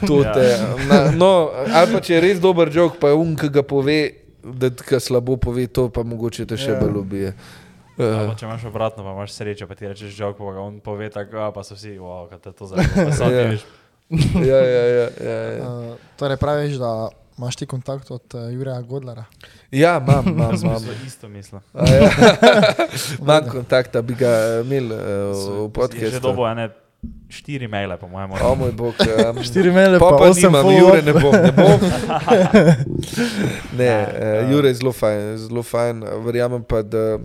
[0.07, 0.33] to Ja.
[0.33, 0.47] te.
[0.87, 3.99] Na, no, ali pa če je res dober jok, pa je um, ki ga pove,
[4.43, 6.79] da ti ga slabo pove, to pa mogoče te še Ja.
[6.79, 7.33] bolj ubije.
[7.35, 7.65] Uh.
[7.97, 11.09] Uh, Če imaš obratno, pa imaš srečo, pa ti rečeš žog, pa ga on pove
[11.09, 13.09] tako, pa so vsi, wow, kaj te to zanima.
[13.09, 13.27] Ja.
[13.27, 13.63] Yeah.
[14.37, 15.65] ja, ja, ja, ja, ja.
[15.67, 19.25] Uh, torej praviš, da imaš ti kontakt od uh, Jurija Godlera.
[19.71, 20.83] ja imam, imam, imam.
[21.07, 21.61] Isto mislim.
[21.73, 21.83] Ja.
[23.21, 26.19] Imam kontakta, bi ga eh, imel uh, v Že podkastu.
[26.19, 26.69] dobo ene
[27.29, 28.31] štiri maile, po mojem.
[28.31, 28.93] O moj bog.
[29.29, 30.79] Um, Štiri maile, Pa pa, osem follow-up.
[30.79, 31.31] Jure ne bom.
[31.33, 31.79] Ne bom.
[33.77, 34.51] ne, Ja, uh, ja.
[34.51, 36.03] Jure je zelo fajn, zelo fajn.
[36.25, 37.19] Verjamem pa, da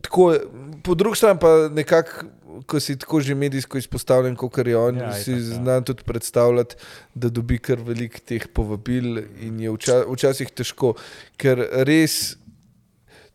[0.00, 0.34] tako,
[0.82, 2.26] po drugi strani pa nekako.
[2.66, 5.62] Ko si tako že medijsko izpostavljen, kot je on, Ja, ja, si itak, ja.
[5.62, 6.76] znam tudi predstavljati,
[7.14, 10.94] da dobi kar veliko teh povabil, in je vča, včasih težko,
[11.36, 12.36] ker res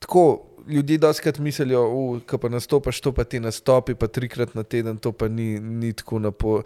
[0.04, 4.98] tako ljudje doskrat mislijo, da pa nastopaš, to pa ti nastopi, pa trikrat na teden,
[4.98, 6.62] to pa ni, ni tako napo,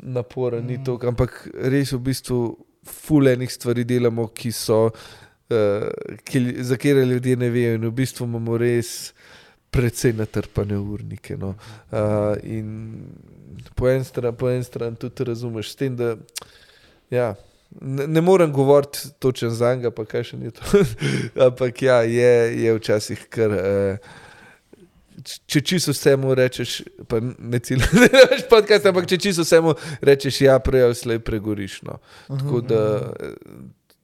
[0.00, 2.40] napora, ni to, ampak res v bistvu
[2.84, 5.88] fulejnih stvari delamo, ki so, uh,
[6.24, 9.12] ki, za katere ljudje ne vejo, in v bistvu imamo res.
[9.70, 11.36] Predvsej natrpane urnike.
[11.36, 11.54] No.
[11.90, 13.02] Uh, in
[13.74, 16.14] po eni strani, po eni strani tudi razumeš, s tem, da
[17.10, 17.34] ja,
[17.80, 20.62] ne, ne morem govoriti točen za njega, pa kaj še ni to.
[21.46, 23.52] Ampak ja, je, je včasih kar.
[23.58, 24.16] Uh,
[25.18, 26.76] Če čisto vsemu rečeš,
[27.10, 29.74] pa ne cilj, ne veš podcast, ampak če čisto vsemu
[30.06, 31.80] rečeš, ja, prej ali slej pregoriš.
[31.88, 31.98] No.
[32.30, 32.82] Tako da
[33.18, 33.32] eh,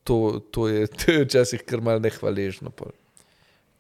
[0.03, 0.19] to,
[0.51, 0.89] to je
[1.25, 2.75] včasih kar mal nehvaležno.
[2.75, 2.91] pol.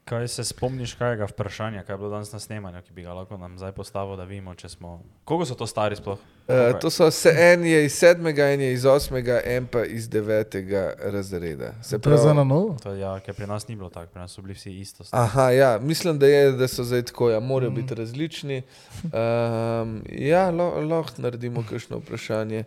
[0.04, 3.12] Kaj se spomniš, kaj je vprašanje, kaj je bilo danes na snemanju, ki bi ga
[3.12, 5.00] lahko nam zdaj postavil, da vidimo, če smo.
[5.24, 6.18] Koliko so to stari sploh?
[6.48, 10.08] Uh, to so se en je iz sedmega, en je iz osmega, en pa iz
[10.08, 11.72] devetega razreda.
[11.82, 12.76] Se je za novo.
[12.82, 15.04] To, ja, ker pri nas ni bilo tako, pri nas so bili vsi isto.
[15.04, 15.22] stari.
[15.22, 17.74] Aha, ja, mislim, da, je, da so zdaj tako, ja, morajo mm.
[17.74, 18.62] biti različni.
[19.04, 22.64] Um, ja, lahko lo, naredimo kakšno vprašanje.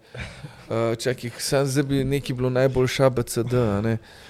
[0.70, 3.54] Uh, čakaj, sam zdaj bi neki bilo najboljša ABCD.
[3.54, 3.94] a ne?
[3.94, 4.27] Uh,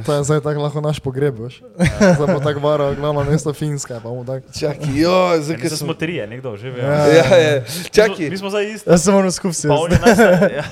[0.00, 1.60] To je zdaj tako lahko naš pogreb, veš.
[2.16, 4.46] Zdaj bo tako varo, glavno mesto Finska, pa bomo tako.
[4.50, 5.94] čakaj, jo, Ja, zdaj ker smo smo.
[5.94, 6.80] trije, nekdo že ve.
[6.80, 7.06] Ja.
[7.06, 8.30] Ja, ja, Mi smo- čakaj.
[8.30, 8.90] Mi smo zdaj isti.
[8.90, 9.54] Jaz sem moral skupaj.
[9.62, 10.54] Pa najstarejši.
[10.54, 10.64] Ja.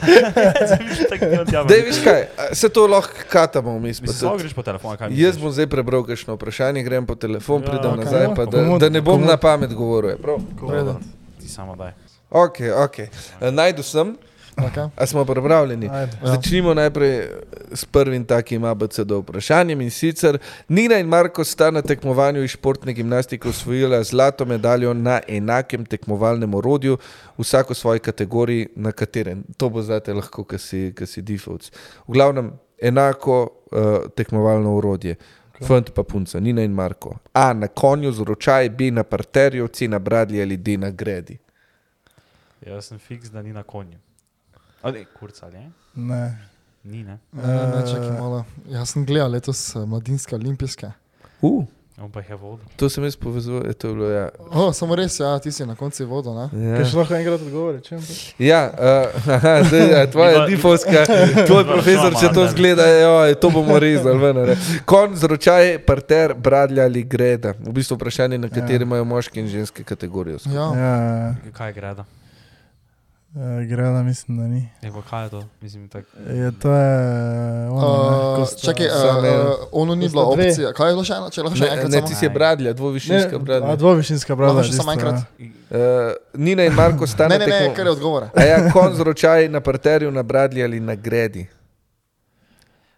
[1.65, 5.09] Dej, viš kaj, se to lahko katamo pa Mislim, tudi- samo greš po telefonu, kaj
[5.13, 8.05] Jaz bom zdaj prebral kakšno vprašanje, grem po telefon, Ja, pridem okej.
[8.05, 9.29] nazaj, pa da, da ne bom komod.
[9.29, 10.11] na pamet govoril.
[10.11, 10.39] je prav?
[10.53, 10.97] Dobro,
[11.41, 11.93] Ti samo daj.
[12.31, 12.97] Ok, ok.
[13.43, 14.17] Najdu sem,
[14.57, 14.89] Okay.
[14.97, 15.89] a smo pripravljeni.
[15.93, 16.13] Ajde.
[16.23, 16.29] Ja.
[16.29, 17.29] Začnimo najprej
[17.73, 20.39] s prvim takim ABCD vprašanjem in sicer
[20.69, 26.55] Nina in Marko sta na tekmovanju iz športne gimnastike osvojila zlato medaljo na enakem tekmovalnem
[26.55, 26.99] orodju,
[27.39, 29.45] vsako v svoji kategoriji, na katerem.
[29.57, 31.71] To bo zdaj lahko, ki si, ki si default.
[32.09, 35.17] V glavnem enako uh, tekmovalno orodje.
[35.63, 37.17] Fant pa punca, Nina in Marko.
[37.33, 41.39] A na konju z ročaj, B na parterju, C na bradlji ali D na gredi.
[42.67, 43.99] Jaz sem fiks, da ni na konju.
[44.83, 45.71] Ali kurca, ali je?
[45.95, 46.39] Ne.
[46.85, 47.19] Ni, ne.
[47.33, 48.45] Ne, ne, ne, čakaj malo.
[48.69, 50.91] Jaz sem gledal letos eh, mladinske olimpijske.
[51.43, 51.65] Uh,
[52.17, 52.67] jih je vodil.
[52.77, 54.29] to sem jaz povezal, je to je bilo ja.
[54.51, 56.49] O, samo res, ja, ti si na koncu vodo, ne?
[56.67, 56.77] ja.
[56.77, 57.83] Kaj še lahko enkrat odgovori?
[57.87, 58.17] Čem pa?
[58.43, 61.05] Ja, uh, aha, zdaj je tvoja difovska,
[61.51, 64.19] tvoj profesor, če to zgleda, jo, to bomo rezali.
[64.19, 64.57] ven, a ne.
[64.85, 67.55] Konj z ročaj, parter, bradlja ali greda.
[67.59, 68.89] V bistvu vprašanje, na kateri Ja.
[68.89, 70.43] imajo moški in ženske kategorije.
[70.51, 70.67] Ja.
[70.75, 72.05] Ja, Kaj je greda?
[73.35, 74.69] Uh, Greda mislim, da ni.
[74.83, 75.45] Pa kaj je to?
[75.61, 76.99] Mislim, tak, Je, to je
[77.71, 77.89] ono,
[78.37, 80.49] ne, Uh, sta- čakaj, uh, uh, ono ni bila dve.
[80.49, 80.73] opcija.
[80.73, 81.31] Kaj je bilo še eno?
[81.31, 82.07] Če lahko še Ne, enkrat ne samo?
[82.07, 83.77] ti si je bradlja, dvovišinska a, bradlja.
[83.77, 84.53] dvovišinska brada.
[84.53, 85.15] Lahko še samo enkrat?
[85.41, 85.79] Uh,
[86.35, 88.23] Nina in Marko sta Ne, na ne, ne, tekmo- kar je odgovor.
[88.31, 91.47] A ja, konj z ročaji na parterju, na bradlji ali na gredi.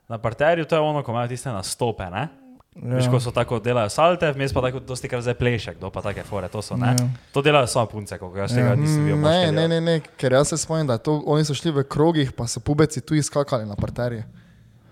[0.08, 2.28] na parterju to je ono, ko imajo tiste nastope, ne?
[2.74, 2.96] Ja.
[2.96, 6.02] Viš, ko so tako delajo salte, vmes pa tako dosti kar zdaj pleše, kdo pa
[6.02, 6.96] take fore, to so, ne?
[6.98, 7.06] Ja.
[7.32, 8.76] To delajo samo punce, koliko jaz tega Ja.
[8.76, 9.20] nisem videl.
[9.22, 12.32] Ne, ne, ne, ne, ker jaz se spomnim, da to, oni so šli v krogih,
[12.32, 14.24] pa so pubeci tu izkakali na parterje.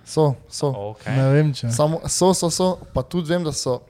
[0.04, 0.70] So, so.
[0.70, 1.16] Okay.
[1.16, 1.70] Ne vem, če.
[1.74, 3.80] Samo, so, so, so, pa tudi vem, da so.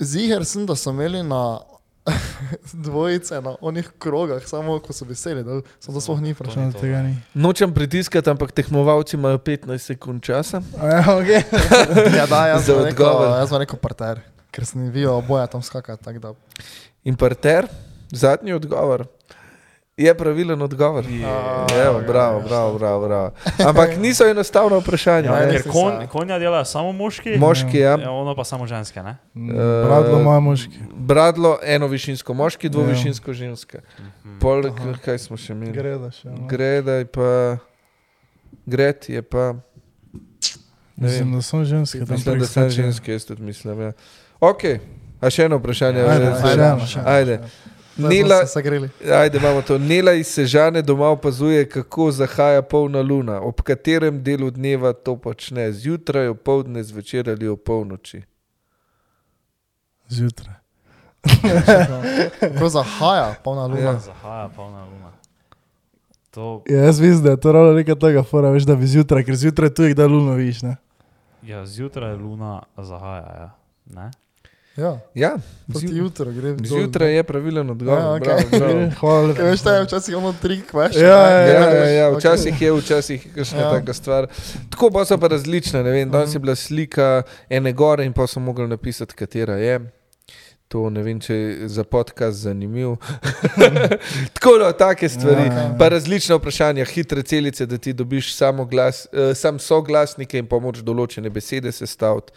[0.00, 1.60] Ziger sem, da so imeli na
[2.72, 6.34] dvojice na onih krogah, samo ko so veseli, da sem to sploh ni.
[6.34, 7.16] Samo tega ni.
[7.34, 10.62] Nočem pritiskati, ampak tekmovalci imajo 15 sekund časa.
[10.76, 11.42] Ja, okay.
[12.18, 13.38] Ja, da, jaz sem rekel, odgovor.
[13.38, 14.20] jaz sem rekel parter,
[14.50, 16.34] ker sem videl oboje tam skakati.
[17.04, 17.68] In parter,
[18.12, 19.06] zadnji odgovor.
[20.00, 21.04] Je pravilen odgovor.
[21.76, 23.30] Evo, bravo, bravo, bravo, bravo.
[23.60, 25.28] Ampak niso enostavna vprašanja.
[25.30, 25.50] Ja.
[25.50, 27.98] Ker kon, konja delajo samo moški, Moški, ja.
[27.98, 29.16] ja, ono pa samo ženske, ne?
[29.84, 30.78] Bradlo ima moški.
[30.94, 33.82] Bradlo, eno višinsko moški, dvovišinsko ženska.
[34.40, 34.70] Pol,
[35.04, 35.72] kaj smo še imeli?
[35.72, 36.30] Greda še.
[36.30, 36.46] No.
[36.48, 37.28] Greda je pa.
[38.66, 39.52] Gred je pa.
[40.96, 41.36] Ne Mislim, vem.
[41.36, 41.98] da so ženske.
[41.98, 42.70] tam Mislim, da skačejo.
[42.70, 43.80] ženske, jaz tudi mislim.
[43.80, 43.92] Ja.
[44.40, 44.64] Ok,
[45.20, 46.00] a še eno vprašanje.
[46.02, 47.08] Ajde, še eno, še eno.
[47.08, 47.36] Ajde.
[48.08, 48.44] Nela,
[49.20, 49.78] ajde, imamo to.
[49.78, 53.40] Nela iz Sežane doma opazuje, kako zahaja polna luna.
[53.40, 55.72] Ob katerem delu dneva to počne?
[55.72, 58.22] Zjutraj, opoldne, zvečer ali ob polnoči?
[60.08, 60.54] Zjutraj.
[62.58, 63.80] Ko zahaja, polna luna.
[63.80, 63.98] Ja.
[63.98, 65.10] Zahaja polna luna.
[66.30, 69.24] To, Ja, jaz mislim, da je to ravno neka tega fora, veš, da bi zjutraj,
[69.24, 70.76] ker zjutraj tu jih da luno viš, ne?
[71.42, 73.50] ja, zjutraj luna zahaja, ja.
[73.86, 74.10] Ne?
[74.76, 76.52] Ja, Ja, proti zju- jutru gre.
[76.52, 76.66] dol.
[76.68, 77.98] zjutraj je pravilen odgovor.
[77.98, 78.20] Ja, Ja, ok.
[78.20, 78.50] okay.
[78.50, 78.90] bravo, bravo.
[79.00, 79.42] Hvala lepa.
[79.42, 80.96] Veš, da je včasih ono trik, veš?
[80.96, 83.64] Ja, ja, Ja, ja, ja, včasih je, včasih je kakšna Ja.
[83.64, 83.70] ja.
[83.72, 84.26] taka stvar.
[84.70, 85.82] Tako pa so pa različne.
[85.82, 86.36] ne vem, Danes Mhm.
[86.36, 89.80] je bila slika ene gore in pa so mogli napisati, katera je.
[90.70, 92.92] To ne vem, če je za podcast zanimiv.
[94.36, 95.48] Tako da, take stvari.
[95.48, 95.70] Ja, ja.
[95.78, 100.84] Pa različna vprašanja, hitre celice, da ti dobiš samo glas, eh, sam soglasnike in pomoč
[100.86, 102.30] določene besede sestaviti.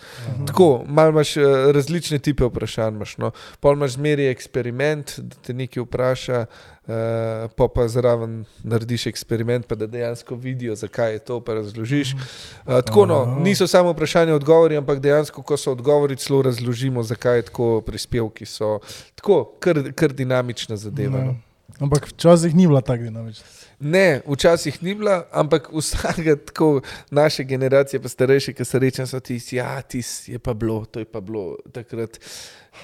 [0.50, 1.46] Tako, malo imaš eh,
[1.78, 2.98] različne type vprašanj.
[2.98, 3.30] Imaš, no.
[3.62, 6.46] Pol imaš zmeri eksperiment, da te nekaj vpraša,
[6.88, 12.14] uh, pa pa zraven narediš eksperiment, pa da dejansko vidijo, zakaj je to, pa razložiš.
[12.14, 17.38] Uh, tako, no, niso samo vprašanja, odgovori, ampak dejansko, ko so odgovori, celo razložimo, zakaj
[17.38, 18.46] je tako prispevki.
[18.46, 18.80] So
[19.16, 21.24] tako, kar, kar dinamična zadeva.
[21.24, 21.36] No.
[21.80, 23.46] Ampak včasih ni bila tako dinamična.
[23.80, 26.82] Ne, včasih ni bila, ampak vsaka tako
[27.12, 31.00] naše generacije, pa starejše, ki se rečem, so ti, ja, ti je pa bilo, to
[31.00, 32.20] je pa bilo takrat.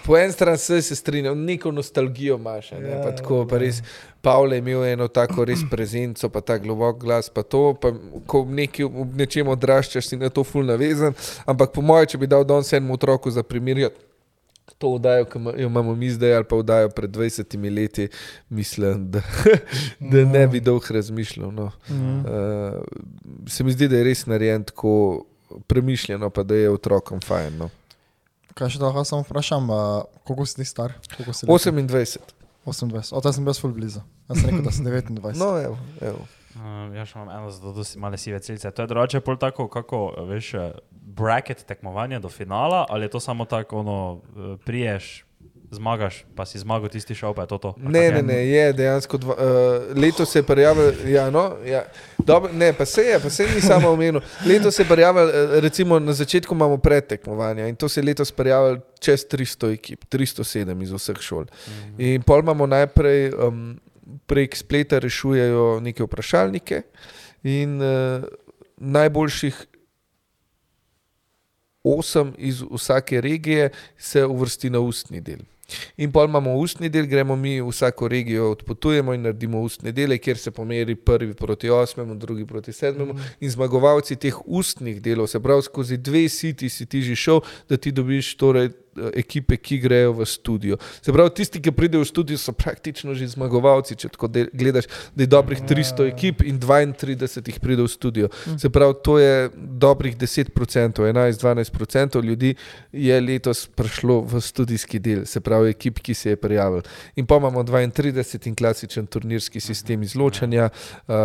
[0.06, 3.56] Po eni strani se, se strinjam, neko nostalgijo imaš, a ne, Ja, pa tako, pa
[3.56, 3.60] ja.
[3.60, 3.82] res.
[4.22, 7.92] Pavle je imel eno tako res prezenco, pa ta globok glas, pa to, pa
[8.28, 11.16] ko v, neki, v nečem odraščaš, si na to ful navezan.
[11.46, 13.90] Ampak po mojem, če bi dal danes enemu otroku za primer,
[14.80, 18.08] to vdajo, ki jo imamo mi zdaj, ali pa vdajo pred 20 leti,
[18.50, 19.22] mislim, da,
[20.12, 21.52] da ne bi dolgo razmišljal.
[21.52, 21.72] No.
[21.90, 22.20] Mhm.
[22.20, 25.26] Uh, se mi zdi, da je res narejen tako
[25.68, 27.58] premišljeno, pa da je otrokom fajn.
[27.58, 27.70] No.
[28.60, 29.70] Kaj še lahko samo vprašam,
[30.28, 30.98] koliko si ti star?
[31.16, 31.54] Koliko si let?
[31.54, 32.36] 28.
[32.68, 33.14] 28.
[33.16, 34.04] O, ta sem bil full blizu.
[34.28, 35.40] Jaz sem rekel, da sem 29.
[35.40, 36.26] No, evo, evo.
[36.58, 38.72] Uh, jaz še imam eno zelo dosti male sive celice.
[38.76, 43.24] To je drugače pol tako, kako veš, eh, bracket tekmovanja do finala, ali je to
[43.24, 43.98] samo tako, ono,
[44.36, 45.24] eh, priješ,
[45.72, 47.70] zmagaš, pa si zmagal tisti šov, pa je to to.
[47.78, 48.24] Ne, ne, je?
[48.24, 49.18] ne, je dejansko.
[49.18, 51.84] Dva, uh, letos se je prijavil, ja, no, ja.
[52.18, 54.22] Dobre, ne, pa se je, pa se ni samo omenil.
[54.46, 58.32] Letos se je prijavil, eh, recimo na začetku imamo predtekmovanja in to se je letos
[58.32, 61.46] prijavil čez 300 ekip, 307 iz vseh šol.
[61.98, 63.80] In pol imamo najprej um,
[64.26, 66.82] prek spleta rešujejo neke vprašalnike
[67.44, 68.24] in uh,
[68.78, 69.66] najboljših
[71.84, 75.40] osem iz vsake regije se uvrsti na ustni del.
[75.98, 80.38] In pa imamo ustni del, gremo mi vsako regijo odpotujemo in naredimo ustne dele, kjer
[80.38, 83.16] se pomeri prvi proti osmemu, drugi proti sedmemu.
[83.40, 87.78] In zmagovalci teh ustnih delov, se pravi, skozi dve siti si ti že šel, da
[87.78, 88.70] ti dobiš torej
[89.14, 90.78] ekipe, ki grejo v studio.
[91.02, 93.96] Se pravi, tisti, ki pridejo v studio, so praktično že zmagovalci.
[93.96, 94.86] Če tako de- gledaš,
[95.16, 98.30] da je dobrih 300 ekip in 32 jih pride v studio.
[98.58, 102.56] Se pravi, to je dobrih 10%, 11-12% ljudi
[102.92, 106.82] je letos prišlo v studijski del, se pravi, ekip, ki se je prijavil.
[107.16, 111.16] In pa imamo 32 in klasičen turnirski sistem izločanja, uh,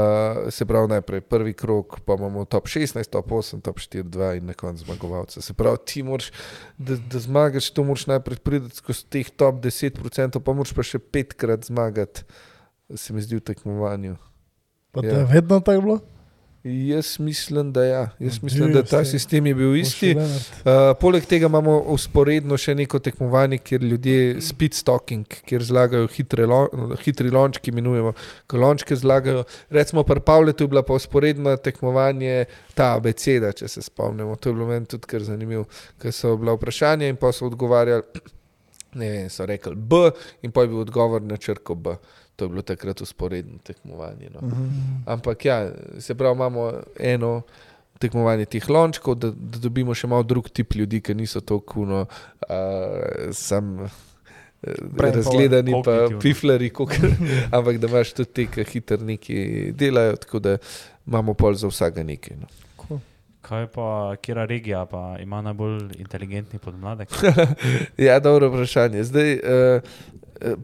[0.50, 4.46] se pravi, najprej prvi krok, pa imamo top 16, top 8, top 4, 2 in
[4.46, 5.40] na koncu zmagovalca.
[5.40, 6.30] Se pravi, ti moraš,
[6.78, 10.98] da, da zmagaš, to moraš najprej priti skozi teh top 10%, pa moraš pa še
[10.98, 12.24] petkrat zmagati.
[12.94, 14.16] se mi zdi v tekmovanju.
[14.92, 15.18] Pa Ja.
[15.18, 15.98] je vedno tako bilo?
[16.64, 18.10] Jaz mislim, da ja.
[18.18, 20.14] Jaz Ja, mislim, da ta sistem je bil isti.
[20.16, 26.46] Uh, poleg tega imamo usporedno še neko tekmovanje, kjer ljudje speed stalking, kjer zlagajo hitre,
[26.48, 26.62] lo,
[27.04, 28.14] hitri lončki, imenujemo,
[28.48, 29.44] ko lončke zlagajo.
[29.76, 34.40] Recimo pri Pavletu je bila pa usporedno tekmovanje ta abeceda, če se spomnimo.
[34.40, 35.66] To je bilo meni tudi kar zanimivo,
[36.00, 38.24] ker so bila vprašanja in pa so odgovarjali,
[39.04, 40.06] ne vem, so rekli B
[40.40, 41.98] in pa je bil odgovor na črko B.
[42.36, 44.30] To je bilo takrat usporedno tekmovanje.
[44.34, 44.48] No.
[44.48, 45.04] Mhm.
[45.06, 47.42] Ampak ja, se pravi, imamo eno
[47.98, 52.00] tekmovanje teh lončkov, da, da dobimo še malo drug tip ljudi, ki niso tako kuno,
[52.48, 53.86] uh, sam.
[54.64, 56.72] eh, Brain Razgledani, pa piflari,
[57.56, 60.58] ampak da imaš tudi te, ki hitro nekaj delajo, tako da
[61.06, 62.36] imamo pol za vsega nekaj.
[62.40, 62.50] No.
[63.44, 67.12] Kaj pa, kera regija pa ima najbolj inteligentni podmladek?
[68.06, 69.04] Ja, dobro vprašanje.
[69.04, 69.82] Zdaj, uh,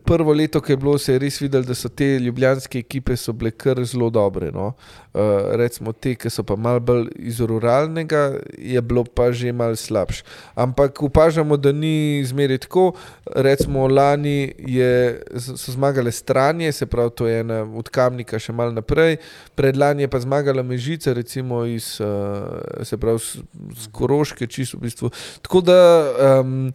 [0.05, 3.51] prvo leto, ki je bilo, se je res videlo, da so te ljubljanske ekipe bile
[3.51, 4.51] kar zelo dobre.
[4.53, 4.73] No?
[5.15, 9.77] Uh, recimo te, ki so pa malo bolj iz ruralnega, je bilo pa že malo
[9.77, 10.25] slabše.
[10.55, 12.93] Ampak opažamo, da ni zmeraj tako.
[13.27, 18.73] Recimo lani je, so zmagale stranje, se pravi, to je ena od kamnika še malo
[18.73, 19.19] naprej.
[19.55, 23.45] Predlani je pa zmagala Mežica, recimo iz, uh, se pravi, z,
[23.77, 25.11] z Koroške, čisto v bistvu.
[25.43, 25.79] Tako da.
[26.41, 26.71] Um,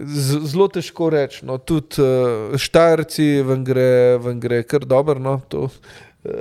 [0.00, 1.44] Zelo težko reči.
[1.46, 5.18] No, tudi uh, Štajerci vam gre, vam gre kar dobro.
[5.18, 6.32] No, to, uh,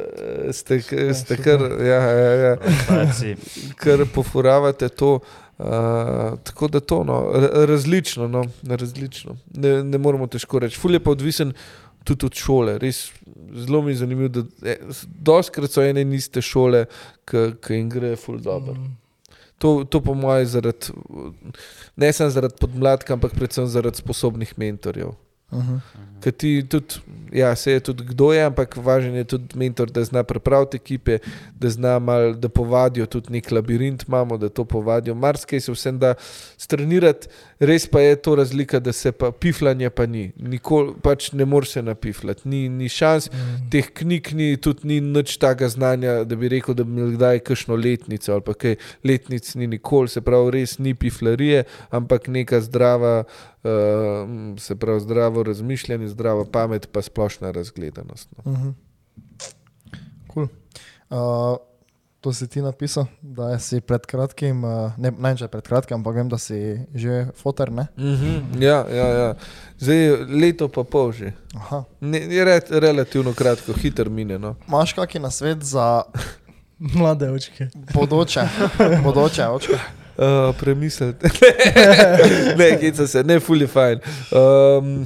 [0.51, 2.55] ste, k- ste kar, ja, ja, ja,
[3.75, 5.19] kar pofuravate to.
[5.53, 5.67] Uh,
[6.43, 8.27] tako da to no, ra- različno.
[8.27, 9.35] No, različno.
[9.53, 10.79] Ne, ne moramo težko reči.
[10.79, 11.53] Ful je pa odvisen
[12.03, 12.77] tudi od šole.
[12.81, 13.11] Res,
[13.53, 16.85] zelo mi je zanimivo, da eh, doskrat so ene in iste šole,
[17.29, 18.73] ki jim gre ful dobro.
[18.73, 18.97] Mm.
[19.63, 20.91] To, to po mojem, zaradi,
[21.95, 25.13] ne samo zaradi podmladka, ampak predvsem zaradi sposobnih mentorjev.
[25.53, 25.77] Mhm.
[26.23, 27.01] Ker ti tudi,
[27.35, 31.17] ja, se je tudi kdo je, ampak važen je tudi mentor, da zna pripraviti ekipe,
[31.59, 35.15] da zna mal, da povadijo tudi nek labirint, imamo, da to povadijo.
[35.15, 36.13] Marsikaj se vsem da
[36.57, 37.27] strenirati,
[37.59, 40.31] res pa je to razlika, da se pa piflanje pa ni.
[40.37, 43.27] Nikoli pač ne moreš se napifljati, ni, ni šans.
[43.31, 43.69] Mm.
[43.71, 47.43] Teh knjig ni, tudi ni nič takega znanja, da bi rekel, da bi imel kdaj
[47.43, 52.61] kakšno letnico ali pa kaj letnic ni nikoli, se pravi, res ni piflarije, ampak neka
[52.63, 53.52] zdrava, uh,
[54.59, 58.29] se pravi, zdravo razmišljanje, zdrava pamet, pa splošna razgledanost.
[58.45, 58.51] No.
[58.51, 58.69] Mhm.
[60.33, 60.47] Cool.
[61.09, 61.57] Uh,
[62.21, 65.97] to si ti napisal, da si pred kratkim, uh, ne, ne vem, če pred kratkim,
[65.99, 67.87] ampak vem, da si že fotor, ne?
[67.97, 68.61] Mm -hmm.
[68.63, 69.33] ja, ja, ja.
[69.79, 71.33] Zdaj leto pa pol že.
[71.55, 71.83] Aha.
[71.99, 74.39] Ne, je re, relativno kratko, hiter mine.
[74.39, 74.55] No.
[74.67, 76.03] Imaš kakšen nasvet za
[76.99, 77.67] Mlade očke.
[77.93, 78.47] bodoče,
[79.03, 79.79] bodoče očke?
[80.17, 81.29] Uh, premislite.
[82.59, 83.99] ne, kica se, ne, fully fine.
[84.31, 85.05] Um,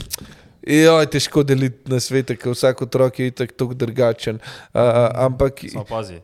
[0.67, 4.35] Jo, je težko deliti na svete, ker vsak otrok je tako tako drugačen.
[4.73, 4.81] Uh,
[5.15, 6.19] ampak Samo pazi.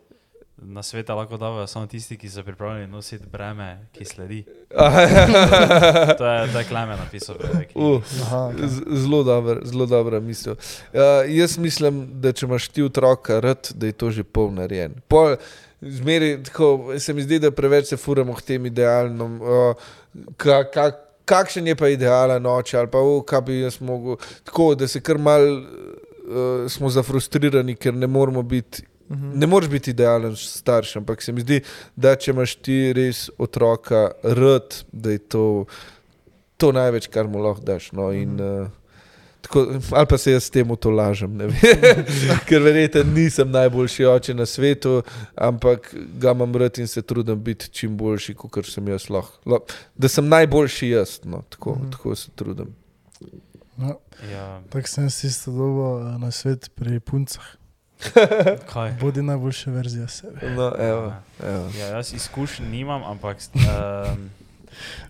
[0.65, 4.43] Na sveta lahko dajo samo tisti, ki so pripravljeni nositi breme, ki sledi.
[6.18, 7.35] To je, to je Klemen napisal.
[7.76, 8.03] uh,
[8.91, 10.53] zelo dobro, zelo dobra misel.
[10.53, 14.95] Uh, jaz mislim, da če imaš ti otroka rad, da je to že pol narejen.
[15.07, 15.35] Pol,
[15.89, 19.41] zmeri, tako, se mi zdi, da preveč se furamo k tem idealnom.
[19.41, 19.76] Uh,
[20.38, 20.91] ka, ka,
[21.26, 24.18] kakšen je pa idealen oče, ali pa oh, kaj bi jaz mogel.
[24.43, 28.84] Tako da se kar mal uh, smo zafrustrirani, ker ne moramo biti.
[29.10, 29.39] Mhm.
[29.39, 31.60] Ne moreš biti idealen starš, ampak se mi zdi,
[31.95, 35.43] da če imaš ti res otroka rad, da je to,
[36.57, 37.91] to največ, kar mu lahko daš.
[37.91, 38.82] No, in, uh,
[39.54, 41.56] tako, ali pa se jaz s tem to lažem, ne vem.
[42.48, 45.02] ker verjete, nisem najboljši oče na svetu,
[45.38, 49.38] ampak ga imam rad in se trudim biti čim boljši, kot sem jaz lahko.
[49.46, 49.62] Lah-
[49.96, 51.92] Da sem najboljši jaz, no, tako, Mhm.
[51.92, 52.74] tako se trudim.
[53.78, 57.44] Ja, Ja, tako sem si isto dobil eh, na svet pri puncah.
[58.66, 58.96] kaj?
[59.02, 60.50] Bodi najboljša verzija sebe.
[60.50, 61.70] No, evo, evo.
[61.72, 64.30] Ja, jaz izkušenj nimam, ampak um,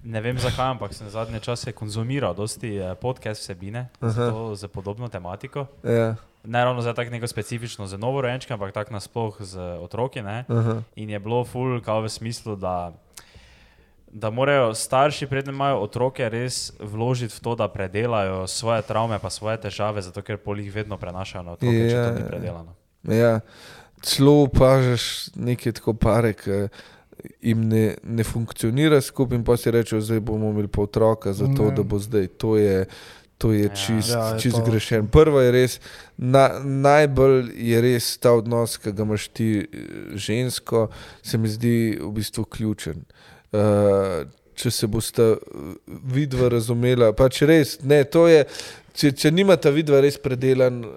[0.04, 3.88] ne vem zakaj, ampak sem zadnje čase konzumiral dosti eh, podcast vsebine
[4.56, 5.66] za, podobno tematiko.
[5.84, 10.22] Ja, Ne ravno za tako neko specifično za novorojenčke, ampak tako nasploh z otroki.
[10.22, 10.44] Ne?
[10.48, 10.82] aha.
[10.96, 12.92] In je bilo ful, kao v smislu, da,
[14.12, 19.30] da morajo starši, preden imajo otroke, res vložiti v to, da predelajo svoje travme, pa
[19.30, 22.28] svoje težave, zato ker pol jih vedno prenašajo na otroke, če Ja, to ni ja.
[22.28, 22.76] predelano.
[23.04, 23.40] Ja,
[24.04, 26.68] celo opažaš neke tako pare, ki
[27.42, 31.64] jim ne, ne funkcionira skupaj, in pa si rečeš, zdaj bomo imeli pa otroka, zato
[31.64, 31.72] Ja.
[31.72, 32.28] da bo zdaj.
[32.38, 32.86] To je,
[33.38, 33.70] to je Ja.
[33.70, 35.08] čist, Ja, je čist to- grešen.
[35.08, 35.80] Prvo je res,
[36.18, 39.66] na, najbolj je res ta odnos, ki ga imaš ti eh,
[40.16, 40.88] žensko,
[41.22, 43.04] se mi zdi v bistvu ključen.
[43.52, 44.26] Uh,
[44.56, 45.36] če se boste
[46.06, 48.46] vidva razumela, pač res, ne, to je.
[48.94, 50.90] če, če nimata vidva res predelan, uh,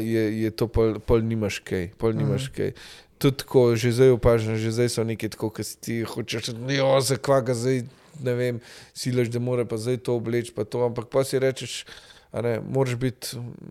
[0.00, 1.90] je, je to pol, pol nimaš kaj.
[1.98, 2.72] Pol nimaš kaj.
[3.18, 6.90] Tudi ko že zdaj opažam, že zdaj so neki tako, ki si ti hočeš, jo,
[7.00, 7.86] za kvaga zdaj,
[8.20, 8.60] ne vem,
[8.92, 11.84] silaš, da mora pa zdaj to obleči, pa to, ampak pa si rečeš,
[12.32, 13.28] ne, moraš biti,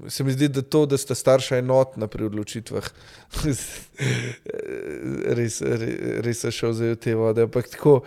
[0.10, 2.90] se mi zdi, da to, da sta starša enotna pri odločitvah,
[3.46, 3.62] res,
[5.38, 5.62] res,
[6.26, 8.02] res je šel zdaj v te vode, ampak tako,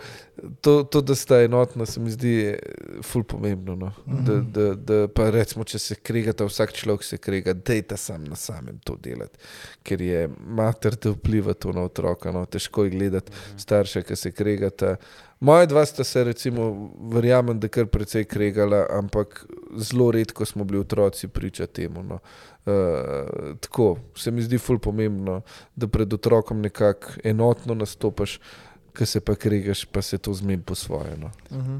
[0.61, 2.57] to, to, da sta enotna, se mi zdi eh,
[3.03, 3.91] ful pomembno, no.
[4.05, 8.35] da, da, da pa recimo, če se kregata, vsak človek se krega, dejta sam na
[8.35, 9.39] samem to delati,
[9.83, 14.31] ker je mater te vpliva to na otroka, no, težko je gledati starše, ki se
[14.31, 14.95] kregata.
[15.39, 19.45] Moja dva sta se, recimo, verjamem, da kar precej kregala, ampak
[19.79, 22.03] zelo redko smo bili otroci priča temu.
[22.03, 22.19] No.
[22.65, 25.41] Uh, tako se mi zdi ful pomembno,
[25.75, 28.39] da pred otrokom nekako enotno nastopaš,
[28.99, 31.15] ki se pa kregaš, pa se to zmedi po svoje.
[31.17, 31.31] No.
[31.51, 31.77] Mhm.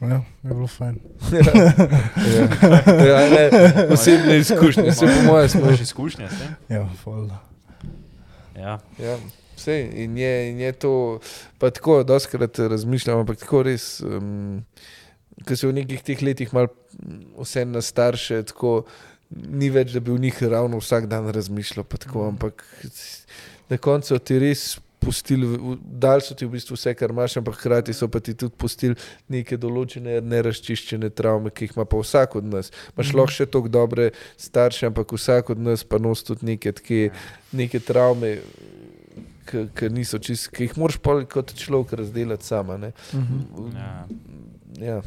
[0.00, 0.98] Ja, je bilo fajn.
[1.32, 1.52] ja.
[3.04, 3.50] Ja, ne,
[3.92, 6.54] osebne izkušnje, se po mojem smo Imaš izkušnje s tem?
[6.76, 7.38] Ja, folda.
[8.56, 8.78] Ja.
[8.98, 9.16] Ja,
[9.56, 11.20] vse in je, in je to,
[11.58, 14.64] pa tako, doskrat razmišljam, ampak tako res, um,
[15.46, 16.68] ker se v nekih teh letih malo
[17.38, 18.82] vse na starše, tako
[19.30, 22.66] ni več, da bi v njih ravno vsak dan razmišljal, pa tako, ampak
[23.70, 24.74] na koncu ti res.
[25.04, 25.46] Pustili,
[25.84, 28.94] dal so ti v bistvu vse, kar imaš, ampak hkrati so pa ti tudi pustili
[29.28, 32.72] neke določene nerazčiščene travme, ki jih ima pa vsak od nas.
[32.94, 33.18] Imáš Mhm.
[33.18, 37.10] lahko še tako dobre starše, ampak vsak od nas pa nosi tudi neke, tke,
[37.52, 38.38] neke travme,
[39.44, 42.76] ki niso čist, ki jih moraš pa kot človek razdeliti sama.
[42.80, 42.92] Ne?
[43.12, 43.76] Mhm.
[43.76, 44.06] Ja.
[44.80, 45.02] Ja.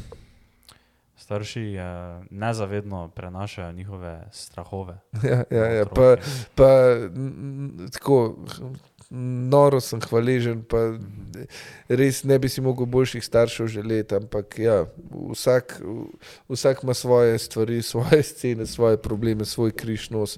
[1.18, 4.94] Starši uh, nezavedno prenašajo njihove strahove.
[5.22, 5.84] Ja, ja, ja.
[5.84, 6.16] Pa,
[6.54, 6.68] pa
[7.92, 8.36] tako.
[9.10, 10.82] Noro sem hvaležen, pa
[11.88, 14.82] res ne bi si mogel boljših staršev želeti, ampak ja,
[15.32, 15.78] vsak,
[16.48, 20.36] vsak ima svoje stvari, svoje scene, svoje probleme, svoj križ nos.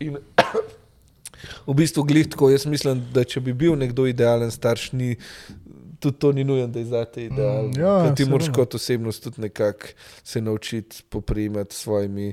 [0.00, 0.18] In
[1.68, 5.16] v bistvu glih tako, jaz mislim, da če bi bil nekdo idealen starš, ni,
[5.96, 7.70] tudi to ni nujen, da je zate idealen.
[7.70, 9.94] Mm, ja, ti moraš kot osebnost tudi nekako
[10.24, 12.32] se naučiti poprimati s svojimi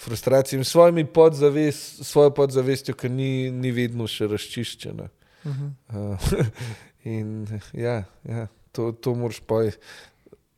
[0.00, 5.08] frustracijami, svojimi podzavest, svojo podzavestjo, ki ni, ni vedno še razčiščena.
[5.46, 5.66] Mhm.
[5.88, 6.32] Uh,
[7.16, 9.62] in ja, ja to, to moraš pa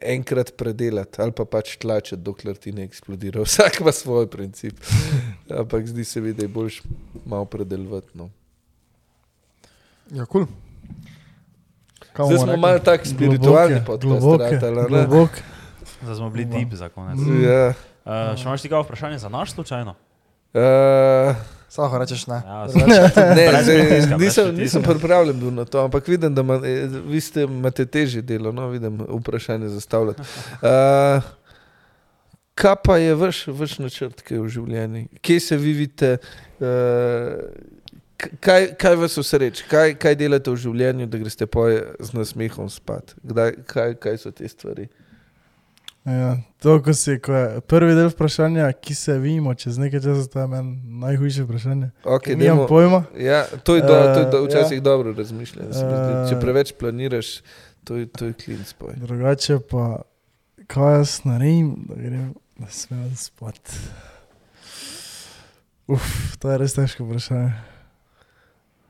[0.01, 3.43] enkrat predelati ali pa pač tlačiti, dokler ti ne eksplodira.
[3.47, 4.81] Vsak ima svoj princip.
[5.51, 6.83] Ampak zdi se mi, da je boljš
[7.25, 8.19] malo predelovati.
[8.19, 8.31] No.
[10.11, 10.47] Ja, kul.
[12.13, 14.21] Kaj Zdaj smo malo tako spiritualni Globoke, podcast.
[14.21, 14.89] globoke, ratali, a ne?
[14.89, 15.31] globok.
[16.03, 17.19] Zdaj smo bili deep za konec.
[17.45, 17.73] Ja.
[18.03, 19.95] Uh, še imaš ti kaj vprašanje za naš slučajno?
[20.53, 21.37] Uh,
[21.73, 22.35] Samo rečeš ne.
[22.47, 22.67] Ja,
[23.35, 26.85] ne, Brez zdaj, brez nisem, nisem pripravljen bil na to, ampak vidim, da ma, eh,
[27.09, 30.21] vi ste, imate težje delo, no, vidim vprašanje zastavljati.
[30.21, 31.23] Uh,
[32.55, 35.07] kaj pa je vaš, vaš načrt, ki je v življenju?
[35.25, 36.19] Kje se vi vidite?
[36.61, 37.41] Uh,
[38.41, 43.17] kaj, kaj vas usreč, kaj, kaj delate v življenju, da greste poje z nasmehom spat?
[43.25, 44.91] Kdaj, kaj, kaj so te stvari?
[46.05, 50.27] Ja, to, ko si, ko je prvi del vprašanja, ki se vidimo čez nekaj časa,
[50.27, 51.91] to je meni najhujše vprašanje.
[52.05, 53.05] Okay, Nimam pojma.
[53.15, 54.81] Ja, to je, do, to je do, Eh, včasih ja.
[54.83, 55.73] dobro razmišljanje.
[55.73, 55.85] zdi.
[56.29, 56.41] Če Eh.
[56.41, 57.43] preveč planiraš,
[57.85, 58.95] to je, to je klin spoj.
[58.97, 60.03] Drugače pa,
[60.67, 63.63] kaj jaz naredim, da grem na smejo spat.
[65.87, 66.03] Uf,
[66.39, 67.53] to je res težko vprašanje.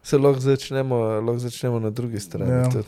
[0.03, 2.51] Se lahko začnemo, lahko začnemo na drugi strani.
[2.51, 2.57] Ja.
[2.59, 2.83] Ja.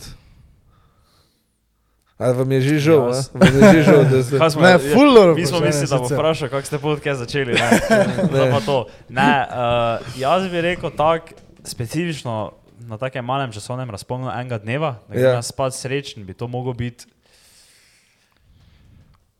[2.18, 3.10] Ali vam je že žal?
[3.10, 4.18] Ja, vam je že žal, da.
[4.40, 7.52] Kaj smo, Ne, fuller Mi smo mislili, da bo vprašal, kako ste podcast začeli.
[7.58, 7.68] Ne,
[8.34, 8.50] ne.
[8.50, 8.86] Pa to.
[9.08, 11.34] ne uh, jaz bi rekel tako
[11.64, 15.30] specifično na takem malem časovnem razponu enega dneva, da grem Ja.
[15.34, 15.42] ja.
[15.42, 17.06] spat srečen, bi to moglo biti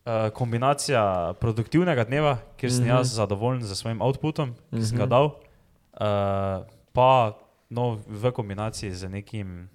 [0.07, 2.97] uh, kombinacija produktivnega dneva, kjer sem mm -hmm.
[2.97, 5.11] jaz zadovoljen z svojim outputom, ki sem ga Mhm.
[5.11, 7.33] dal, uh, pa
[7.71, 9.69] no, v kombinaciji z nekim.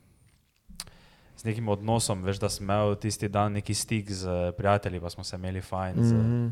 [1.40, 5.24] Z nekim odnosom, veš, da sem imel tisti dan neki stik z prijatelji, pa smo
[5.24, 6.06] se imeli fajn, mm -hmm.
[6.06, 6.48] z, Mhm,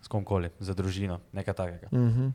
[0.00, 1.88] s komkoli, z družino, nekaj takega.
[1.92, 2.28] mhm,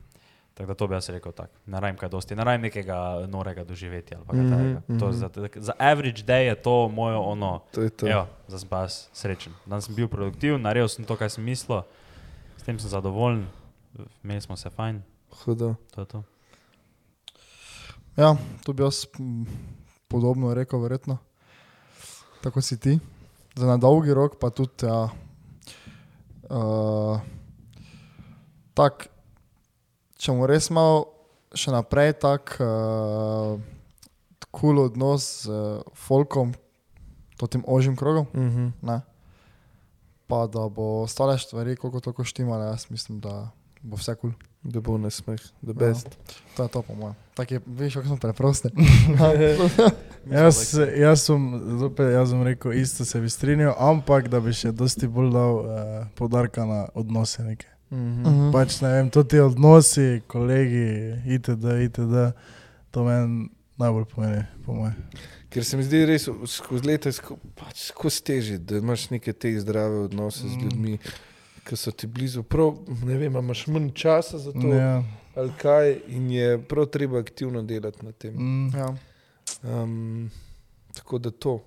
[0.54, 1.54] Tako da to bi jaz rekel tako.
[1.66, 2.96] Ne rajem kaj dosti, ne rajem nekega
[3.26, 4.98] norega doživetja ali pa kaj Mhm, takega.
[4.98, 5.12] To mhm.
[5.12, 8.08] Za, za average day je to moje ono, To je to.
[8.08, 9.52] evo, za sem pa jaz srečen.
[9.66, 11.82] Dan sem bil produktiven, naredil sem to, kar sem mislil,
[12.56, 13.46] s tem sem zadovoljen,
[14.24, 15.02] imeli smo se fajn,
[15.34, 15.74] Hudo.
[15.90, 16.22] to je to.
[18.16, 19.44] Ja, to bi jaz mm,
[20.08, 21.18] podobno rekel, verjetno.
[22.40, 22.98] Tako si ti.
[23.54, 24.72] Za na dolgi rok pa tudi.
[24.82, 25.08] Ja,
[26.48, 27.20] uh,
[28.74, 29.08] tak,
[30.16, 31.06] če mu res malo
[31.52, 33.58] še naprej tak uh,
[34.48, 35.58] kul cool odnos z uh,
[35.92, 36.54] folkom,
[37.34, 38.72] to tem ožjim krogom, Mhm.
[38.82, 39.00] ne.
[40.26, 43.50] pa da bo ostale stvari, koliko toliko štimale, jaz mislim, da
[43.82, 44.30] bo vse kul.
[44.30, 44.46] Cool.
[44.62, 45.78] Da bo na smeh, da Ja.
[45.82, 46.06] best.
[46.54, 47.16] To je to, po mojem.
[47.34, 48.68] Tako je, veš, kako smo preprosti.
[50.30, 54.72] Jaz, jaz, sem, zopet, jaz sem rekel, isto se bi strinjal, ampak da bi še
[54.72, 57.42] dosti bolj dal uh, podarka na odnose.
[57.42, 57.66] Neke.
[57.90, 58.20] Mhm.
[58.20, 58.50] Mhm.
[58.52, 62.32] Pač ne vem, to ti odnosi, kolegi, itd., itd.,
[62.90, 63.48] to meni
[63.78, 64.94] najbolj pomeni, po mojem.
[65.50, 67.10] Ker se mi zdi res skozi leta
[67.58, 70.62] pač skozi teži, da imaš neke te zdrave odnose z Mm.
[70.62, 70.98] ljudmi,
[71.64, 72.42] ki so ti blizu.
[72.42, 75.02] Prav, ne vem, imaš manj časa za to Ja.
[75.34, 78.34] ali kaj in je prav treba aktivno delati na tem.
[78.34, 78.76] Mm.
[78.76, 78.94] Ja.
[79.62, 80.30] Um,
[80.94, 81.58] tako da to.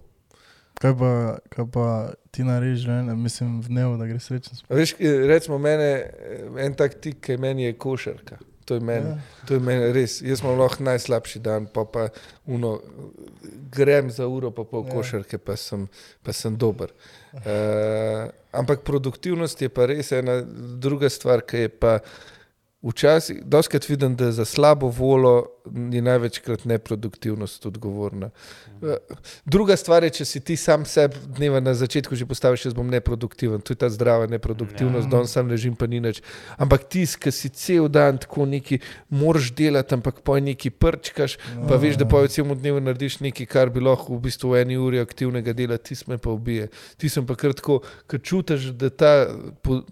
[0.74, 3.16] Kaj, pa, kaj pa ti narediš, ne?
[3.16, 4.78] mislim, v dnevu, da greš srečen spat?
[4.78, 8.38] Veš, eh, recimo mene, eh, en tak tik, ki meni je košarka.
[8.66, 9.10] To je meni.
[9.10, 9.18] Ja.
[9.48, 10.22] To je meni res.
[10.22, 12.08] Jaz imam lahko najslabši dan, pa, pa
[12.46, 12.80] uno,
[13.72, 14.94] grem za uro, pa pol Ja.
[14.94, 15.88] košarke, pa sem,
[16.24, 16.92] pa sem dober.
[17.34, 20.42] Uh, ampak produktivnost je pa res ena
[20.80, 22.00] druga stvar, ki je pa
[22.84, 28.30] včasih, doskrat vidim, da za slabo volo je največkrat neproduktivnost odgovorna.
[29.46, 32.88] Druga stvar je, če si ti sam sebi dneva na začetku že postaviš, jaz bom
[32.88, 33.62] neproduktiven.
[33.62, 35.12] To je ta zdrava neproduktivnost, Ja.
[35.12, 36.22] da on sam ležim, pa ni nič.
[36.58, 38.80] Ampak ti, ki si cel dan tako neki,
[39.10, 41.38] moraš delati, ampak poj neki prčkaš,
[41.68, 44.78] pa veš, da po celem dnevu narediš nekaj, kar bi lahko v bistvu v eni
[44.78, 46.68] uri aktivnega dela, ti sme pa ubije.
[46.98, 49.12] Ti sem pa kar tako, ker čutiš, da ta,
[49.62, 49.84] po-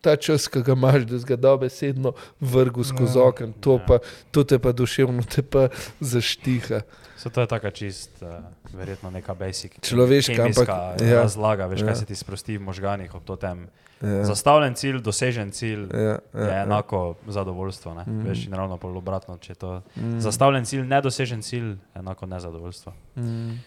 [0.00, 3.24] ta čas, ki ga imaš, da si ga dobesedno vrgu skozi Ja.
[3.24, 3.84] okno, to, Ja.
[3.88, 3.98] pa,
[4.30, 5.68] to te pa duševno te pa
[6.00, 6.80] zaštiha.
[7.16, 8.42] So to je taka čist, uh,
[8.74, 9.78] verjetno neka basic.
[9.80, 11.06] Človeška, ampak- ja.
[11.06, 11.22] ja.
[11.22, 11.86] razlaga, veš, ja.
[11.86, 11.92] Ja.
[11.92, 13.68] kaj se ti sprosti v možganih ob to tem.
[13.68, 13.84] Ja.
[14.04, 14.24] Ja.
[14.24, 16.62] Zastavljen cilj, dosežen cilj Ja, ja, ja, je ja.
[16.62, 17.94] enako zadovoljstvo.
[17.94, 18.04] Ne?
[18.06, 18.24] Mm.
[18.28, 20.18] Veš, in ravno obratno, če je to mm.
[20.20, 22.92] zastavljen cilj, nedosežen cilj, enako nezadovoljstvo.
[23.16, 23.60] Mm.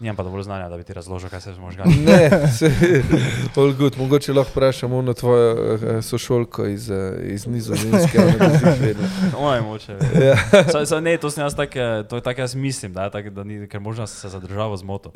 [0.00, 1.96] Nimam pa dovolj znanja, da bi ti razložil, kaj se z možgani.
[2.06, 2.72] Ne, se,
[3.56, 3.98] all good.
[3.98, 8.18] Mogoče lahko vprašamo na tvojo uh, sošolko iz, uh, iz Nizozemske.
[8.18, 8.50] ona.
[9.50, 9.98] Oj, moče.
[10.24, 10.36] Ja.
[10.72, 13.10] So, so, ne, to sem jaz tak, eh, to je tako jaz mislim, da, je
[13.10, 15.12] tak, da ni, ker možno se zadržava z moto.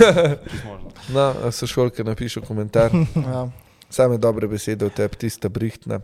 [0.50, 0.90] Čisto možno.
[1.08, 2.90] No, sošolke napišu komentar.
[3.16, 3.48] Ja.
[3.90, 6.00] Same dobre besede v tebi, tista brihtna.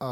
[0.00, 0.06] Uh,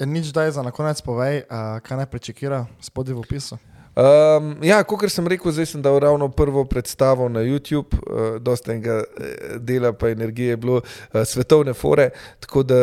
[0.00, 3.58] je nič daj za na konec povej, uh, kaj naj prečekira spodaj v opisu.
[3.96, 8.74] Um, ja, kot sem rekel, zdaj sem dal ravno prvo predstavo na YouTube, uh, dosta
[8.74, 12.10] enega eh, dela pa energije je bilo uh, svetovne fore,
[12.40, 12.80] tako da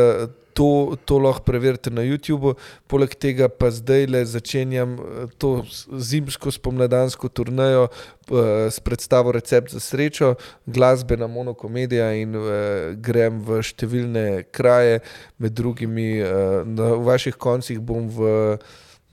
[0.53, 2.55] to, to lahko preverite na YouTubu.
[2.87, 5.63] Poleg tega pa zdaj le začenjam eh, to
[5.97, 10.35] zimsko spomladansko turnejo uh, s predstavo Recept za srečo,
[10.65, 12.47] glasbena monokomedija in uh,
[12.95, 15.01] grem v številne kraje,
[15.37, 18.57] med drugimi uh, na v vaših koncih bom v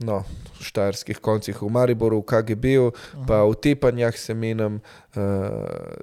[0.00, 0.22] no,
[0.60, 2.86] štajerskih koncih v Mariboru, v KGB-u,
[3.28, 4.82] pa v Tepanjah se menim uh,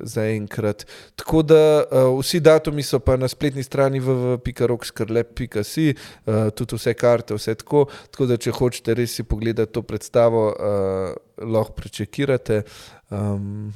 [0.02, 0.86] zaenkrat.
[1.18, 7.38] Tako da uh, vsi datumi so pa na spletni strani www.rockskrlep.si, uh, tudi vse karte,
[7.38, 7.88] vse tako.
[8.14, 11.12] Tako da če hočete res si pogledati to predstavo, uh,
[11.42, 12.64] lahko prečekirate.
[13.10, 13.74] Um,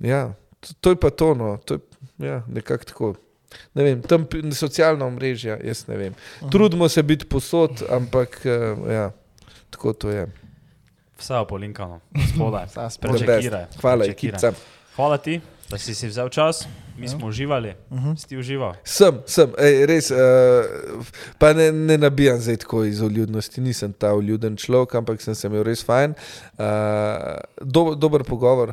[0.00, 3.14] ja, to, to je pa to, no, to je ja, nekako tako.
[3.76, 4.24] Ne vem, tam
[4.56, 6.14] socialna omrežja, jaz ne vem.
[6.52, 9.10] Trudimo se biti posod, ampak uh, ja,
[9.72, 10.28] tako to je.
[11.18, 12.66] Vse je polinkano, spodaj.
[12.70, 13.18] Vse spodaj.
[13.18, 13.66] Prečekiraj.
[13.80, 14.04] Hvala.
[14.96, 15.40] Hvala ti,
[15.70, 16.66] da si si vzel čas,
[16.98, 17.08] mi Ja.
[17.08, 18.16] smo uživali, Uh -huh.
[18.26, 18.74] si užival.
[18.84, 20.10] Sem, sem, ej, res.
[20.10, 20.18] Uh,
[21.38, 25.46] pa ne, ne nabijam zdaj tako iz uljudnosti, nisem ta uljuden človek, ampak sem se
[25.46, 26.14] imel res fajn.
[26.58, 26.64] Uh,
[27.62, 28.72] do, dober pogovor.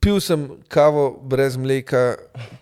[0.00, 2.14] Pil sem kavo brez mleka,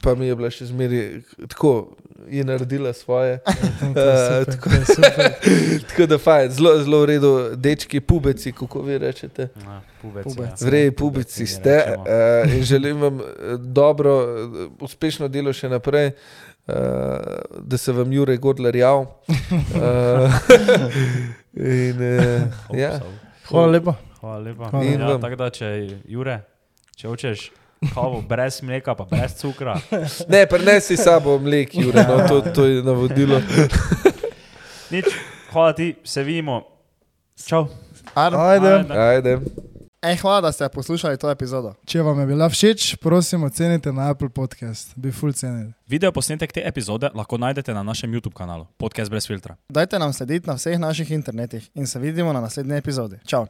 [0.03, 1.97] pa mi je bila še zmeraj tako,
[2.27, 3.39] je naredila svoje.
[3.45, 4.71] Uh, tako,
[5.89, 9.49] tako da fajn, zelo, zelo v redu, dečki, pubeci, kako vi rečete.
[9.65, 10.61] Ja, pubeci, Pubec.
[10.61, 10.67] ja.
[10.67, 13.25] Vrej, pubici mi ste uh, in želim vam eh,
[13.59, 14.27] dobro,
[14.81, 16.11] uspešno delo še naprej,
[16.67, 16.75] uh,
[17.59, 19.01] da se vam Jure Godler jav.
[19.01, 19.07] Uh,
[21.55, 23.01] in, uh, ja.
[23.49, 23.95] Hvala lepa.
[24.21, 24.71] Hvala lepa.
[24.71, 24.85] Hvala.
[24.85, 25.73] Ja, tako da, če
[26.05, 26.41] Jure,
[26.97, 27.51] če hočeš
[27.95, 29.81] kavo brez mleka, pa brez cukra,
[30.33, 33.41] Ne, prenesi sabo mlek, Jure, no, to, to je navodilo.
[34.93, 35.05] nič,
[35.53, 36.63] hvala ti, se vidimo.
[37.47, 37.69] Čau.
[38.15, 38.37] Ajde.
[38.37, 38.93] Ajde.
[38.93, 39.39] Ajde.
[40.03, 41.73] Ej, hvala, da ste poslušali to epizodo.
[41.87, 44.93] Če vam je bila všeč, prosim, ocenite na Apple Podcast.
[44.95, 45.73] Bi full cenili.
[45.91, 49.57] Video posnetek te epizode lahko najdete na našem YouTube kanalu Podcast brez filtra.
[49.69, 53.19] Dajte nam slediti na vseh naših internetih in se vidimo na naslednji epizodi.
[53.27, 53.47] Čau!